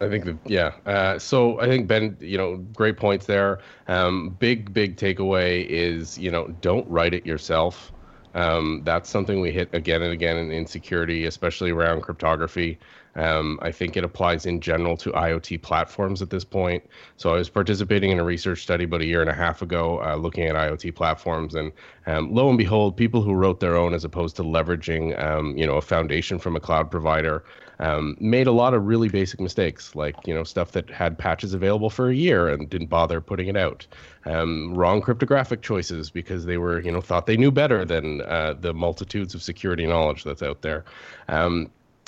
I 0.00 0.08
think 0.08 0.24
that 0.24 0.38
yeah. 0.46 0.72
Uh, 0.86 1.18
so 1.18 1.60
I 1.60 1.66
think 1.66 1.86
Ben, 1.86 2.16
you 2.20 2.38
know, 2.38 2.56
great 2.74 2.96
points 2.96 3.26
there. 3.26 3.60
Um, 3.86 4.30
big 4.38 4.72
big 4.72 4.96
takeaway 4.96 5.66
is 5.66 6.16
you 6.16 6.30
know 6.30 6.48
don't 6.62 6.88
write 6.88 7.12
it 7.12 7.26
yourself. 7.26 7.92
Um, 8.34 8.82
that's 8.84 9.10
something 9.10 9.40
we 9.40 9.50
hit 9.50 9.68
again 9.74 10.02
and 10.02 10.12
again 10.12 10.36
in, 10.36 10.52
insecurity, 10.52 11.26
especially 11.26 11.70
around 11.70 12.02
cryptography. 12.02 12.78
Um, 13.16 13.58
I 13.62 13.72
think 13.72 13.96
it 13.96 14.04
applies 14.04 14.46
in 14.46 14.60
general 14.60 14.96
to 14.98 15.10
IoT 15.10 15.62
platforms 15.62 16.22
at 16.22 16.30
this 16.30 16.44
point. 16.44 16.84
So 17.16 17.34
I 17.34 17.38
was 17.38 17.50
participating 17.50 18.10
in 18.10 18.20
a 18.20 18.24
research 18.24 18.62
study 18.62 18.84
about 18.84 19.00
a 19.00 19.06
year 19.06 19.20
and 19.20 19.30
a 19.30 19.34
half 19.34 19.62
ago, 19.62 20.02
uh, 20.02 20.16
looking 20.16 20.44
at 20.44 20.54
IoT 20.54 20.94
platforms, 20.94 21.54
and 21.54 21.72
um, 22.06 22.32
lo 22.32 22.48
and 22.48 22.58
behold, 22.58 22.96
people 22.96 23.22
who 23.22 23.34
wrote 23.34 23.60
their 23.60 23.76
own 23.76 23.94
as 23.94 24.04
opposed 24.04 24.36
to 24.36 24.42
leveraging, 24.42 25.20
um, 25.22 25.56
you 25.56 25.66
know, 25.66 25.76
a 25.76 25.82
foundation 25.82 26.38
from 26.38 26.56
a 26.56 26.60
cloud 26.60 26.90
provider, 26.90 27.44
um, 27.80 28.14
made 28.20 28.46
a 28.46 28.52
lot 28.52 28.74
of 28.74 28.86
really 28.86 29.08
basic 29.08 29.40
mistakes, 29.40 29.94
like 29.94 30.14
you 30.26 30.34
know 30.34 30.44
stuff 30.44 30.72
that 30.72 30.90
had 30.90 31.18
patches 31.18 31.54
available 31.54 31.88
for 31.88 32.10
a 32.10 32.14
year 32.14 32.48
and 32.48 32.68
didn't 32.68 32.88
bother 32.88 33.20
putting 33.20 33.48
it 33.48 33.56
out. 33.56 33.86
Um, 34.26 34.74
wrong 34.74 35.00
cryptographic 35.00 35.62
choices 35.62 36.10
because 36.10 36.44
they 36.44 36.58
were 36.58 36.80
you 36.80 36.92
know 36.92 37.00
thought 37.00 37.26
they 37.26 37.38
knew 37.38 37.50
better 37.50 37.84
than 37.86 38.20
uh, 38.22 38.54
the 38.60 38.74
multitudes 38.74 39.34
of 39.34 39.42
security 39.42 39.86
knowledge 39.86 40.24
that's 40.24 40.42
out 40.42 40.60
there. 40.60 40.84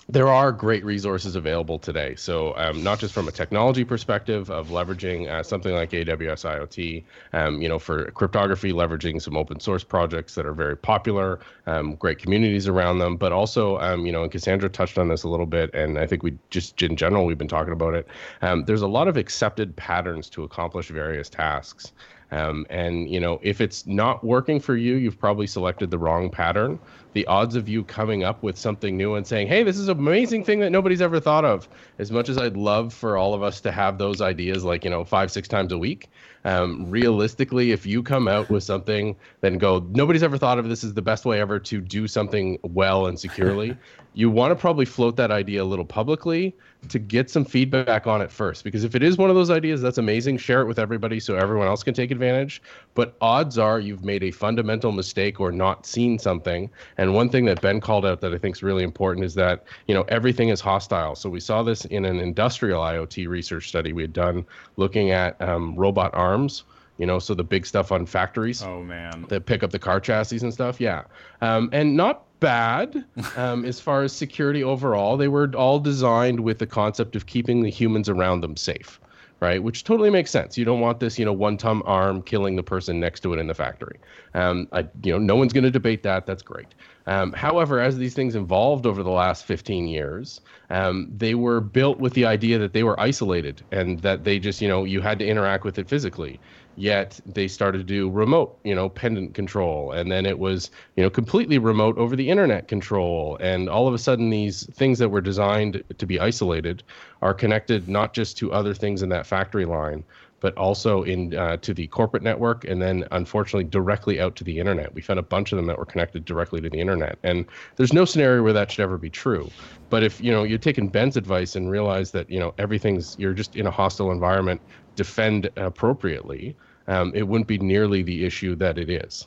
There 0.08 0.28
are 0.28 0.50
great 0.50 0.84
resources 0.84 1.36
available 1.36 1.78
today. 1.78 2.16
So, 2.16 2.56
um, 2.56 2.82
not 2.82 2.98
just 2.98 3.14
from 3.14 3.28
a 3.28 3.32
technology 3.32 3.84
perspective 3.84 4.50
of 4.50 4.68
leveraging 4.68 5.28
uh, 5.30 5.44
something 5.44 5.72
like 5.72 5.90
AWS 5.90 6.44
IoT, 6.44 7.04
um, 7.32 7.62
you 7.62 7.68
know, 7.68 7.78
for 7.78 8.10
cryptography, 8.10 8.72
leveraging 8.72 9.22
some 9.22 9.36
open 9.36 9.60
source 9.60 9.84
projects 9.84 10.34
that 10.34 10.44
are 10.44 10.54
very 10.54 10.76
popular, 10.76 11.38
um, 11.66 11.94
great 11.94 12.18
communities 12.18 12.66
around 12.66 12.98
them, 12.98 13.16
but 13.16 13.30
also, 13.30 13.78
um, 13.78 14.04
you 14.04 14.10
know, 14.10 14.24
and 14.24 14.32
Kassandra 14.32 14.70
touched 14.70 14.98
on 14.98 15.08
this 15.08 15.22
a 15.22 15.28
little 15.28 15.46
bit, 15.46 15.72
and 15.72 15.98
I 15.98 16.06
think 16.06 16.24
we 16.24 16.36
just 16.50 16.82
in 16.82 16.96
general 16.96 17.24
we've 17.24 17.38
been 17.38 17.46
talking 17.46 17.72
about 17.72 17.94
it. 17.94 18.08
Um, 18.42 18.64
there's 18.64 18.82
a 18.82 18.88
lot 18.88 19.06
of 19.06 19.16
accepted 19.16 19.76
patterns 19.76 20.28
to 20.30 20.42
accomplish 20.42 20.88
various 20.88 21.28
tasks. 21.28 21.92
Um, 22.32 22.66
and 22.70 23.10
you 23.10 23.20
know, 23.20 23.38
if 23.42 23.60
it's 23.60 23.86
not 23.86 24.24
working 24.24 24.58
for 24.58 24.74
you, 24.74 24.96
you've 24.96 25.18
probably 25.18 25.46
selected 25.46 25.90
the 25.90 25.98
wrong 25.98 26.30
pattern. 26.30 26.78
The 27.12 27.27
odds 27.27 27.57
of 27.57 27.68
you 27.68 27.85
coming 27.85 28.25
up 28.25 28.42
with 28.42 28.57
something 28.57 28.96
new 28.96 29.14
and 29.14 29.27
saying, 29.27 29.48
"Hey, 29.48 29.62
this 29.62 29.79
is 29.79 29.88
an 29.88 29.98
amazing 29.98 30.44
thing 30.44 30.61
that 30.61 30.70
nobody's 30.70 31.03
ever 31.03 31.20
thought 31.20 31.44
of," 31.44 31.68
as 31.98 32.11
much 32.11 32.29
as 32.29 32.38
I'd 32.38 32.57
love 32.57 32.92
for 32.92 33.16
all 33.16 33.35
of 33.35 33.42
us 33.42 33.61
to 33.62 33.72
have 33.72 33.98
those 33.98 34.20
ideas, 34.20 34.64
like 34.64 34.85
you 34.85 34.90
know, 34.90 35.05
five, 35.05 35.31
six 35.31 35.48
times 35.48 35.72
a 35.72 35.79
week, 35.79 36.09
um, 36.44 36.90
realistically, 36.90 37.70
if 37.70 37.87
you 37.87 38.03
come 38.03 38.27
out 38.27 38.51
with 38.51 38.64
something, 38.64 39.16
then 39.40 39.59
go, 39.59 39.87
nobody's 39.90 40.22
ever 40.22 40.38
thought 40.38 40.59
of 40.59 40.68
this 40.68 40.83
is 40.83 40.94
the 40.94 41.03
best 41.03 41.25
way 41.25 41.40
ever 41.40 41.59
to 41.61 41.81
do 41.81 42.09
something 42.09 42.59
well 42.62 43.07
and 43.07 43.18
securely. 43.18 43.77
you 44.14 44.29
want 44.29 44.51
to 44.51 44.57
probably 44.57 44.85
float 44.85 45.16
that 45.16 45.31
idea 45.31 45.62
a 45.62 45.64
little 45.64 45.85
publicly 45.85 46.55
to 46.88 46.98
get 46.98 47.31
some 47.31 47.44
feedback 47.44 48.07
on 48.07 48.20
it 48.20 48.31
first. 48.31 48.64
Because 48.64 48.83
if 48.83 48.94
it 48.94 49.03
is 49.03 49.16
one 49.16 49.31
of 49.31 49.37
those 49.37 49.51
ideas, 49.51 49.81
that's 49.81 49.98
amazing. 49.98 50.37
Share 50.37 50.61
it 50.61 50.66
with 50.66 50.79
everybody 50.79 51.20
so 51.20 51.37
everyone 51.37 51.68
else 51.68 51.83
can 51.83 51.94
take 51.94 52.11
advantage. 52.11 52.61
But 52.94 53.16
odds 53.20 53.57
are 53.57 53.79
you've 53.79 54.05
made 54.05 54.25
a 54.25 54.33
fundamental 54.33 54.90
mistake 54.90 55.40
or 55.40 55.53
not 55.53 55.87
seen 55.87 56.18
something. 56.18 56.68
And 57.02 57.14
one 57.14 57.28
thing 57.28 57.46
that 57.46 57.60
Ben 57.60 57.80
called 57.80 58.06
out 58.06 58.20
that 58.20 58.32
I 58.32 58.38
think 58.38 58.54
is 58.54 58.62
really 58.62 58.84
important 58.84 59.26
is 59.26 59.34
that 59.34 59.64
you 59.88 59.94
know 59.94 60.02
everything 60.02 60.50
is 60.50 60.60
hostile. 60.60 61.16
So 61.16 61.28
we 61.28 61.40
saw 61.40 61.64
this 61.64 61.84
in 61.86 62.04
an 62.04 62.20
industrial 62.20 62.80
IoT 62.80 63.26
research 63.28 63.68
study 63.68 63.92
we 63.92 64.02
had 64.02 64.12
done 64.12 64.46
looking 64.76 65.10
at 65.10 65.40
um, 65.42 65.74
robot 65.74 66.14
arms 66.14 66.62
you 66.98 67.06
know, 67.06 67.18
so 67.18 67.34
the 67.34 67.42
big 67.42 67.66
stuff 67.66 67.90
on 67.90 68.06
factories. 68.06 68.62
Oh 68.62 68.80
man, 68.82 69.24
that 69.28 69.46
pick 69.46 69.64
up 69.64 69.72
the 69.72 69.78
car 69.78 69.98
chassis 69.98 70.38
and 70.42 70.52
stuff. 70.52 70.80
Yeah, 70.80 71.02
um, 71.40 71.68
and 71.72 71.96
not 71.96 72.24
bad 72.38 73.04
um, 73.36 73.64
as 73.64 73.80
far 73.80 74.02
as 74.02 74.12
security 74.12 74.62
overall. 74.62 75.16
They 75.16 75.26
were 75.26 75.50
all 75.56 75.80
designed 75.80 76.38
with 76.40 76.58
the 76.58 76.66
concept 76.66 77.16
of 77.16 77.26
keeping 77.26 77.62
the 77.62 77.70
humans 77.70 78.08
around 78.08 78.42
them 78.42 78.56
safe, 78.56 79.00
right? 79.42 79.61
Which 79.61 79.83
totally 79.83 80.09
makes 80.09 80.31
sense. 80.31 80.57
You 80.57 80.64
don't 80.64 80.78
want 80.78 81.00
this, 81.00 81.18
you 81.18 81.24
know, 81.24 81.33
one-ton 81.33 81.83
arm 81.83 82.22
killing 82.22 82.55
the 82.55 82.62
person 82.62 83.00
next 83.00 83.20
to 83.24 83.35
it 83.35 83.40
in 83.40 83.48
the 83.48 83.55
factory. 83.55 83.98
Um, 84.35 84.68
I, 84.70 84.87
you 85.02 85.12
know, 85.12 85.18
no 85.18 85.35
one's 85.35 85.52
going 85.52 85.64
to 85.64 85.70
debate 85.70 86.05
that. 86.05 86.26
That's 86.26 86.44
great. 86.44 86.68
Um, 87.09 87.33
however, 87.33 87.81
as 87.81 87.98
these 87.98 88.14
things 88.14 88.37
evolved 88.37 88.87
over 88.87 89.02
the 89.02 89.11
last 89.11 89.44
15 89.44 89.88
years, 89.88 90.40
um, 90.70 91.11
they 91.16 91.35
were 91.35 91.61
built 91.61 91.98
with 91.98 92.14
the 92.14 92.24
idea 92.24 92.57
that 92.59 92.72
they 92.72 92.85
were 92.85 92.98
isolated 93.00 93.62
and 93.72 93.98
that 94.02 94.22
they 94.22 94.38
just, 94.38 94.62
you 94.62 94.68
know, 94.68 94.85
you 94.85 95.00
had 95.00 95.18
to 95.18 95.26
interact 95.26 95.64
with 95.64 95.76
it 95.76 95.88
physically 95.88 96.38
yet 96.76 97.20
they 97.26 97.48
started 97.48 97.78
to 97.78 97.85
do 97.85 98.11
remote 98.11 98.58
you 98.64 98.74
know 98.74 98.88
pendant 98.88 99.35
control. 99.35 99.92
And 99.92 100.11
then 100.11 100.26
it 100.26 100.38
was 100.38 100.70
you 100.96 101.02
know 101.02 101.11
completely 101.11 101.58
remote 101.58 101.98
over 101.98 102.16
the 102.16 102.28
internet 102.28 102.68
control. 102.68 103.37
And 103.40 103.68
all 103.68 103.88
of 103.88 103.94
a 103.94 103.98
sudden 103.98 104.30
these 104.30 104.66
things 104.74 104.98
that 104.98 105.11
were 105.11 105.20
designed 105.20 105.82
to 105.98 106.06
be 106.06 106.18
isolated 106.20 106.82
are 107.20 107.35
connected 107.35 107.88
not 107.88 108.14
just 108.14 108.37
to 108.38 108.52
other 108.52 108.74
things 108.74 109.02
in 109.02 109.08
that 109.11 109.26
factory 109.26 109.64
line 109.64 110.04
but 110.42 110.54
also 110.58 111.04
in 111.04 111.35
uh, 111.37 111.56
to 111.58 111.72
the 111.72 111.87
corporate 111.87 112.22
network 112.22 112.64
and 112.64 112.82
then 112.82 113.06
unfortunately 113.12 113.62
directly 113.62 114.20
out 114.20 114.35
to 114.35 114.42
the 114.42 114.58
internet. 114.58 114.92
We 114.92 115.00
found 115.00 115.20
a 115.20 115.22
bunch 115.22 115.52
of 115.52 115.56
them 115.56 115.66
that 115.66 115.78
were 115.78 115.87
connected 115.87 116.24
directly 116.24 116.61
to 116.61 116.68
the 116.68 116.80
internet. 116.80 117.16
And 117.22 117.46
there's 117.76 117.92
no 117.92 118.04
scenario 118.04 118.42
where 118.42 118.53
that 118.53 118.70
should 118.70 118.82
ever 118.82 118.99
be 118.99 119.09
true. 119.09 119.49
But 119.88 120.03
if 120.03 120.20
you 120.20 120.32
know 120.32 120.42
you're 120.42 120.59
taking 120.59 120.88
ben's 120.88 121.16
advice 121.16 121.55
and 121.55 121.70
realize 121.70 122.11
that 122.11 122.28
you 122.28 122.40
know 122.40 122.55
everything's 122.59 123.16
you're 123.18 123.34
just 123.34 123.55
in 123.55 123.66
a 123.66 123.70
hostile 123.70 124.11
environment 124.11 124.61
defend 124.95 125.51
appropriately, 125.57 126.57
um, 126.88 127.12
it 127.14 127.22
wouldn't 127.22 127.49
be 127.49 127.59
nearly 127.59 128.03
the 128.03 128.24
issue 128.24 128.55
that 128.57 128.78
it 128.78 128.90
is. 128.90 129.26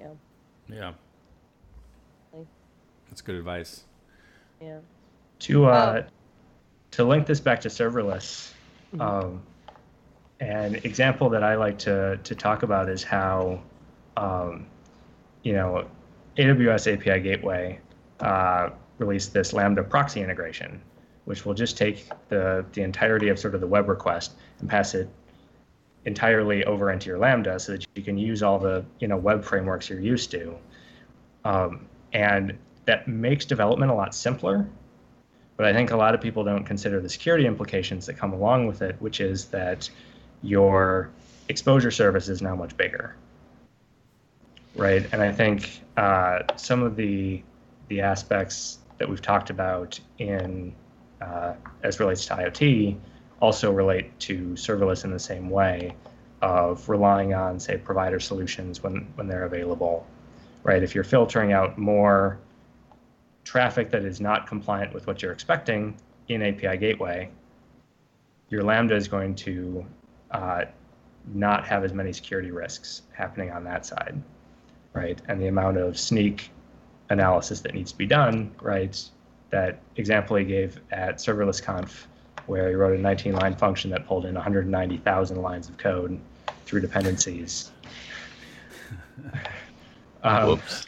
Yeah. 0.00 0.08
Yeah. 0.68 0.92
That's 3.10 3.22
good 3.22 3.34
advice. 3.34 3.84
Yeah. 4.60 4.78
To 5.40 5.66
uh, 5.66 6.02
to 6.92 7.04
link 7.04 7.26
this 7.26 7.40
back 7.40 7.60
to 7.62 7.68
serverless, 7.68 8.52
mm-hmm. 8.94 9.00
um, 9.00 9.42
an 10.40 10.76
example 10.84 11.28
that 11.30 11.42
I 11.42 11.56
like 11.56 11.78
to 11.80 12.18
to 12.22 12.34
talk 12.34 12.62
about 12.62 12.88
is 12.88 13.02
how, 13.02 13.60
um, 14.16 14.66
you 15.42 15.54
know, 15.54 15.86
AWS 16.36 16.92
API 16.92 17.20
Gateway 17.20 17.80
uh, 18.20 18.70
released 18.98 19.32
this 19.32 19.52
Lambda 19.52 19.82
proxy 19.82 20.22
integration, 20.22 20.80
which 21.24 21.44
will 21.44 21.54
just 21.54 21.76
take 21.76 22.08
the 22.28 22.64
the 22.72 22.82
entirety 22.82 23.28
of 23.28 23.38
sort 23.38 23.54
of 23.54 23.60
the 23.60 23.66
web 23.66 23.88
request 23.88 24.32
and 24.60 24.68
pass 24.68 24.94
it 24.94 25.08
entirely 26.04 26.64
over 26.64 26.90
into 26.90 27.08
your 27.08 27.18
Lambda, 27.18 27.58
so 27.60 27.72
that 27.72 27.86
you 27.94 28.02
can 28.02 28.16
use 28.16 28.42
all 28.42 28.58
the 28.58 28.84
you 28.98 29.08
know 29.08 29.16
web 29.16 29.44
frameworks 29.44 29.88
you're 29.88 30.00
used 30.00 30.30
to, 30.30 30.56
um, 31.44 31.86
and 32.12 32.56
that 32.86 33.06
makes 33.06 33.44
development 33.44 33.90
a 33.90 33.94
lot 33.94 34.14
simpler. 34.14 34.68
But 35.56 35.66
I 35.66 35.74
think 35.74 35.90
a 35.90 35.96
lot 35.96 36.14
of 36.14 36.22
people 36.22 36.42
don't 36.42 36.64
consider 36.64 37.00
the 37.00 37.08
security 37.08 37.46
implications 37.46 38.06
that 38.06 38.14
come 38.14 38.32
along 38.32 38.66
with 38.66 38.80
it, 38.80 38.96
which 38.98 39.20
is 39.20 39.46
that 39.46 39.90
your 40.42 41.10
exposure 41.50 41.90
service 41.90 42.28
is 42.28 42.40
now 42.40 42.56
much 42.56 42.74
bigger, 42.78 43.14
right? 44.74 45.06
And 45.12 45.20
I 45.20 45.32
think 45.32 45.82
uh, 45.96 46.40
some 46.56 46.82
of 46.82 46.96
the 46.96 47.42
the 47.88 48.00
aspects 48.00 48.78
that 48.98 49.08
we've 49.08 49.20
talked 49.20 49.50
about 49.50 49.98
in 50.18 50.74
uh, 51.20 51.54
as 51.82 52.00
relates 52.00 52.26
to 52.26 52.34
IoT 52.34 52.96
also 53.40 53.72
relate 53.72 54.18
to 54.20 54.50
serverless 54.50 55.04
in 55.04 55.10
the 55.10 55.18
same 55.18 55.48
way 55.48 55.94
of 56.42 56.88
relying 56.88 57.34
on 57.34 57.58
say 57.58 57.76
provider 57.76 58.20
solutions 58.20 58.82
when 58.82 59.08
when 59.14 59.26
they're 59.26 59.44
available 59.44 60.06
right? 60.62 60.82
If 60.82 60.94
you're 60.94 61.04
filtering 61.04 61.52
out 61.52 61.78
more 61.78 62.38
traffic 63.44 63.90
that 63.90 64.04
is 64.04 64.20
not 64.20 64.46
compliant 64.46 64.92
with 64.92 65.06
what 65.06 65.22
you're 65.22 65.32
expecting 65.32 65.96
in 66.28 66.42
API 66.42 66.76
gateway 66.76 67.30
your 68.50 68.62
lambda 68.62 68.94
is 68.94 69.08
going 69.08 69.34
to 69.34 69.86
uh, 70.32 70.64
not 71.32 71.66
have 71.66 71.84
as 71.84 71.92
many 71.92 72.12
security 72.12 72.50
risks 72.50 73.02
happening 73.12 73.50
on 73.50 73.64
that 73.64 73.86
side 73.86 74.20
right? 74.92 75.20
And 75.28 75.40
the 75.40 75.46
amount 75.46 75.76
of 75.76 75.94
Snyk 75.94 76.48
analysis 77.10 77.60
that 77.60 77.74
needs 77.74 77.92
to 77.92 77.98
be 77.98 78.06
done 78.06 78.54
right 78.60 79.00
that 79.50 79.80
example 79.96 80.36
he 80.36 80.44
gave 80.44 80.80
at 80.90 81.16
serverless 81.16 81.62
conf 81.62 82.06
where 82.46 82.68
he 82.68 82.74
wrote 82.74 82.98
a 82.98 83.00
19 83.00 83.34
line 83.34 83.54
function 83.54 83.90
that 83.90 84.06
pulled 84.06 84.26
in 84.26 84.34
190,000 84.34 85.42
lines 85.42 85.68
of 85.68 85.76
code 85.78 86.18
through 86.64 86.80
dependencies. 86.80 87.70
Um, 90.22 90.48
Whoops. 90.48 90.86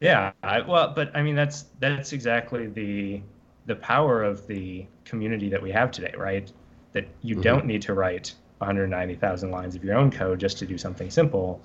Yeah, 0.00 0.32
I, 0.42 0.60
well, 0.60 0.92
but 0.94 1.10
I 1.16 1.22
mean 1.22 1.34
that's 1.34 1.64
that's 1.78 2.12
exactly 2.12 2.66
the 2.66 3.22
the 3.66 3.76
power 3.76 4.22
of 4.22 4.46
the 4.46 4.86
community 5.04 5.48
that 5.48 5.62
we 5.62 5.70
have 5.70 5.90
today, 5.90 6.12
right? 6.16 6.50
That 6.92 7.06
you 7.22 7.36
mm-hmm. 7.36 7.42
don't 7.42 7.66
need 7.66 7.82
to 7.82 7.94
write 7.94 8.34
190,000 8.58 9.50
lines 9.50 9.74
of 9.74 9.84
your 9.84 9.96
own 9.96 10.10
code 10.10 10.38
just 10.38 10.58
to 10.58 10.66
do 10.66 10.76
something 10.76 11.10
simple. 11.10 11.62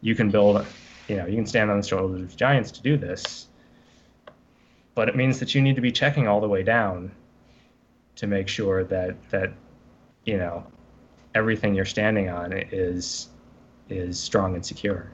You 0.00 0.14
can 0.14 0.30
build, 0.30 0.64
you 1.08 1.16
know, 1.16 1.26
you 1.26 1.36
can 1.36 1.46
stand 1.46 1.70
on 1.70 1.80
the 1.80 1.86
shoulders 1.86 2.22
of 2.22 2.36
giants 2.36 2.70
to 2.72 2.82
do 2.82 2.96
this. 2.96 3.48
But 4.94 5.08
it 5.08 5.16
means 5.16 5.40
that 5.40 5.54
you 5.54 5.62
need 5.62 5.76
to 5.76 5.80
be 5.80 5.92
checking 5.92 6.28
all 6.28 6.40
the 6.40 6.48
way 6.48 6.62
down 6.62 7.12
to 8.16 8.26
make 8.26 8.48
sure 8.48 8.84
that 8.84 9.30
that 9.30 9.52
you 10.24 10.36
know 10.36 10.66
everything 11.34 11.74
you're 11.74 11.84
standing 11.84 12.28
on 12.28 12.52
is 12.52 13.28
is 13.88 14.18
strong 14.18 14.54
and 14.54 14.64
secure. 14.64 15.10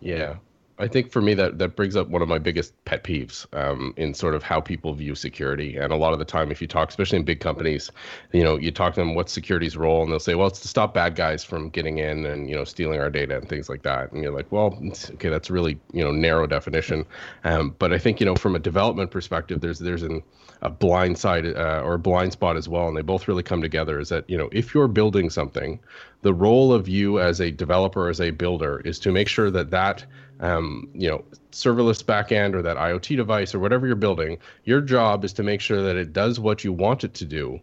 Yeah. 0.00 0.36
I 0.78 0.88
think 0.88 1.12
for 1.12 1.20
me 1.20 1.34
that 1.34 1.58
that 1.58 1.76
brings 1.76 1.94
up 1.94 2.08
one 2.08 2.20
of 2.20 2.28
my 2.28 2.38
biggest 2.38 2.72
pet 2.84 3.04
peeves 3.04 3.46
um, 3.54 3.94
in 3.96 4.12
sort 4.12 4.34
of 4.34 4.42
how 4.42 4.60
people 4.60 4.92
view 4.92 5.14
security. 5.14 5.76
And 5.76 5.92
a 5.92 5.96
lot 5.96 6.12
of 6.12 6.18
the 6.18 6.24
time, 6.24 6.50
if 6.50 6.60
you 6.60 6.66
talk, 6.66 6.88
especially 6.88 7.18
in 7.18 7.24
big 7.24 7.38
companies, 7.38 7.92
you 8.32 8.42
know, 8.42 8.56
you 8.56 8.72
talk 8.72 8.94
to 8.94 9.00
them 9.00 9.14
what's 9.14 9.32
security's 9.32 9.76
role, 9.76 10.02
and 10.02 10.10
they'll 10.10 10.18
say, 10.18 10.34
well, 10.34 10.48
it's 10.48 10.60
to 10.60 10.68
stop 10.68 10.92
bad 10.92 11.14
guys 11.14 11.44
from 11.44 11.68
getting 11.68 11.98
in 11.98 12.26
and 12.26 12.48
you 12.48 12.56
know 12.56 12.64
stealing 12.64 13.00
our 13.00 13.10
data 13.10 13.36
and 13.36 13.48
things 13.48 13.68
like 13.68 13.82
that. 13.82 14.10
And 14.10 14.22
you're 14.22 14.32
like, 14.32 14.50
well, 14.50 14.76
okay, 15.12 15.28
that's 15.28 15.48
really 15.50 15.78
you 15.92 16.02
know 16.02 16.10
narrow 16.10 16.46
definition. 16.46 17.06
Um, 17.44 17.76
but 17.78 17.92
I 17.92 17.98
think 17.98 18.18
you 18.18 18.26
know 18.26 18.34
from 18.34 18.56
a 18.56 18.60
development 18.60 19.12
perspective, 19.12 19.60
there's 19.60 19.78
there's 19.78 20.02
an 20.02 20.22
a 20.62 20.70
blind 20.70 21.18
side 21.18 21.46
uh, 21.46 21.82
or 21.84 21.94
a 21.94 21.98
blind 21.98 22.32
spot 22.32 22.56
as 22.56 22.68
well, 22.68 22.88
and 22.88 22.96
they 22.96 23.02
both 23.02 23.28
really 23.28 23.42
come 23.42 23.60
together. 23.60 24.00
Is 24.00 24.08
that 24.08 24.28
you 24.28 24.36
know 24.36 24.48
if 24.50 24.74
you're 24.74 24.88
building 24.88 25.30
something, 25.30 25.78
the 26.24 26.34
role 26.34 26.72
of 26.72 26.88
you 26.88 27.20
as 27.20 27.38
a 27.38 27.50
developer, 27.50 28.08
as 28.08 28.18
a 28.18 28.30
builder, 28.30 28.80
is 28.80 28.98
to 28.98 29.12
make 29.12 29.28
sure 29.28 29.50
that 29.50 29.70
that 29.70 30.04
um, 30.40 30.88
you 30.94 31.08
know 31.08 31.22
serverless 31.52 32.02
backend 32.02 32.54
or 32.54 32.62
that 32.62 32.78
IoT 32.78 33.14
device 33.14 33.54
or 33.54 33.58
whatever 33.58 33.86
you're 33.86 33.94
building, 33.94 34.38
your 34.64 34.80
job 34.80 35.22
is 35.22 35.34
to 35.34 35.42
make 35.42 35.60
sure 35.60 35.82
that 35.82 35.96
it 35.96 36.14
does 36.14 36.40
what 36.40 36.64
you 36.64 36.72
want 36.72 37.04
it 37.04 37.12
to 37.14 37.26
do, 37.26 37.60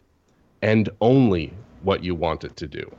and 0.62 0.90
only 1.02 1.52
what 1.82 2.04
you 2.04 2.14
want 2.14 2.44
it 2.44 2.56
to 2.58 2.68
do. 2.68 2.90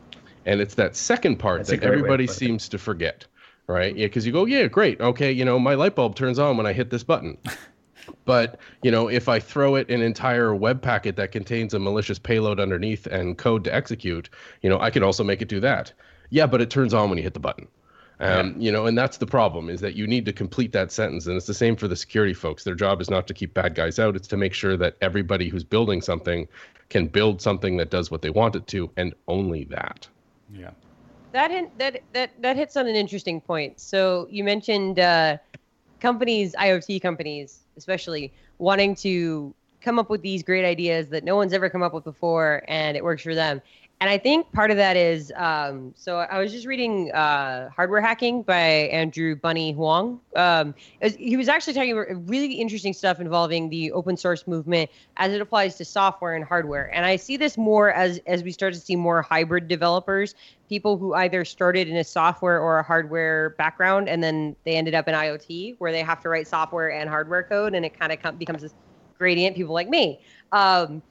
And 0.44 0.60
it's 0.60 0.74
that 0.74 0.96
second 0.96 1.36
part 1.36 1.60
That's 1.60 1.70
that 1.70 1.84
everybody 1.84 2.26
seems 2.26 2.68
to 2.70 2.78
forget, 2.78 3.24
right? 3.68 3.96
Yeah, 3.96 4.06
because 4.06 4.26
you 4.26 4.32
go, 4.32 4.44
yeah, 4.44 4.66
great, 4.66 5.00
okay, 5.00 5.30
you 5.30 5.44
know, 5.44 5.60
my 5.60 5.74
light 5.74 5.94
bulb 5.94 6.16
turns 6.16 6.40
on 6.40 6.56
when 6.56 6.66
I 6.66 6.72
hit 6.72 6.90
this 6.90 7.04
button. 7.04 7.38
But 8.24 8.58
you 8.82 8.90
know, 8.90 9.08
if 9.08 9.28
I 9.28 9.38
throw 9.38 9.74
it 9.76 9.90
an 9.90 10.02
entire 10.02 10.54
web 10.54 10.82
packet 10.82 11.16
that 11.16 11.32
contains 11.32 11.74
a 11.74 11.78
malicious 11.78 12.18
payload 12.18 12.60
underneath 12.60 13.06
and 13.06 13.36
code 13.38 13.64
to 13.64 13.74
execute, 13.74 14.30
you 14.62 14.70
know, 14.70 14.80
I 14.80 14.90
can 14.90 15.02
also 15.02 15.24
make 15.24 15.42
it 15.42 15.48
do 15.48 15.60
that. 15.60 15.92
Yeah, 16.30 16.46
but 16.46 16.60
it 16.60 16.70
turns 16.70 16.94
on 16.94 17.08
when 17.08 17.18
you 17.18 17.24
hit 17.24 17.34
the 17.34 17.40
button. 17.40 17.68
Um, 18.20 18.54
yeah. 18.56 18.66
You 18.66 18.72
know, 18.72 18.86
and 18.86 18.96
that's 18.96 19.16
the 19.16 19.26
problem 19.26 19.68
is 19.68 19.80
that 19.80 19.94
you 19.94 20.06
need 20.06 20.24
to 20.26 20.32
complete 20.32 20.72
that 20.72 20.92
sentence, 20.92 21.26
and 21.26 21.36
it's 21.36 21.46
the 21.46 21.54
same 21.54 21.76
for 21.76 21.88
the 21.88 21.96
security 21.96 22.34
folks. 22.34 22.62
Their 22.62 22.74
job 22.74 23.00
is 23.00 23.10
not 23.10 23.26
to 23.26 23.34
keep 23.34 23.52
bad 23.52 23.74
guys 23.74 23.98
out; 23.98 24.14
it's 24.14 24.28
to 24.28 24.36
make 24.36 24.54
sure 24.54 24.76
that 24.76 24.96
everybody 25.00 25.48
who's 25.48 25.64
building 25.64 26.00
something 26.00 26.46
can 26.88 27.08
build 27.08 27.42
something 27.42 27.76
that 27.78 27.90
does 27.90 28.10
what 28.10 28.22
they 28.22 28.30
want 28.30 28.54
it 28.54 28.66
to, 28.68 28.90
and 28.96 29.14
only 29.26 29.64
that. 29.64 30.06
Yeah. 30.54 30.70
That 31.32 31.50
hint, 31.50 31.76
that 31.78 32.02
that 32.12 32.30
that 32.40 32.56
hits 32.56 32.76
on 32.76 32.86
an 32.86 32.94
interesting 32.94 33.40
point. 33.40 33.80
So 33.80 34.28
you 34.30 34.44
mentioned 34.44 35.00
uh, 35.00 35.38
companies, 35.98 36.54
IoT 36.58 37.02
companies, 37.02 37.61
especially 37.76 38.32
wanting 38.58 38.94
to 38.96 39.54
come 39.80 39.98
up 39.98 40.10
with 40.10 40.22
these 40.22 40.42
great 40.42 40.64
ideas 40.64 41.08
that 41.08 41.24
no 41.24 41.36
one's 41.36 41.52
ever 41.52 41.68
come 41.68 41.82
up 41.82 41.92
with 41.92 42.04
before 42.04 42.62
and 42.68 42.96
it 42.96 43.02
works 43.04 43.22
for 43.22 43.34
them 43.34 43.60
and 44.02 44.10
i 44.10 44.18
think 44.18 44.50
part 44.52 44.72
of 44.72 44.76
that 44.76 44.96
is 44.96 45.32
um, 45.36 45.94
so 45.96 46.18
i 46.18 46.38
was 46.38 46.50
just 46.50 46.66
reading 46.66 47.12
uh, 47.12 47.70
hardware 47.70 48.00
hacking 48.00 48.42
by 48.42 48.58
andrew 48.90 49.36
bunnie 49.36 49.72
huang 49.72 50.20
um, 50.34 50.74
was, 51.00 51.14
he 51.14 51.36
was 51.36 51.48
actually 51.48 51.72
talking 51.72 51.92
about 51.92 52.06
really 52.28 52.54
interesting 52.54 52.92
stuff 52.92 53.20
involving 53.20 53.70
the 53.70 53.92
open 53.92 54.16
source 54.16 54.46
movement 54.48 54.90
as 55.18 55.32
it 55.32 55.40
applies 55.40 55.76
to 55.76 55.84
software 55.84 56.34
and 56.34 56.44
hardware 56.44 56.92
and 56.92 57.06
i 57.06 57.14
see 57.14 57.36
this 57.36 57.56
more 57.56 57.92
as 57.92 58.18
as 58.26 58.42
we 58.42 58.50
start 58.50 58.74
to 58.74 58.80
see 58.80 58.96
more 58.96 59.22
hybrid 59.22 59.68
developers 59.68 60.34
people 60.68 60.98
who 60.98 61.14
either 61.14 61.44
started 61.44 61.86
in 61.86 61.96
a 61.96 62.04
software 62.04 62.58
or 62.58 62.78
a 62.78 62.82
hardware 62.82 63.50
background 63.50 64.08
and 64.08 64.22
then 64.22 64.56
they 64.64 64.74
ended 64.74 64.94
up 64.94 65.06
in 65.06 65.14
IoT 65.14 65.76
where 65.78 65.92
they 65.92 66.00
have 66.00 66.22
to 66.22 66.30
write 66.30 66.48
software 66.48 66.90
and 66.90 67.10
hardware 67.10 67.42
code 67.42 67.74
and 67.74 67.84
it 67.84 67.98
kind 67.98 68.10
of 68.10 68.38
becomes 68.38 68.62
this 68.62 68.72
gradient. 69.22 69.54
People 69.54 69.72
like 69.72 69.88
me. 69.88 70.18
Um, 70.50 71.02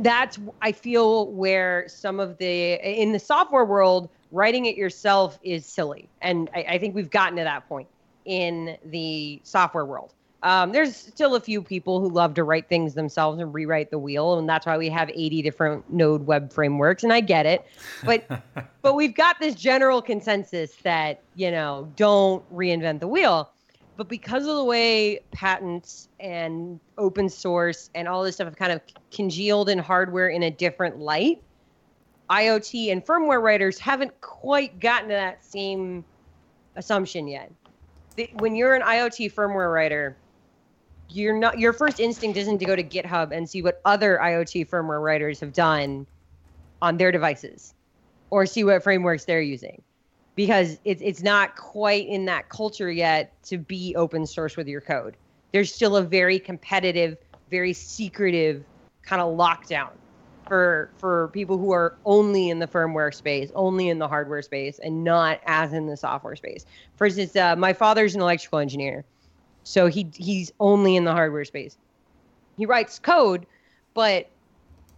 that's 0.00 0.38
I 0.62 0.72
feel 0.72 1.30
where 1.32 1.88
some 1.88 2.20
of 2.20 2.38
the 2.38 2.74
in 3.00 3.12
the 3.12 3.18
software 3.18 3.64
world, 3.64 4.08
writing 4.32 4.66
it 4.66 4.76
yourself 4.76 5.38
is 5.42 5.66
silly, 5.66 6.08
and 6.20 6.50
I, 6.54 6.64
I 6.70 6.78
think 6.78 6.94
we've 6.94 7.10
gotten 7.10 7.36
to 7.36 7.44
that 7.44 7.68
point 7.68 7.88
in 8.24 8.76
the 8.84 9.40
software 9.44 9.84
world. 9.84 10.14
Um, 10.42 10.72
there's 10.72 10.94
still 10.94 11.36
a 11.36 11.40
few 11.40 11.62
people 11.62 12.00
who 12.00 12.10
love 12.10 12.34
to 12.34 12.44
write 12.44 12.68
things 12.68 12.92
themselves 12.92 13.40
and 13.40 13.54
rewrite 13.54 13.90
the 13.90 13.98
wheel, 13.98 14.38
and 14.38 14.46
that's 14.46 14.66
why 14.66 14.76
we 14.76 14.90
have 14.90 15.08
80 15.08 15.40
different 15.40 15.90
Node 15.90 16.26
web 16.26 16.52
frameworks. 16.52 17.02
And 17.02 17.12
I 17.12 17.20
get 17.20 17.46
it, 17.46 17.64
but 18.04 18.28
but 18.82 18.94
we've 18.94 19.14
got 19.14 19.40
this 19.40 19.54
general 19.54 20.02
consensus 20.02 20.74
that 20.82 21.22
you 21.34 21.50
know 21.50 21.90
don't 21.96 22.44
reinvent 22.54 23.00
the 23.00 23.08
wheel. 23.08 23.50
But 23.96 24.08
because 24.08 24.46
of 24.46 24.56
the 24.56 24.64
way 24.64 25.20
patents 25.30 26.08
and 26.18 26.80
open 26.98 27.28
source 27.28 27.90
and 27.94 28.08
all 28.08 28.24
this 28.24 28.36
stuff 28.36 28.46
have 28.46 28.56
kind 28.56 28.72
of 28.72 28.80
congealed 29.12 29.68
in 29.68 29.78
hardware 29.78 30.28
in 30.28 30.42
a 30.42 30.50
different 30.50 30.98
light, 30.98 31.42
IoT 32.28 32.90
and 32.90 33.04
firmware 33.04 33.40
writers 33.40 33.78
haven't 33.78 34.20
quite 34.20 34.80
gotten 34.80 35.08
to 35.10 35.14
that 35.14 35.44
same 35.44 36.04
assumption 36.74 37.28
yet. 37.28 37.52
When 38.34 38.56
you're 38.56 38.74
an 38.74 38.82
IoT 38.82 39.32
firmware 39.32 39.72
writer, 39.72 40.16
you're 41.08 41.36
not 41.38 41.58
your 41.58 41.72
first 41.72 42.00
instinct 42.00 42.36
isn't 42.36 42.58
to 42.58 42.64
go 42.64 42.74
to 42.74 42.82
GitHub 42.82 43.30
and 43.30 43.48
see 43.48 43.62
what 43.62 43.80
other 43.84 44.18
IoT 44.20 44.68
firmware 44.68 45.02
writers 45.02 45.38
have 45.40 45.52
done 45.52 46.06
on 46.82 46.96
their 46.96 47.12
devices 47.12 47.74
or 48.30 48.46
see 48.46 48.64
what 48.64 48.82
frameworks 48.82 49.24
they're 49.24 49.40
using 49.40 49.82
because 50.34 50.78
it's 50.84 51.02
it's 51.02 51.22
not 51.22 51.56
quite 51.56 52.06
in 52.06 52.24
that 52.26 52.48
culture 52.48 52.90
yet 52.90 53.32
to 53.44 53.58
be 53.58 53.94
open 53.96 54.26
source 54.26 54.56
with 54.56 54.66
your 54.66 54.80
code. 54.80 55.16
There's 55.52 55.72
still 55.72 55.96
a 55.96 56.02
very 56.02 56.38
competitive, 56.38 57.16
very 57.50 57.72
secretive 57.72 58.64
kind 59.02 59.22
of 59.22 59.36
lockdown 59.36 59.90
for 60.48 60.90
for 60.98 61.28
people 61.28 61.56
who 61.56 61.72
are 61.72 61.96
only 62.04 62.50
in 62.50 62.58
the 62.58 62.66
firmware 62.66 63.14
space, 63.14 63.50
only 63.54 63.88
in 63.88 63.98
the 63.98 64.08
hardware 64.08 64.42
space, 64.42 64.78
and 64.80 65.04
not 65.04 65.40
as 65.46 65.72
in 65.72 65.86
the 65.86 65.96
software 65.96 66.36
space. 66.36 66.66
For 66.96 67.06
instance, 67.06 67.36
uh, 67.36 67.56
my 67.56 67.72
father's 67.72 68.14
an 68.14 68.20
electrical 68.20 68.58
engineer, 68.58 69.04
so 69.62 69.86
he 69.86 70.10
he's 70.14 70.52
only 70.58 70.96
in 70.96 71.04
the 71.04 71.12
hardware 71.12 71.44
space. 71.44 71.76
He 72.56 72.66
writes 72.66 72.98
code, 72.98 73.46
but 73.94 74.28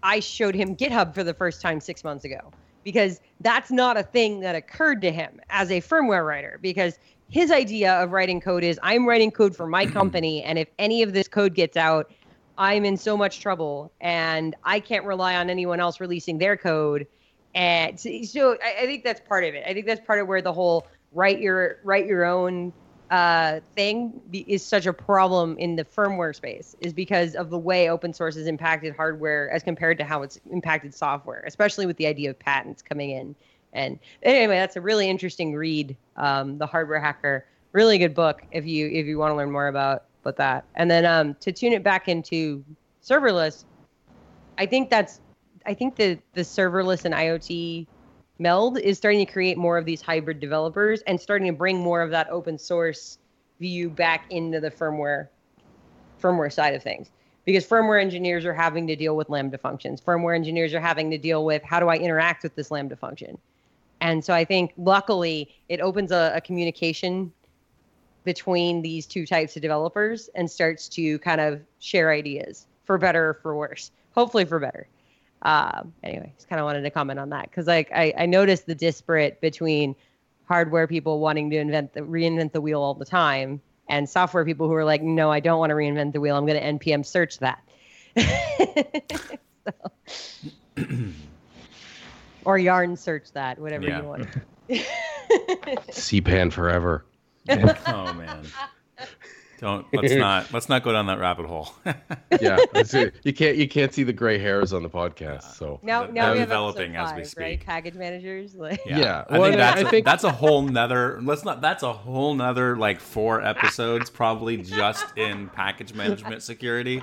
I 0.03 0.21
showed 0.21 0.55
him 0.55 0.77
GitHub 0.77 1.15
for 1.15 1.25
the 1.25 1.35
first 1.35 1.61
time 1.61 1.81
six 1.81 2.05
months 2.05 2.25
ago 2.25 2.53
because 2.87 3.21
that's 3.41 3.73
not 3.73 3.97
a 3.97 4.05
thing 4.05 4.39
that 4.39 4.55
occurred 4.55 5.03
to 5.03 5.11
him 5.11 5.41
as 5.51 5.73
a 5.73 5.81
firmware 5.81 6.25
writer 6.25 6.57
because 6.63 7.01
his 7.29 7.51
idea 7.51 7.93
of 8.01 8.13
writing 8.13 8.41
code 8.41 8.63
is 8.63 8.79
I'm 8.81 9.09
writing 9.09 9.33
code 9.33 9.57
for 9.57 9.67
my 9.67 9.87
company 9.99 10.41
and 10.45 10.57
if 10.57 10.69
any 10.79 11.03
of 11.03 11.13
this 11.13 11.27
code 11.27 11.53
gets 11.53 11.77
out 11.77 12.13
I'm 12.57 12.85
in 12.85 12.97
so 12.97 13.17
much 13.17 13.41
trouble 13.41 13.93
and 14.01 14.55
I 14.63 14.79
can't 14.79 15.05
rely 15.05 15.35
on 15.35 15.51
anyone 15.51 15.81
else 15.81 15.99
releasing 15.99 16.39
their 16.39 16.57
code. 16.57 17.09
And 17.57 17.99
so 17.99 18.57
I, 18.65 18.83
I 18.83 18.87
think 18.87 19.03
that's 19.03 19.21
part 19.21 19.43
of 19.43 19.57
it. 19.57 19.65
I 19.67 19.75
think 19.75 19.85
that's 19.85 20.07
part 20.07 20.21
of 20.21 20.29
where 20.29 20.41
the 20.41 20.53
whole 20.53 20.87
write 21.11 21.41
your 21.41 21.79
write 21.83 22.07
your 22.07 22.25
own 22.25 22.73
uh, 23.11 23.61
thing 23.75 24.21
is 24.33 24.65
such 24.65 24.87
a 24.87 24.93
problem 24.93 25.57
in 25.59 25.77
the 25.77 25.85
firmware 25.85 26.35
space 26.35 26.75
is 26.81 26.93
because 26.93 27.35
of 27.35 27.51
the 27.51 27.59
way 27.59 27.89
open 27.89 28.13
source 28.13 28.35
has 28.35 28.47
impacted 28.47 28.95
hardware 28.97 29.51
as 29.51 29.63
compared 29.63 29.99
to 29.99 30.05
how 30.05 30.23
it's 30.23 30.41
impacted 30.51 30.95
software, 30.95 31.45
especially 31.47 31.87
with 31.87 31.97
the 31.99 32.07
idea 32.07 32.31
of 32.31 32.39
patents 32.39 32.83
coming 32.83 33.11
in. 33.11 33.35
And 33.73 33.99
anyway, 34.23 34.57
that's 34.57 34.77
a 34.77 34.81
really 34.81 35.09
interesting 35.09 35.55
read. 35.55 35.97
Um, 36.17 36.59
the 36.59 36.67
Hardware 36.67 36.99
Hacker, 36.99 37.47
really 37.73 37.99
good 37.99 38.15
book 38.15 38.43
if 38.51 38.67
you 38.67 38.89
if 38.89 39.07
you 39.07 39.19
want 39.19 39.33
to 39.33 39.37
learn 39.37 39.53
more 39.53 39.69
about 39.69 40.05
about 40.23 40.37
that. 40.37 40.65
And 40.75 40.91
then 40.91 41.05
um, 41.05 41.35
to 41.41 41.53
tune 41.53 41.73
it 41.73 41.83
back 41.83 42.09
into 42.09 42.65
serverless, 43.05 43.65
I 44.59 44.67
think 44.67 44.91
that's 44.91 45.21
I 45.67 45.75
think 45.75 45.97
the 45.97 46.19
the 46.33 46.41
serverless 46.41 47.05
and 47.05 47.15
IoT 47.15 47.87
meld 48.39 48.79
is 48.79 48.99
starting 48.99 49.25
to 49.25 49.33
create 49.33 49.57
more 49.57 49.79
of 49.79 49.85
these 49.85 50.03
hybrid 50.03 50.41
developers 50.41 51.03
and 51.03 51.21
starting 51.21 51.49
to 51.49 51.57
bring 51.57 51.79
more 51.79 52.03
of 52.03 52.11
that 52.11 52.29
open 52.31 52.59
source 52.59 53.19
view 53.61 53.89
back 53.89 54.27
into 54.31 54.61
the 54.61 54.71
firmware 54.71 55.29
firmware 56.23 56.53
side 56.53 56.75
of 56.75 56.83
things. 56.83 57.11
Because 57.45 57.67
firmware 57.67 58.01
engineers 58.01 58.45
are 58.45 58.55
having 58.55 58.87
to 58.89 58.97
deal 58.97 59.17
with 59.17 59.29
lambda 59.29 59.59
functions. 59.59 60.01
Firmware 60.01 60.35
engineers 60.35 60.75
are 60.75 60.81
having 60.81 61.11
to 61.11 61.19
deal 61.19 61.45
with 61.45 61.63
how 61.63 61.79
do 61.79 61.89
i 61.89 61.97
interact 61.97 62.43
with 62.43 62.55
this 62.55 62.71
lambda 62.71 62.97
function? 62.97 63.39
And 64.01 64.25
so 64.25 64.35
i 64.35 64.45
think 64.45 64.73
luckily 64.77 65.55
it 65.69 65.81
opens 65.81 66.13
a, 66.13 66.33
a 66.35 66.41
communication 66.41 67.33
between 68.25 68.83
these 68.83 69.07
two 69.07 69.25
types 69.25 69.55
of 69.57 69.63
developers 69.63 70.29
and 70.35 70.51
starts 70.51 70.89
to 70.89 71.19
kind 71.21 71.41
of 71.41 71.61
share 71.79 72.11
ideas 72.11 72.67
for 72.85 72.99
better 72.99 73.31
or 73.31 73.35
for 73.35 73.57
worse. 73.57 73.93
Hopefully 74.15 74.45
for 74.45 74.59
better 74.59 74.89
um, 75.47 75.95
anyway, 76.03 76.33
just 76.37 76.49
kind 76.49 76.59
of 76.59 76.65
wanted 76.65 76.83
to 76.83 76.91
comment 76.91 77.21
on 77.21 77.31
that 77.31 77.49
because 77.49 77.69
like 77.69 77.89
I, 77.95 78.13
I 78.19 78.27
noticed 78.27 78.67
the 78.67 78.75
disparate 78.75 79.41
between 79.41 79.95
hardware 80.49 80.89
people 80.89 81.21
wanting 81.21 81.51
to 81.51 81.57
invent 81.57 81.93
the 81.95 82.01
reinvent 82.01 82.51
the 82.51 82.61
wheel 82.61 82.83
all 82.83 82.95
the 82.95 83.05
time 83.05 83.63
and 83.89 84.09
software 84.11 84.45
people 84.45 84.67
who 84.67 84.75
are 84.75 84.85
like, 84.85 85.03
no, 85.03 85.31
I 85.31 85.39
don't 85.39 85.61
want 85.61 85.71
to 85.71 85.77
reinvent 85.77 86.13
the 86.13 86.21
wheel. 86.21 86.37
I'm 86.37 86.47
going 86.47 86.61
to 86.61 86.87
npm 86.87 87.07
search 87.07 87.39
that. 87.39 87.63
so. 90.77 90.85
or 92.45 92.59
yarn 92.59 92.97
search 92.97 93.31
that, 93.35 93.61
whatever 93.61 93.87
Yeah. 93.87 94.01
you 94.01 94.05
want. 94.05 94.29
CPAN 95.93 96.53
forever. 96.53 97.07
oh 97.49 98.13
man. 98.15 98.45
Don't 99.59 99.87
let's 99.93 100.13
not 100.15 100.53
let's 100.53 100.69
not 100.69 100.83
go 100.83 100.93
down 100.93 101.07
that 101.07 101.19
rabbit 101.19 101.47
hole. 101.47 101.73
Yeah, 102.41 102.59
you 103.23 103.33
can't 103.33 103.57
you 103.57 103.67
can't 103.69 103.95
see 103.95 104.03
the 104.03 104.13
gray 104.13 104.39
hairs 104.39 104.73
on 104.75 104.83
the 104.83 104.91
podcast. 104.91 105.55
So 105.55 105.81
now, 105.83 106.03
They're 106.05 106.13
now 106.13 106.33
we 106.33 106.39
have 106.41 106.49
developing 106.49 106.97
episode 106.97 107.13
as 107.13 107.17
we 107.19 107.25
speak. 107.25 107.43
right? 107.43 107.61
Package 107.65 107.95
managers, 107.95 108.55
like 108.55 108.81
Yeah. 108.85 109.25
I 109.31 109.39
Well, 109.39 109.45
think 109.49 109.57
that's 109.57 109.79
I 109.79 109.81
a, 109.87 109.91
think- 109.91 110.05
that's 110.05 110.25
a 110.25 110.31
whole 110.33 110.63
nother. 110.63 111.19
Let's 111.23 111.45
not. 111.45 111.61
That's 111.63 111.83
a 111.83 111.93
whole 111.93 112.35
nother 112.35 112.77
like 112.77 113.01
four 113.01 113.41
episodes 113.43 114.11
probably 114.11 114.59
just 114.59 115.07
in 115.17 115.49
package 115.49 115.95
management 115.95 116.43
security. 116.43 117.03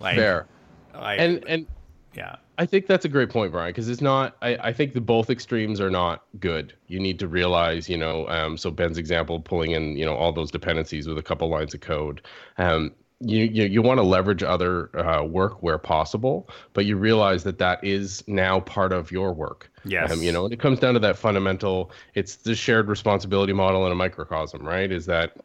Like, 0.00 0.16
fair. 0.16 0.46
like 0.94 1.20
And 1.20 1.44
and 1.46 1.66
yeah, 2.14 2.36
I 2.58 2.66
think 2.66 2.86
that's 2.86 3.04
a 3.04 3.08
great 3.08 3.30
point, 3.30 3.52
Bryan, 3.52 3.70
because 3.70 3.88
it's 3.88 4.00
not. 4.00 4.36
I, 4.42 4.56
I 4.56 4.72
think 4.72 4.92
the 4.92 5.00
both 5.00 5.30
extremes 5.30 5.80
are 5.80 5.90
not 5.90 6.24
good. 6.38 6.74
You 6.86 7.00
need 7.00 7.18
to 7.20 7.28
realize, 7.28 7.88
you 7.88 7.96
know. 7.96 8.28
Um, 8.28 8.56
so 8.56 8.70
Ben's 8.70 8.98
example, 8.98 9.40
pulling 9.40 9.72
in, 9.72 9.96
you 9.96 10.04
know, 10.04 10.14
all 10.14 10.32
those 10.32 10.50
dependencies 10.50 11.08
with 11.08 11.18
a 11.18 11.22
couple 11.22 11.48
lines 11.48 11.74
of 11.74 11.80
code. 11.80 12.22
Um, 12.58 12.92
you 13.20 13.44
you, 13.44 13.64
you 13.64 13.82
want 13.82 13.98
to 13.98 14.02
leverage 14.02 14.42
other 14.42 14.96
uh, 14.98 15.24
work 15.24 15.62
where 15.62 15.78
possible, 15.78 16.48
but 16.72 16.84
you 16.84 16.96
realize 16.96 17.44
that 17.44 17.58
that 17.58 17.82
is 17.82 18.22
now 18.26 18.60
part 18.60 18.92
of 18.92 19.10
your 19.10 19.32
work. 19.32 19.70
Yes. 19.84 20.12
Um, 20.12 20.22
you 20.22 20.32
know, 20.32 20.44
and 20.44 20.52
it 20.52 20.60
comes 20.60 20.78
down 20.78 20.94
to 20.94 21.00
that 21.00 21.16
fundamental. 21.16 21.90
It's 22.14 22.36
the 22.36 22.54
shared 22.54 22.88
responsibility 22.88 23.52
model 23.52 23.86
in 23.86 23.92
a 23.92 23.96
microcosm, 23.96 24.66
right? 24.66 24.90
Is 24.90 25.06
that 25.06 25.36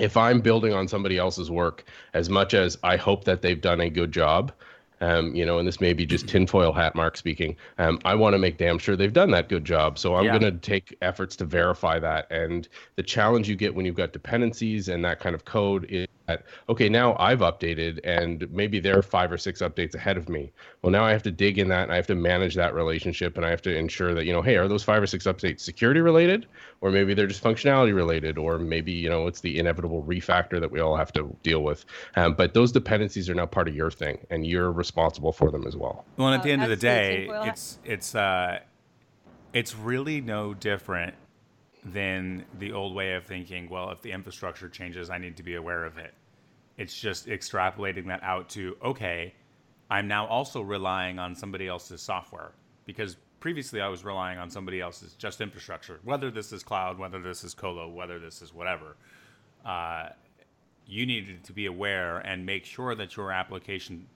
if 0.00 0.16
I'm 0.16 0.40
building 0.40 0.72
on 0.72 0.88
somebody 0.88 1.18
else's 1.18 1.50
work, 1.50 1.84
as 2.14 2.28
much 2.28 2.54
as 2.54 2.78
I 2.82 2.96
hope 2.96 3.24
that 3.24 3.42
they've 3.42 3.60
done 3.60 3.80
a 3.80 3.90
good 3.90 4.12
job, 4.12 4.52
um, 5.00 5.34
you 5.34 5.44
know, 5.46 5.58
and 5.58 5.66
this 5.66 5.80
may 5.80 5.92
be 5.92 6.04
just 6.06 6.28
tinfoil 6.28 6.72
hat 6.72 6.94
mark 6.94 7.16
speaking, 7.16 7.56
um, 7.78 7.98
I 8.04 8.14
want 8.14 8.34
to 8.34 8.38
make 8.38 8.58
damn 8.58 8.78
sure 8.78 8.96
they've 8.96 9.12
done 9.12 9.30
that 9.32 9.48
good 9.48 9.64
job. 9.64 9.98
So 9.98 10.16
I'm 10.16 10.24
Yeah. 10.24 10.38
going 10.38 10.52
to 10.52 10.58
take 10.58 10.96
efforts 11.02 11.36
to 11.36 11.44
verify 11.44 11.98
that. 11.98 12.26
And 12.30 12.68
the 12.96 13.02
challenge 13.02 13.48
you 13.48 13.56
get 13.56 13.74
when 13.74 13.86
you've 13.86 13.94
got 13.94 14.12
dependencies 14.12 14.88
and 14.88 15.04
that 15.04 15.20
kind 15.20 15.34
of 15.34 15.44
code 15.44 15.86
is 15.88 16.06
that, 16.28 16.44
okay, 16.68 16.88
now 16.88 17.16
I've 17.18 17.40
updated 17.40 18.00
and 18.04 18.48
maybe 18.50 18.80
they're 18.80 19.02
five 19.02 19.32
or 19.32 19.38
six 19.38 19.60
updates 19.60 19.94
ahead 19.94 20.16
of 20.16 20.28
me. 20.28 20.52
Well, 20.82 20.92
now 20.92 21.04
I 21.04 21.10
have 21.10 21.22
to 21.24 21.30
dig 21.30 21.58
in 21.58 21.68
that 21.68 21.84
and 21.84 21.92
I 21.92 21.96
have 21.96 22.06
to 22.08 22.14
manage 22.14 22.54
that 22.54 22.74
relationship 22.74 23.36
and 23.36 23.44
I 23.44 23.50
have 23.50 23.62
to 23.62 23.74
ensure 23.74 24.14
that, 24.14 24.26
you 24.26 24.32
know, 24.32 24.42
hey, 24.42 24.56
are 24.56 24.68
those 24.68 24.84
five 24.84 25.02
or 25.02 25.06
six 25.06 25.24
updates 25.24 25.60
security 25.60 26.00
related? 26.00 26.46
Or 26.80 26.90
maybe 26.90 27.14
they're 27.14 27.26
just 27.26 27.42
functionality 27.42 27.94
related, 27.94 28.38
or 28.38 28.58
maybe, 28.58 28.92
you 28.92 29.08
know, 29.08 29.26
it's 29.26 29.40
the 29.40 29.58
inevitable 29.58 30.04
refactor 30.04 30.60
that 30.60 30.70
we 30.70 30.80
all 30.80 30.96
have 30.96 31.12
to 31.14 31.34
deal 31.42 31.64
with. 31.64 31.84
Um, 32.14 32.34
but 32.34 32.54
those 32.54 32.70
dependencies 32.70 33.28
are 33.28 33.34
now 33.34 33.46
part 33.46 33.66
of 33.66 33.74
your 33.74 33.90
thing 33.90 34.24
and 34.30 34.46
you're 34.46 34.70
responsible 34.70 35.32
for 35.32 35.50
them 35.50 35.66
as 35.66 35.76
well. 35.76 36.04
Well, 36.16 36.28
and 36.28 36.36
at 36.36 36.44
the 36.44 36.52
end 36.52 36.62
of 36.62 36.68
the 36.68 36.74
as 36.74 36.80
to 36.80 36.86
the 36.86 37.26
day, 37.26 37.48
it's 37.48 37.78
it's 37.84 38.14
uh, 38.14 38.60
it's 39.52 39.74
really 39.74 40.20
no 40.20 40.54
different 40.54 41.14
than 41.84 42.44
the 42.58 42.72
old 42.72 42.94
way 42.94 43.14
of 43.14 43.24
thinking. 43.24 43.68
Well, 43.68 43.90
if 43.90 44.02
the 44.02 44.12
infrastructure 44.12 44.68
changes, 44.68 45.10
I 45.10 45.18
need 45.18 45.36
to 45.36 45.42
be 45.42 45.54
aware 45.54 45.84
of 45.84 45.98
it. 45.98 46.14
It's 46.76 46.98
just 46.98 47.26
extrapolating 47.26 48.06
that 48.06 48.22
out 48.22 48.48
to 48.50 48.76
okay, 48.82 49.34
I'm 49.90 50.06
now 50.06 50.26
also 50.26 50.60
relying 50.60 51.18
on 51.18 51.34
somebody 51.34 51.66
else's 51.66 52.02
software 52.02 52.52
because 52.84 53.16
previously 53.40 53.80
I 53.80 53.88
was 53.88 54.04
relying 54.04 54.38
on 54.38 54.50
somebody 54.50 54.80
else's 54.80 55.14
just 55.14 55.40
infrastructure, 55.40 56.00
whether 56.04 56.30
this 56.30 56.52
is 56.52 56.62
cloud, 56.62 56.98
whether 56.98 57.20
this 57.20 57.44
is 57.44 57.54
colo, 57.54 57.88
whether 57.88 58.18
this 58.18 58.42
is 58.42 58.52
whatever. 58.52 58.96
Uh, 59.64 60.10
you 60.86 61.06
needed 61.06 61.44
to 61.44 61.52
be 61.52 61.66
aware 61.66 62.18
and 62.18 62.44
make 62.44 62.64
sure 62.64 62.94
that 62.94 63.16
your 63.16 63.30
application 63.30 64.06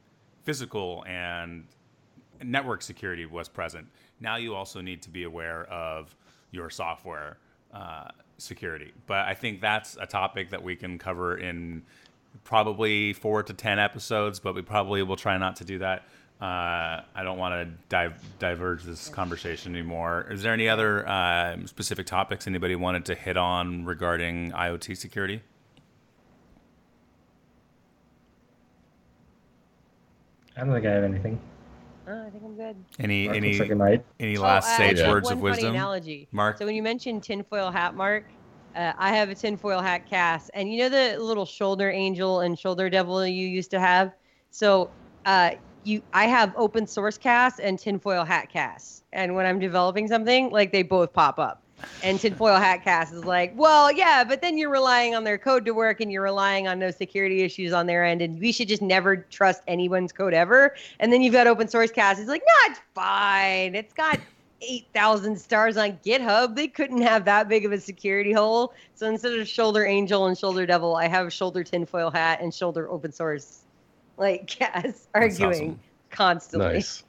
physical 0.43 1.05
and 1.07 1.67
network 2.43 2.83
security 2.83 3.27
was 3.27 3.49
present. 3.49 3.87
Now 4.21 4.37
you 4.37 4.55
also 4.55 4.81
need 4.81 5.03
to 5.03 5.11
be 5.11 5.25
aware 5.25 5.65
of 5.65 6.15
your 6.51 6.71
software 6.71 7.39
uh, 7.73 8.09
security. 8.39 8.93
But 9.07 9.27
I 9.27 9.35
think 9.35 9.61
that's 9.61 9.97
a 10.01 10.07
topic 10.07 10.51
that 10.51 10.63
we 10.63 10.77
can 10.77 10.99
cover 10.99 11.37
in 11.37 11.83
probably 12.45 13.13
four 13.13 13.43
to 13.43 13.53
ten 13.53 13.79
episodes. 13.79 14.41
But 14.41 14.55
we 14.55 14.63
probably 14.63 15.03
will 15.03 15.17
try 15.17 15.39
not 15.39 15.57
to 15.57 15.65
do 15.65 15.79
that. 15.79 16.05
Uh, 16.41 17.03
I 17.15 17.23
don't 17.23 17.39
want 17.39 17.55
to 17.55 17.73
dive, 17.89 18.21
diverge 18.41 18.83
this 18.83 19.09
conversation 19.09 19.77
anymore. 19.77 20.27
Is 20.29 20.43
there 20.43 20.53
any 20.53 20.69
other 20.69 21.09
uh, 21.09 21.57
specific 21.67 22.05
topics 22.05 22.49
anybody 22.49 22.75
wanted 22.75 23.05
to 23.05 23.15
hit 23.15 23.37
on 23.37 23.85
regarding 23.85 24.51
IoT 24.51 24.97
security? 24.97 25.41
I 30.57 30.65
don't 30.65 30.73
think 30.73 30.85
I 30.85 30.91
have 30.91 31.05
anything. 31.05 31.41
Oh, 32.07 32.27
I 32.27 32.31
think 32.31 32.43
I'm 32.45 32.57
good. 32.57 32.77
Any 32.99 33.27
Mark 33.27 33.37
any 33.37 33.59
looks 33.59 33.71
like 33.71 33.77
might. 33.79 34.05
any 34.19 34.37
Oh, 34.37 34.43
last 34.43 34.69
uh, 34.69 34.77
sage 34.77 34.99
Yeah. 34.99 35.11
words 35.11 35.25
one 35.25 35.35
of 35.35 35.39
funny 35.39 35.53
wisdom? 35.53 35.75
analogy. 35.75 36.29
Mark? 36.33 36.59
So 36.59 36.67
when 36.67 36.75
you 36.75 36.83
mentioned 36.83 37.23
tinfoil 37.23 37.71
hat, 37.71 37.95
Mark, 37.95 38.25
uh, 38.75 38.93
I 38.99 39.13
have 39.13 39.29
a 39.29 39.35
tinfoil 39.35 39.81
hat 39.81 40.09
Cass, 40.09 40.51
and 40.55 40.73
you 40.73 40.79
know 40.81 40.89
the 40.89 41.19
little 41.19 41.47
shoulder 41.47 41.91
angel 41.91 42.41
and 42.41 42.59
shoulder 42.59 42.91
devil 42.91 43.25
you 43.27 43.47
used 43.47 43.71
to 43.71 43.81
have. 43.81 44.13
So 44.51 44.91
uh, 45.25 45.53
you, 45.85 46.03
I 46.13 46.25
have 46.25 46.53
open 46.57 46.87
source 46.87 47.19
casts 47.19 47.61
and 47.61 47.79
tinfoil 47.79 48.25
hat 48.25 48.49
casts, 48.51 49.03
and 49.13 49.35
when 49.35 49.47
I'm 49.47 49.59
developing 49.59 50.09
something, 50.09 50.51
like 50.51 50.73
they 50.73 50.83
both 50.83 51.13
pop 51.13 51.39
up. 51.39 51.63
And 52.03 52.19
tinfoil 52.19 52.57
hat 52.57 52.83
Cass 52.85 53.13
is 53.13 53.25
like, 53.25 53.53
well, 53.57 53.93
yeah, 53.93 54.25
but 54.25 54.41
then 54.41 54.59
you're 54.59 54.71
relying 54.71 55.15
on 55.15 55.25
their 55.25 55.39
code 55.39 55.65
to 55.65 55.73
work, 55.73 56.01
and 56.01 56.11
you're 56.11 56.23
relying 56.23 56.67
on 56.67 56.79
no 56.79 56.91
security 56.91 57.43
issues 57.43 57.73
on 57.73 57.87
their 57.87 58.05
end, 58.05 58.23
and 58.23 58.41
we 58.41 58.53
should 58.53 58.69
just 58.69 58.83
never 58.83 59.17
trust 59.17 59.63
anyone's 59.67 60.13
code 60.13 60.35
ever. 60.35 60.75
And 61.01 61.13
then 61.13 61.23
you've 61.23 61.33
got 61.33 61.47
open 61.47 61.69
source 61.69 61.91
Cass. 61.91 62.19
It's 62.19 62.29
like, 62.29 62.43
no, 62.47 62.71
it's 62.73 62.81
fine. 62.95 63.75
It's 63.75 63.93
got 63.93 64.19
8,000 64.63 65.39
stars 65.39 65.77
on 65.77 65.99
GitHub. 66.05 66.55
They 66.55 66.69
couldn't 66.69 67.03
have 67.03 67.25
that 67.25 67.49
big 67.49 67.65
of 67.65 67.73
a 67.73 67.81
security 67.81 68.33
hole. 68.33 68.73
So 68.95 69.07
instead 69.07 69.39
of 69.39 69.49
shoulder 69.49 69.85
angel 69.85 70.27
and 70.27 70.39
shoulder 70.39 70.67
devil, 70.67 70.97
I 70.97 71.09
have 71.09 71.33
shoulder 71.33 71.65
tinfoil 71.65 72.11
hat 72.11 72.41
and 72.41 72.55
shoulder 72.55 72.89
open 72.91 73.13
source. 73.13 73.63
Like, 74.17 74.59
yes, 74.61 75.09
arguing 75.15 75.53
awesome. 75.53 75.81
constantly. 76.11 76.75
Nice, 76.75 77.05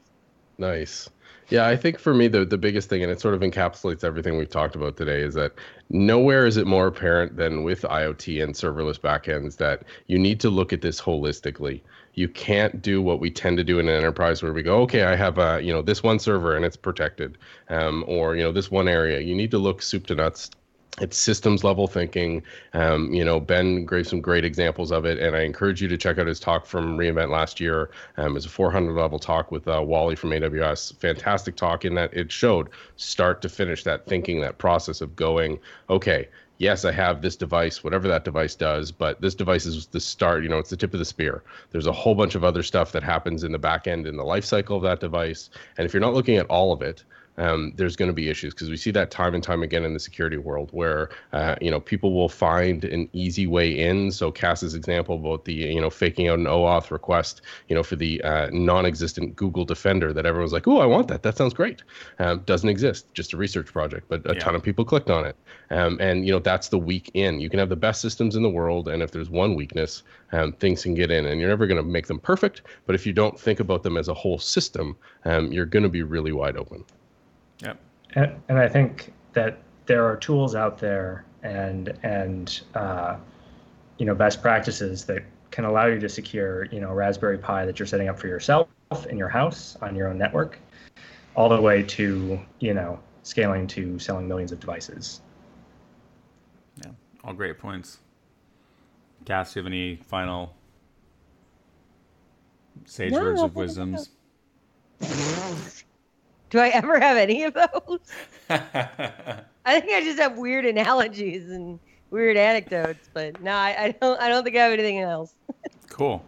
nice. 0.58 1.10
Yeah, 1.50 1.68
I 1.68 1.76
think 1.76 2.00
for 2.00 2.14
me 2.14 2.28
the 2.28 2.46
the 2.46 2.58
biggest 2.58 2.90
thing, 2.90 3.04
and 3.04 3.12
it 3.12 3.20
sort 3.20 3.34
of 3.34 3.42
encapsulates 3.42 4.04
everything 4.04 4.38
we've 4.38 4.50
talked 4.50 4.76
about 4.76 4.98
today, 4.98 5.22
is 5.22 5.34
that 5.36 5.54
nowhere 5.90 6.46
is 6.46 6.58
it 6.58 6.66
more 6.66 6.88
apparent 6.88 7.36
than 7.38 7.64
with 7.64 7.82
IoT 7.82 8.44
and 8.44 8.54
serverless 8.54 9.00
backends 9.00 9.58
that 9.58 9.84
you 10.08 10.18
need 10.18 10.40
to 10.42 10.50
look 10.50 10.74
at 10.74 10.82
this 10.82 11.02
holistically. 11.02 11.82
You 12.14 12.30
can't 12.30 12.82
do 12.82 13.02
what 13.02 13.20
we 13.20 13.32
tend 13.32 13.58
to 13.58 13.64
do 13.64 13.80
in 13.80 13.88
an 13.90 13.96
enterprise 13.96 14.44
where 14.44 14.54
we 14.54 14.64
go, 14.64 14.82
okay, 14.82 15.04
I 15.04 15.16
have 15.16 15.38
a 15.38 15.62
you 15.62 15.74
know 15.74 15.82
this 15.82 16.02
one 16.02 16.20
server 16.20 16.56
and 16.56 16.66
it's 16.66 16.78
protected, 16.78 17.38
um, 17.70 18.04
or 18.08 18.36
you 18.36 18.44
know 18.44 18.52
this 18.52 18.72
one 18.72 18.88
area. 18.88 19.20
You 19.20 19.36
need 19.36 19.52
to 19.52 19.60
look 19.60 19.82
soup 19.82 20.08
to 20.08 20.16
nuts 20.16 20.50
it's 21.02 21.18
systems 21.18 21.64
level 21.64 21.88
thinking. 21.88 22.44
Um, 22.74 23.12
you 23.14 23.26
know, 23.26 23.40
Ben 23.40 23.86
gave 23.86 24.08
some 24.08 24.22
great 24.22 24.46
examples 24.46 24.92
of 24.92 25.06
it, 25.06 25.20
and 25.20 25.36
I 25.36 25.42
encourage 25.42 25.82
you 25.82 25.88
to 25.88 25.98
check 25.98 26.20
out 26.20 26.28
his 26.28 26.40
talk 26.40 26.66
from 26.66 26.98
reInvent 26.98 27.30
last 27.30 27.60
year. 27.60 27.90
Um, 28.18 28.38
it's 28.38 28.46
a 28.46 28.50
400 28.50 28.94
level 28.94 29.18
talk 29.18 29.52
with 29.52 29.68
uh, 29.68 29.82
Wally 29.84 30.16
from 30.16 30.30
AWS. 30.30 30.96
Fantastic 30.98 31.56
talk 31.56 31.84
in 31.84 31.96
that 31.96 32.14
it 32.14 32.32
showed 32.32 32.70
start 32.96 33.42
to 33.42 33.50
finish 33.50 33.84
that 33.84 34.06
thinking, 34.06 34.40
that 34.42 34.60
process 34.60 35.02
of 35.02 35.16
going, 35.16 35.60
okay, 35.90 36.28
yes, 36.60 36.86
I 36.86 36.92
have 36.92 37.22
this 37.22 37.36
device, 37.36 37.84
whatever 37.84 38.08
that 38.08 38.24
device 38.24 38.56
does, 38.56 38.92
but 38.92 39.20
this 39.20 39.36
device 39.36 39.66
is 39.66 39.88
the 39.88 40.00
start, 40.00 40.44
you 40.44 40.50
know, 40.50 40.60
it's 40.60 40.70
the 40.70 40.78
tip 40.78 40.94
of 40.94 41.00
the 41.00 41.06
spear. 41.06 41.44
There's 41.72 41.88
a 41.88 41.92
whole 41.92 42.16
bunch 42.16 42.36
of 42.36 42.44
other 42.44 42.64
stuff 42.64 42.92
that 42.92 43.04
happens 43.04 43.44
in 43.44 43.52
the 43.52 43.60
back 43.60 43.88
end 43.88 44.06
in 44.06 44.16
the 44.16 44.24
life 44.24 44.46
cycle 44.46 44.78
of 44.78 44.84
that 44.84 45.00
device. 45.00 45.50
And 45.78 45.86
if 45.86 45.94
you're 45.94 46.02
not 46.02 46.14
looking 46.14 46.38
at 46.38 46.46
all 46.48 46.72
of 46.72 46.82
it, 46.82 47.04
um, 47.38 47.74
there's 47.76 47.96
going 47.96 48.10
to 48.10 48.14
be 48.14 48.30
issues 48.30 48.54
because 48.54 48.70
we 48.70 48.78
see 48.78 48.92
that 48.92 49.12
time 49.12 49.34
and 49.34 49.44
time 49.44 49.64
again 49.64 49.84
in 49.84 49.94
the 49.94 50.00
security 50.00 50.38
world 50.38 50.70
where 50.72 51.10
uh, 51.32 51.56
you 51.62 51.72
know 51.72 51.80
people 51.80 52.14
will 52.14 52.30
find 52.30 52.86
an 52.86 53.10
easy 53.14 53.48
way 53.48 53.72
in. 53.72 54.12
So 54.12 54.32
Cass's 54.32 54.76
example 54.76 55.16
about 55.16 55.46
the 55.46 55.54
you 55.54 55.82
know 55.82 55.90
faking 55.90 56.28
out 56.28 56.40
an 56.40 56.46
OAuth 56.46 56.92
request, 56.92 57.42
you 57.70 57.76
know 57.76 57.84
for 57.84 57.96
the 57.96 58.22
uh, 58.24 58.50
non-existent 58.52 59.36
Google 59.36 59.66
Defender 59.66 60.14
that 60.14 60.26
everyone's 60.26 60.54
like, 60.54 60.68
oh, 60.68 60.80
I 60.80 60.86
want 60.86 61.08
that. 61.08 61.24
That 61.24 61.38
sounds 61.38 61.54
great. 61.54 61.84
Um, 62.20 62.40
doesn't 62.46 62.70
exist. 62.70 63.12
Just 63.14 63.34
a 63.34 63.38
research 63.38 63.68
project, 63.68 64.08
but 64.10 64.30
a 64.30 64.34
yeah. 64.34 64.40
ton 64.40 64.56
of 64.56 64.64
people 64.64 64.86
clicked 64.86 65.10
on 65.10 65.26
it. 65.26 65.36
Um, 65.72 65.98
and 66.00 66.26
you 66.26 66.32
know 66.32 66.40
that's 66.40 66.70
the 66.70 66.80
weak 66.80 67.10
in. 67.14 67.40
You 67.40 67.50
can 67.50 67.60
have 67.60 67.70
the 67.70 67.76
best 67.76 68.02
systems 68.02 68.36
in 68.36 68.44
the 68.44 68.50
world, 68.50 68.88
and 68.88 69.02
if 69.02 69.12
there's 69.12 69.30
one 69.30 69.56
weakness, 69.56 70.04
um, 70.32 70.54
things 70.54 70.84
can 70.84 70.94
get 70.94 71.10
in. 71.10 71.26
And 71.26 71.40
you're 71.40 71.50
never 71.50 71.66
going 71.66 71.82
to 71.82 71.88
make 71.88 72.08
them 72.08 72.20
perfect, 72.20 72.62
but 72.86 72.96
if 72.96 73.08
you 73.08 73.14
don't 73.14 73.40
think 73.40 73.60
about 73.60 73.84
them 73.84 73.98
as 73.98 74.08
a 74.08 74.14
whole 74.14 74.38
system, 74.38 74.96
um, 75.26 75.52
you're 75.52 75.66
going 75.66 75.84
to 75.84 75.90
be 75.90 76.04
really 76.04 76.32
wide 76.32 76.58
open. 76.58 76.84
Yep. 77.60 77.80
And, 78.16 78.42
and 78.50 78.60
I 78.60 78.68
think 78.68 79.14
that 79.34 79.60
there 79.86 80.06
are 80.06 80.16
tools 80.16 80.56
out 80.56 80.78
there 80.78 81.26
and 81.44 81.98
and 82.04 82.62
uh, 82.74 83.18
you 83.98 84.06
know 84.06 84.16
best 84.16 84.42
practices 84.42 85.06
that 85.06 85.24
can 85.52 85.66
allow 85.66 85.86
you 85.86 86.00
to 86.00 86.10
secure 86.10 86.66
you 86.66 86.80
know 86.80 86.92
Raspberry 86.92 87.38
Pi 87.38 87.66
that 87.66 87.80
you're 87.80 87.86
setting 87.86 88.10
up 88.10 88.18
for 88.18 88.28
yourself 88.28 88.68
in 89.10 89.18
your 89.18 89.30
house 89.30 89.78
on 89.82 89.96
your 89.96 90.08
own 90.08 90.18
network, 90.18 90.58
all 91.36 91.50
the 91.50 91.62
way 91.62 91.84
to 91.84 92.40
you 92.60 92.74
know 92.74 93.00
scaling 93.24 93.68
to 93.68 94.00
selling 94.00 94.28
millions 94.28 94.52
of 94.52 94.60
devices. 94.60 95.22
Yeah, 96.84 96.92
all 97.24 97.34
great 97.34 97.58
points. 97.58 98.00
Cass, 99.26 99.54
do 99.54 99.60
you 99.60 99.64
have 99.64 99.72
any 99.72 99.96
final 99.96 100.56
sage 102.86 103.14
no, 103.14 103.22
words 103.22 103.42
of 103.42 103.56
wisdoms? 103.56 104.10
Do 106.54 106.60
I 106.60 106.68
ever 106.68 107.00
have 107.00 107.18
any 107.18 107.46
of 107.46 107.56
those? 107.56 108.00
I 108.52 109.80
think 109.80 109.92
I 109.92 110.04
just 110.04 110.20
have 110.20 110.38
weird 110.38 110.68
analogies 110.68 111.50
and 111.50 111.80
weird 112.12 112.38
anecdotes, 112.38 113.10
but 113.12 113.42
no, 113.42 113.54
I, 113.54 113.86
I 113.86 113.92
don't. 114.00 114.22
I 114.22 114.30
don't 114.30 114.44
think 114.44 114.56
I 114.56 114.60
have 114.60 114.74
anything 114.74 115.00
else. 115.00 115.34
cool. 115.90 116.24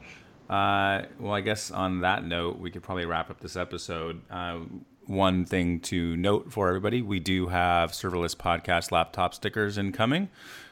Uh, 0.50 1.04
well, 1.20 1.34
I 1.34 1.42
guess 1.42 1.70
on 1.70 2.00
that 2.00 2.26
note, 2.26 2.58
we 2.58 2.72
could 2.72 2.82
probably 2.82 3.06
wrap 3.06 3.30
up 3.30 3.40
this 3.40 3.56
episode. 3.56 4.20
Uh, 4.32 4.62
one 5.06 5.46
thing 5.46 5.80
to 5.82 6.18
note 6.18 6.52
for 6.52 6.70
everybody: 6.70 7.04
we 7.04 7.20
do 7.20 7.46
have 7.50 7.92
serverless 7.92 8.36
podcast 8.36 8.92
laptop 8.92 9.36
stickers 9.36 9.78
incoming. 9.78 10.30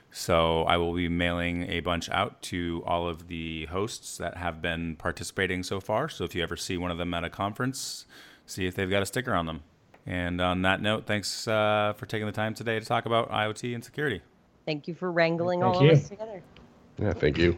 So 0.10 0.64
I 0.64 0.78
will 0.78 0.96
be 0.96 1.10
mailing 1.10 1.70
a 1.70 1.82
bunch 1.82 2.10
out 2.10 2.42
to 2.44 2.82
all 2.88 3.08
of 3.08 3.28
the 3.28 3.68
hosts 3.68 4.18
that 4.18 4.38
have 4.38 4.64
been 4.64 4.96
participating 4.96 5.62
so 5.62 5.80
far. 5.80 6.10
So 6.10 6.24
if 6.24 6.34
you 6.34 6.42
ever 6.42 6.58
see 6.58 6.76
one 6.76 6.90
of 6.90 6.98
them 6.98 7.14
at 7.14 7.24
a 7.24 7.30
conference, 7.30 8.08
see 8.46 8.66
if 8.66 8.76
they've 8.76 8.90
got 8.90 9.02
a 9.02 9.06
sticker 9.06 9.34
on 9.34 9.46
them. 9.46 9.64
And 10.06 10.42
on 10.42 10.64
that 10.64 10.82
note, 10.82 11.06
thanks 11.06 11.48
uh, 11.48 11.94
for 11.96 12.06
taking 12.06 12.26
the 12.26 12.34
time 12.34 12.54
today 12.54 12.80
to 12.80 12.86
talk 12.86 13.06
about 13.06 13.32
IoT 13.32 13.74
and 13.74 13.84
security. 13.84 14.22
Thank 14.66 14.88
you 14.88 14.94
for 14.94 15.12
wrangling 15.12 15.62
thank 15.62 15.76
all 15.76 15.84
you. 15.84 15.92
of 15.92 15.98
us 15.98 16.10
together. 16.10 16.42
Yeah, 16.98 17.14
thank 17.14 17.38
you. 17.38 17.58